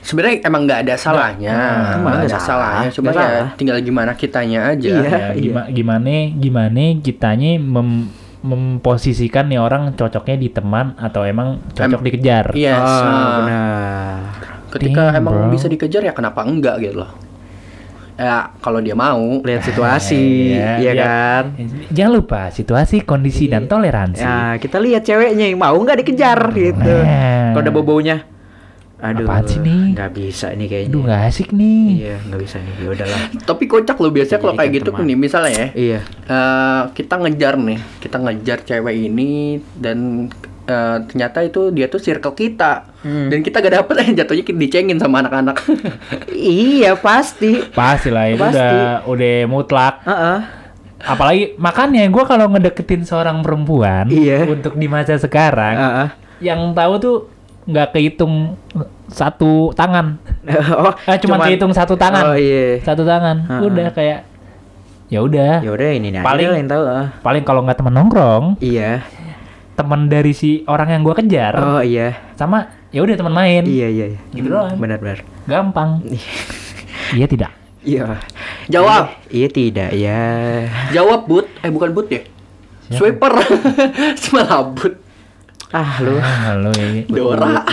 Sebenarnya 0.02 0.42
emang 0.44 0.66
nggak 0.66 0.80
ada 0.84 0.96
salahnya, 0.96 1.54
Emang 1.94 2.02
nggak 2.02 2.14
nggak 2.18 2.26
ada 2.26 2.30
salah, 2.36 2.48
salahnya. 2.82 2.90
Cuma 2.92 3.10
ya 3.10 3.16
salah. 3.16 3.48
tinggal 3.56 3.78
gimana 3.80 4.12
kitanya 4.14 4.60
aja. 4.68 4.90
Iya. 4.90 5.06
ya, 5.06 5.28
gima- 5.34 5.70
gimana 5.70 6.10
gimana 6.34 6.82
kitanya 6.98 7.52
mem- 7.56 8.10
memposisikan 8.40 9.46
nih 9.46 9.60
orang 9.60 9.94
cocoknya 9.94 10.36
di 10.36 10.50
teman 10.50 10.94
atau 10.96 11.24
emang 11.24 11.62
cocok 11.72 12.00
dikejar 12.02 12.46
Yes. 12.54 12.74
Nah, 12.76 13.38
benar. 13.38 14.18
ketika 14.70 15.04
Damn, 15.10 15.20
emang 15.20 15.36
bro. 15.38 15.52
bisa 15.52 15.66
dikejar 15.68 16.02
ya 16.02 16.12
kenapa 16.12 16.42
enggak 16.42 16.80
gitu 16.80 16.98
loh. 16.98 17.12
Ya 18.18 18.50
kalau 18.60 18.82
dia 18.82 18.98
mau. 18.98 19.46
Lihat 19.46 19.62
situasi, 19.62 20.18
Iya, 20.58 20.82
iya 20.82 20.92
iya. 20.92 21.06
kan? 21.06 21.44
jangan 21.94 22.14
lupa 22.18 22.42
situasi 22.50 23.06
kondisi 23.06 23.46
dan 23.46 23.70
toleransi 23.70 24.20
Ya, 24.20 24.58
kita 24.58 24.82
lihat 24.82 25.06
ceweknya 25.06 25.54
yang 25.54 25.62
mau 25.62 25.78
nggak 25.78 26.02
dikejar 26.02 26.50
gitu. 26.52 26.82
Nah. 26.98 27.54
Kalau 27.54 27.62
ada 27.62 27.72
bau-baunya. 27.72 28.18
Aduh. 28.98 29.30
Apaan 29.30 29.46
sih 29.46 29.62
nih? 29.62 29.94
Nggak 29.94 30.10
bisa 30.10 30.48
nih 30.58 30.66
kayaknya. 30.66 30.90
aduh 30.90 31.02
nggak 31.06 31.22
asik 31.30 31.50
nih 31.54 31.86
Iya, 32.02 32.16
nggak 32.26 32.40
bisa 32.42 32.58
nih. 32.58 32.74
Ya 32.82 32.90
udahlah. 32.90 33.22
Tapi 33.54 33.64
kocak 33.70 33.98
loh 34.02 34.10
biasanya 34.10 34.40
kalau 34.42 34.54
kayak 34.58 34.72
gitu 34.74 34.90
teman. 34.90 35.06
nih 35.06 35.18
misalnya 35.22 35.52
ya. 35.54 35.68
iya. 35.78 36.00
eh, 36.26 36.82
kita 36.98 37.14
ngejar 37.22 37.54
nih, 37.62 37.80
kita 38.02 38.18
ngejar 38.18 38.58
cewek 38.66 38.96
ini 38.98 39.30
dan 39.78 40.28
eh, 40.68 40.98
ternyata 41.06 41.40
itu 41.42 41.72
dia 41.72 41.88
tuh 41.88 41.98
circle 41.98 42.34
kita 42.34 42.92
Hmm. 43.00 43.28
dan 43.28 43.40
kita 43.40 43.58
gak 43.58 43.76
dapet 43.78 43.96
eh 43.98 44.10
jatuhnya 44.14 44.44
kita 44.44 44.58
dicengin 44.58 44.98
sama 44.98 45.22
anak-anak. 45.22 45.64
iya, 46.30 46.94
pasti. 46.94 47.64
pasti 47.70 48.10
lah 48.10 48.28
itu 48.28 48.38
Pasti. 48.38 48.58
udah 48.58 48.78
udah 49.06 49.36
mutlak 49.46 49.96
Heeh. 50.04 50.38
apalagi 51.00 51.56
makanya 51.56 52.04
gue 52.04 52.24
kalau 52.24 52.50
ngedeketin 52.50 53.02
seorang 53.02 53.40
perempuan 53.40 54.06
Iya. 54.08 54.44
untuk 54.46 54.74
di 54.74 54.86
masa 54.86 55.16
sekarang 55.16 55.76
Heeh. 55.76 56.08
yang 56.44 56.74
tahu 56.74 56.94
tuh 56.98 57.16
nggak 57.64 57.92
kehitung 57.92 58.58
satu 59.08 59.72
tangan 59.72 60.20
oh, 60.82 60.92
eh 61.02 61.16
cuma 61.18 61.38
cuman- 61.38 61.48
kehitung 61.48 61.72
satu 61.72 61.96
tangan 61.96 62.24
Oh 62.26 62.36
iya. 62.36 62.82
satu 62.82 63.04
tangan 63.04 63.46
Heeh. 63.46 63.62
udah 63.64 63.88
kayak 63.92 64.20
ya 65.08 65.20
udah 65.22 65.64
Ya 65.64 65.72
udah 65.72 65.90
ini 65.90 66.08
nih 66.10 66.20
Paling- 66.20 66.50
aja 66.50 66.58
yang 66.58 66.68
tahu. 66.68 66.84
paling 67.22 67.44
kalau 67.44 67.62
nggak 67.62 67.78
temen 67.78 67.94
nongkrong 67.94 68.60
Iya. 68.60 69.06
Teman 69.78 70.10
dari 70.10 70.34
si 70.34 70.66
orang 70.66 70.90
yang 70.90 71.02
gue 71.06 71.14
kejar 71.16 71.54
Oh 71.54 71.80
iya. 71.80 72.34
sama 72.34 72.66
ya 72.90 73.06
udah 73.06 73.14
teman 73.14 73.32
main 73.32 73.62
Iya 73.62 73.88
iya. 73.88 74.06
iya. 74.12 74.20
Gitu 74.34 74.50
doang. 74.50 74.74
Benar-benar. 74.76 75.22
gampang 75.46 76.02
iya 77.18 77.30
tidak 77.30 77.54
Iya. 77.86 78.20
Jawab, 78.68 79.16
Iya 79.32 79.48
tidak 79.48 79.96
ya. 79.96 80.20
jawab 80.92 81.24
but, 81.24 81.48
eh 81.64 81.72
bukan 81.72 81.96
but 81.96 82.12
ya, 82.12 82.20
swiper, 82.92 83.32
semalah 84.20 84.76
but, 84.76 85.00
Ah 85.68 86.00
lu. 86.00 86.16
Ah, 86.16 86.56
lu 86.56 86.72
ini. 86.76 87.04
Dora. 87.12 87.64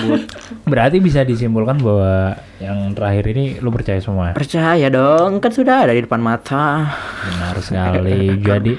Berarti 0.66 0.98
bisa 0.98 1.22
disimpulkan 1.22 1.78
bahwa 1.78 2.34
yang 2.58 2.90
terakhir 2.90 3.30
ini 3.30 3.58
lu 3.62 3.70
percaya 3.70 4.02
semua. 4.02 4.34
Percaya 4.34 4.86
dong, 4.90 5.38
kan 5.38 5.54
sudah 5.54 5.86
ada 5.86 5.94
di 5.94 6.02
depan 6.02 6.18
mata. 6.18 6.90
Benar 7.22 7.54
sekali. 7.62 8.38
Jadi, 8.38 8.72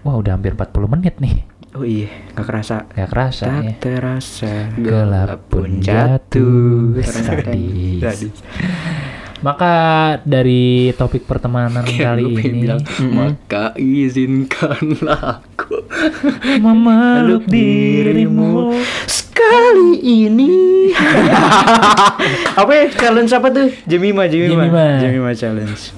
wah 0.00 0.16
udah 0.16 0.40
hampir 0.40 0.56
40 0.56 0.88
menit 0.88 1.20
nih. 1.20 1.51
Oh 1.72 1.88
iya, 1.88 2.12
nggak 2.36 2.44
kerasa. 2.44 2.84
Gak 2.92 3.08
kerasa 3.08 3.44
Tak 3.48 3.64
ya. 3.64 3.72
terasa 3.80 4.52
Gelap 4.76 5.40
pun 5.48 5.80
jatuh. 5.80 7.00
Sadis. 7.00 7.96
Sadis. 8.04 8.36
Maka 9.40 9.72
dari 10.22 10.92
topik 10.92 11.24
pertemanan 11.24 11.80
kali 11.82 12.22
Lu 12.22 12.36
pengen 12.36 12.52
ini 12.52 12.60
bilang, 12.60 12.82
maka 13.16 13.72
izinkanlah 13.80 15.40
aku. 15.40 15.80
memeluk 16.60 17.48
dirimu. 17.48 18.76
Sekali 19.08 19.96
ini. 20.28 20.92
apa 22.60 22.70
ya? 22.70 22.84
Challenge 22.92 23.32
apa 23.32 23.48
tuh? 23.48 23.68
Jemima, 23.88 24.28
Jemima. 24.28 24.68
Jemima. 24.68 24.84
Jemima 25.00 25.30
challenge. 25.32 25.96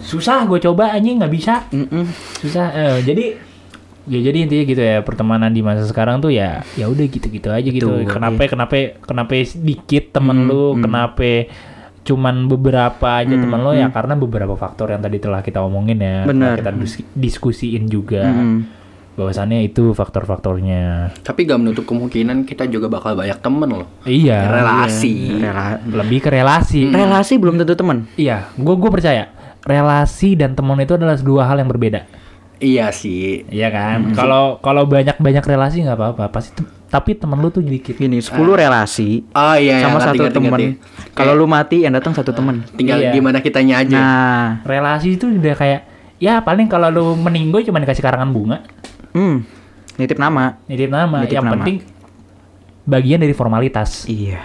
Susah 0.00 0.48
gue 0.48 0.58
coba 0.64 0.96
anjing 0.96 1.20
nggak 1.20 1.30
bisa. 1.30 1.68
Susah 2.40 2.72
eh, 2.72 2.98
jadi 3.04 3.47
ya 4.08 4.20
jadi 4.22 4.38
intinya 4.40 4.64
gitu 4.66 4.82
ya 4.82 4.96
pertemanan 5.00 5.48
di 5.48 5.60
masa 5.60 5.84
sekarang 5.84 6.18
tuh 6.18 6.28
ya 6.28 6.64
ya 6.74 6.84
udah 6.84 7.04
gitu-gitu 7.04 7.48
aja 7.48 7.64
gitu 7.64 7.86
Betul, 7.86 8.08
kenapa 8.08 8.40
iya. 8.40 8.48
kenapa 8.48 8.74
kenapa 8.98 9.32
sedikit 9.42 10.04
temen 10.10 10.36
Hmm, 10.38 10.48
lu 10.48 10.62
hmm. 10.70 10.80
kenapa 10.80 11.30
cuman 12.00 12.34
beberapa 12.46 13.08
aja 13.14 13.28
Hmm, 13.28 13.42
temen 13.42 13.60
lo 13.60 13.70
ya 13.70 13.86
hmm. 13.86 13.94
karena 13.94 14.14
beberapa 14.14 14.54
faktor 14.54 14.88
yang 14.88 14.98
tadi 14.98 15.18
telah 15.18 15.40
kita 15.40 15.60
omongin 15.60 15.98
ya 15.98 16.24
Benar. 16.24 16.56
kita 16.56 16.72
dis- 16.72 17.04
diskusiin 17.12 17.84
juga 17.84 18.24
Mm-mm. 18.24 18.58
bahwasannya 19.14 19.60
itu 19.62 19.90
faktor-faktornya. 19.92 21.10
Tapi 21.18 21.42
gak 21.42 21.58
menutup 21.58 21.84
kemungkinan 21.84 22.42
kita 22.44 22.64
juga 22.64 22.86
bakal 22.86 23.12
banyak 23.12 23.34
temen 23.36 23.66
loh. 23.68 23.88
Iya. 24.04 24.46
Relasi. 24.46 25.36
Rela- 25.36 25.82
Lebih 25.82 26.18
ke 26.20 26.30
relasi. 26.30 26.86
relasi 26.86 27.34
belum 27.34 27.58
tentu 27.58 27.74
teman. 27.74 28.06
Iya, 28.14 28.46
gue 28.54 28.74
gue 28.74 28.88
percaya 28.88 29.26
relasi 29.60 30.32
dan 30.32 30.54
teman 30.54 30.78
itu 30.78 30.94
adalah 30.94 31.18
dua 31.18 31.44
hal 31.44 31.58
yang 31.58 31.66
berbeda. 31.66 32.06
Iya 32.58 32.90
sih. 32.90 33.46
Iya 33.46 33.68
kan? 33.68 34.10
Kalau 34.12 34.58
kalau 34.58 34.82
banyak-banyak 34.84 35.44
relasi 35.44 35.80
nggak 35.80 35.94
apa-apa, 35.94 36.24
pasti 36.28 36.50
tem- 36.52 36.66
tapi 36.86 37.12
teman 37.12 37.36
lu 37.36 37.48
tuh 37.48 37.60
dikit. 37.60 37.94
Gini, 37.94 38.18
10 38.18 38.32
relasi 38.56 39.22
Oh 39.30 39.54
iya, 39.54 39.78
sama 39.78 40.00
ngerti, 40.00 40.08
satu 40.08 40.22
ngerti, 40.24 40.34
teman. 40.34 40.50
ngerti. 40.50 40.66
Kalau 41.12 41.32
lu 41.32 41.44
mati 41.44 41.76
yang 41.80 41.92
datang 41.92 42.12
satu 42.12 42.30
teman. 42.30 42.64
Tinggal 42.74 42.98
Iya. 42.98 43.12
gimana 43.12 43.38
kitanya 43.38 43.78
aja. 43.78 43.94
Nah, 43.94 44.44
Relasi 44.64 45.14
itu 45.14 45.28
udah 45.28 45.54
kayak 45.54 45.80
ya 46.16 46.40
paling 46.40 46.66
kalau 46.66 46.88
lu 46.88 47.04
meninggoy 47.14 47.62
cuma 47.62 47.78
dikasih 47.78 48.00
karangan 48.00 48.26
bunga, 48.28 48.64
hmm, 49.12 49.36
nitip 49.94 50.16
nama. 50.16 50.58
nitip 50.64 50.88
nama. 50.88 51.22
Nitip 51.22 51.34
yang 51.34 51.44
nama. 51.44 51.54
penting 51.54 51.76
bagian 52.84 53.20
dari 53.20 53.32
formalitas. 53.32 54.02
Iya. 54.04 54.40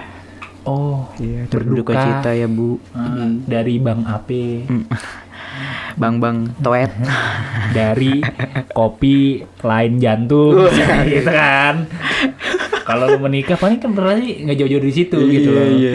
Oh, 0.64 1.12
Iya, 1.18 1.44
berduka 1.50 1.92
berduka 1.92 1.94
cita 1.96 2.32
ya, 2.32 2.48
Bu. 2.48 2.80
Ah, 2.92 3.28
dari 3.44 3.80
Bang 3.80 4.04
Ape, 4.06 4.64
Bang-bang 5.96 6.52
toet. 6.60 6.92
dari 7.78 8.22
kopi 8.70 9.42
lain 9.60 9.98
jantung, 9.98 10.70
gitu 11.10 11.26
kan. 11.26 11.90
Kalau 12.84 13.08
lu 13.08 13.18
menikah 13.18 13.56
paling 13.56 13.80
kan 13.80 13.96
relasi 13.96 14.44
nggak 14.44 14.58
jauh-jauh 14.60 14.84
dari 14.84 14.94
situ 14.94 15.18
gitu 15.32 15.50
loh. 15.50 15.66
iya. 15.74 15.92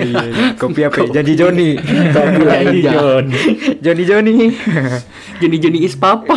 Kopi 0.56 0.80
apa? 0.82 1.04
Jadi 1.06 1.32
Joni. 1.36 1.76
Kopi 2.10 2.42
Jadi 2.42 2.78
aja. 2.80 2.90
John. 2.96 3.24
Joni 3.78 4.02
Joni. 4.02 4.34
Jeni-jeni 5.38 5.78
is 5.84 5.94
papa. 5.94 6.34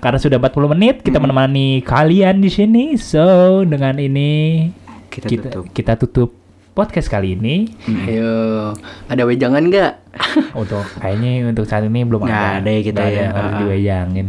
Karena 0.02 0.18
sudah 0.18 0.36
40 0.36 0.70
menit 0.70 0.94
kita 1.00 1.16
menemani 1.16 1.80
kalian 1.80 2.38
di 2.38 2.48
sini. 2.48 2.84
So, 2.94 3.60
dengan 3.64 3.96
ini 3.96 4.68
Kita 5.08 5.26
kita 5.26 5.46
tutup. 5.48 5.64
kita 5.72 5.92
tutup 5.96 6.30
podcast 6.70 7.08
kali 7.08 7.34
ini. 7.34 7.66
Ayo, 8.04 8.72
ada 9.06 9.22
wejangan 9.24 9.64
nggak? 9.64 9.92
Untuk 10.60 10.84
kayaknya 10.96 11.48
untuk 11.48 11.64
saat 11.64 11.82
ini 11.82 12.02
belum 12.02 12.20
Nggak 12.20 12.36
ada. 12.36 12.58
ada 12.58 12.68
ya 12.68 12.80
kita 12.82 13.02
ya. 13.02 13.08
ada, 13.08 13.24
harus 13.32 13.50
Ah. 13.50 13.58
diwejangin. 13.58 14.26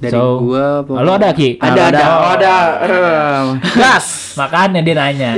Dari 0.00 0.12
So, 0.12 0.20
gua 0.40 0.64
pokoknya- 0.80 1.04
Lo 1.04 1.10
ada 1.12 1.28
Ki? 1.34 1.48
Ada, 1.60 1.80
ada. 1.92 2.04
Oh, 2.08 2.30
ada. 2.32 2.54
Eh, 2.80 3.42
Gas. 3.80 4.06
Makanya 4.32 4.80
dia 4.80 4.94
nanya. 4.94 5.30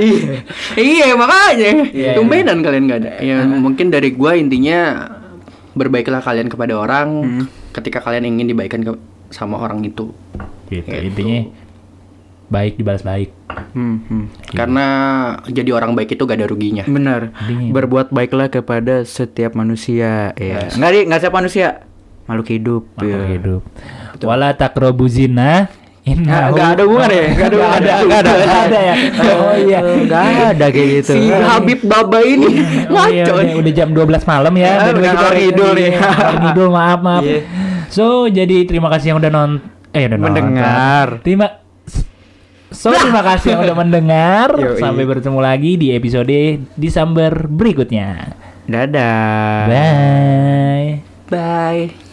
iya 0.77 1.07
makanya 1.13 1.69
Iya. 1.89 2.11
tumbenan 2.15 2.61
kalian 2.61 2.83
gak 2.85 2.99
ada 3.03 3.11
ya 3.19 3.41
mungkin 3.43 3.89
dari 3.89 4.13
gua 4.13 4.37
intinya 4.37 5.09
berbaiklah 5.73 6.21
kalian 6.21 6.49
kepada 6.49 6.77
orang 6.77 7.07
Hmm. 7.21 7.45
ketika 7.73 7.99
kalian 7.99 8.29
ingin 8.29 8.53
dibaikan 8.53 8.81
ke 8.81 8.93
sama 9.33 9.57
orang 9.57 9.81
itu 9.81 10.13
Gitu. 10.69 10.85
Gitu. 10.85 11.05
Intinya 11.09 11.39
baik 12.49 12.77
dibalas 12.77 13.01
baik. 13.01 13.33
Hmm, 13.73 14.05
hmm. 14.05 14.25
karena 14.53 14.85
jadi 15.49 15.73
orang 15.73 15.93
baik 15.97 16.13
itu 16.13 16.25
gak 16.25 16.37
ada 16.37 16.45
ruginya 16.49 16.85
Benar. 16.85 17.33
Berbuat 17.73 18.13
baiklah 18.13 18.49
kepada 18.49 19.01
setiap 19.05 19.53
manusia. 19.53 20.33
Ya. 20.37 20.69
Enggak, 20.73 20.91
Di, 20.93 20.99
enggak 21.05 21.19
setiap 21.21 21.35
manusia. 21.37 21.67
Makhluk 22.25 22.49
hidup. 22.49 22.83
Makhluk 22.97 23.25
ya. 23.25 23.29
hidup. 23.37 23.61
Wala 24.23 24.53
takrobu 24.55 25.05
zina. 25.09 25.67
Nggak, 26.03 26.19
Innahu- 26.19 26.51
nggak 26.51 26.67
ada 26.69 26.81
hubungan 26.83 27.09
ya? 27.09 27.23
Nggak 27.23 27.47
ada 27.47 27.55
Nggak 27.55 27.71
ada, 27.71 27.91
hubungan. 27.95 28.03
nggak 28.03 28.19
ada, 28.19 28.31
nggak 28.35 28.61
ada 28.61 28.79
ya. 28.79 28.95
Oh 29.23 29.55
iya. 29.55 29.79
Enggak 29.79 30.23
ada 30.51 30.65
kayak 30.67 30.87
gitu. 30.93 31.11
si 31.13 31.21
Habib 31.31 31.79
Baba 31.81 32.19
ini 32.19 32.47
Oh 32.91 33.05
iya, 33.07 33.23
ngaco 33.23 33.33
udah, 33.33 33.55
udah 33.57 33.71
jam 33.71 33.89
12 33.89 34.03
malam 34.27 34.53
ya. 34.53 34.67
Ah, 34.73 34.87
udah 34.91 35.01
kita 35.15 35.29
ngidul 35.33 35.71
nih. 35.73 35.91
Ngidul, 36.43 36.67
maaf, 36.69 36.99
maaf. 36.99 37.23
Iya. 37.23 37.39
So, 37.87 38.03
jadi 38.27 38.57
terima 38.63 38.91
kasih 38.91 39.07
yang 39.09 39.19
udah 39.19 39.31
non 39.31 39.51
eh 39.89 40.03
udah 40.03 40.19
Mendengar. 40.19 41.07
nonton. 41.07 41.23
Terima 41.23 41.45
So, 42.67 42.89
terima 42.89 43.21
kasih 43.21 43.53
yang 43.53 43.61
udah 43.63 43.77
mendengar. 43.77 44.49
Sampai 44.83 45.05
bertemu 45.05 45.39
lagi 45.39 45.77
di 45.77 45.93
episode 45.93 46.35
Desember 46.73 47.45
berikutnya. 47.45 48.33
Dadah. 48.65 49.71
Bye. 49.71 50.99
bye 51.29 52.12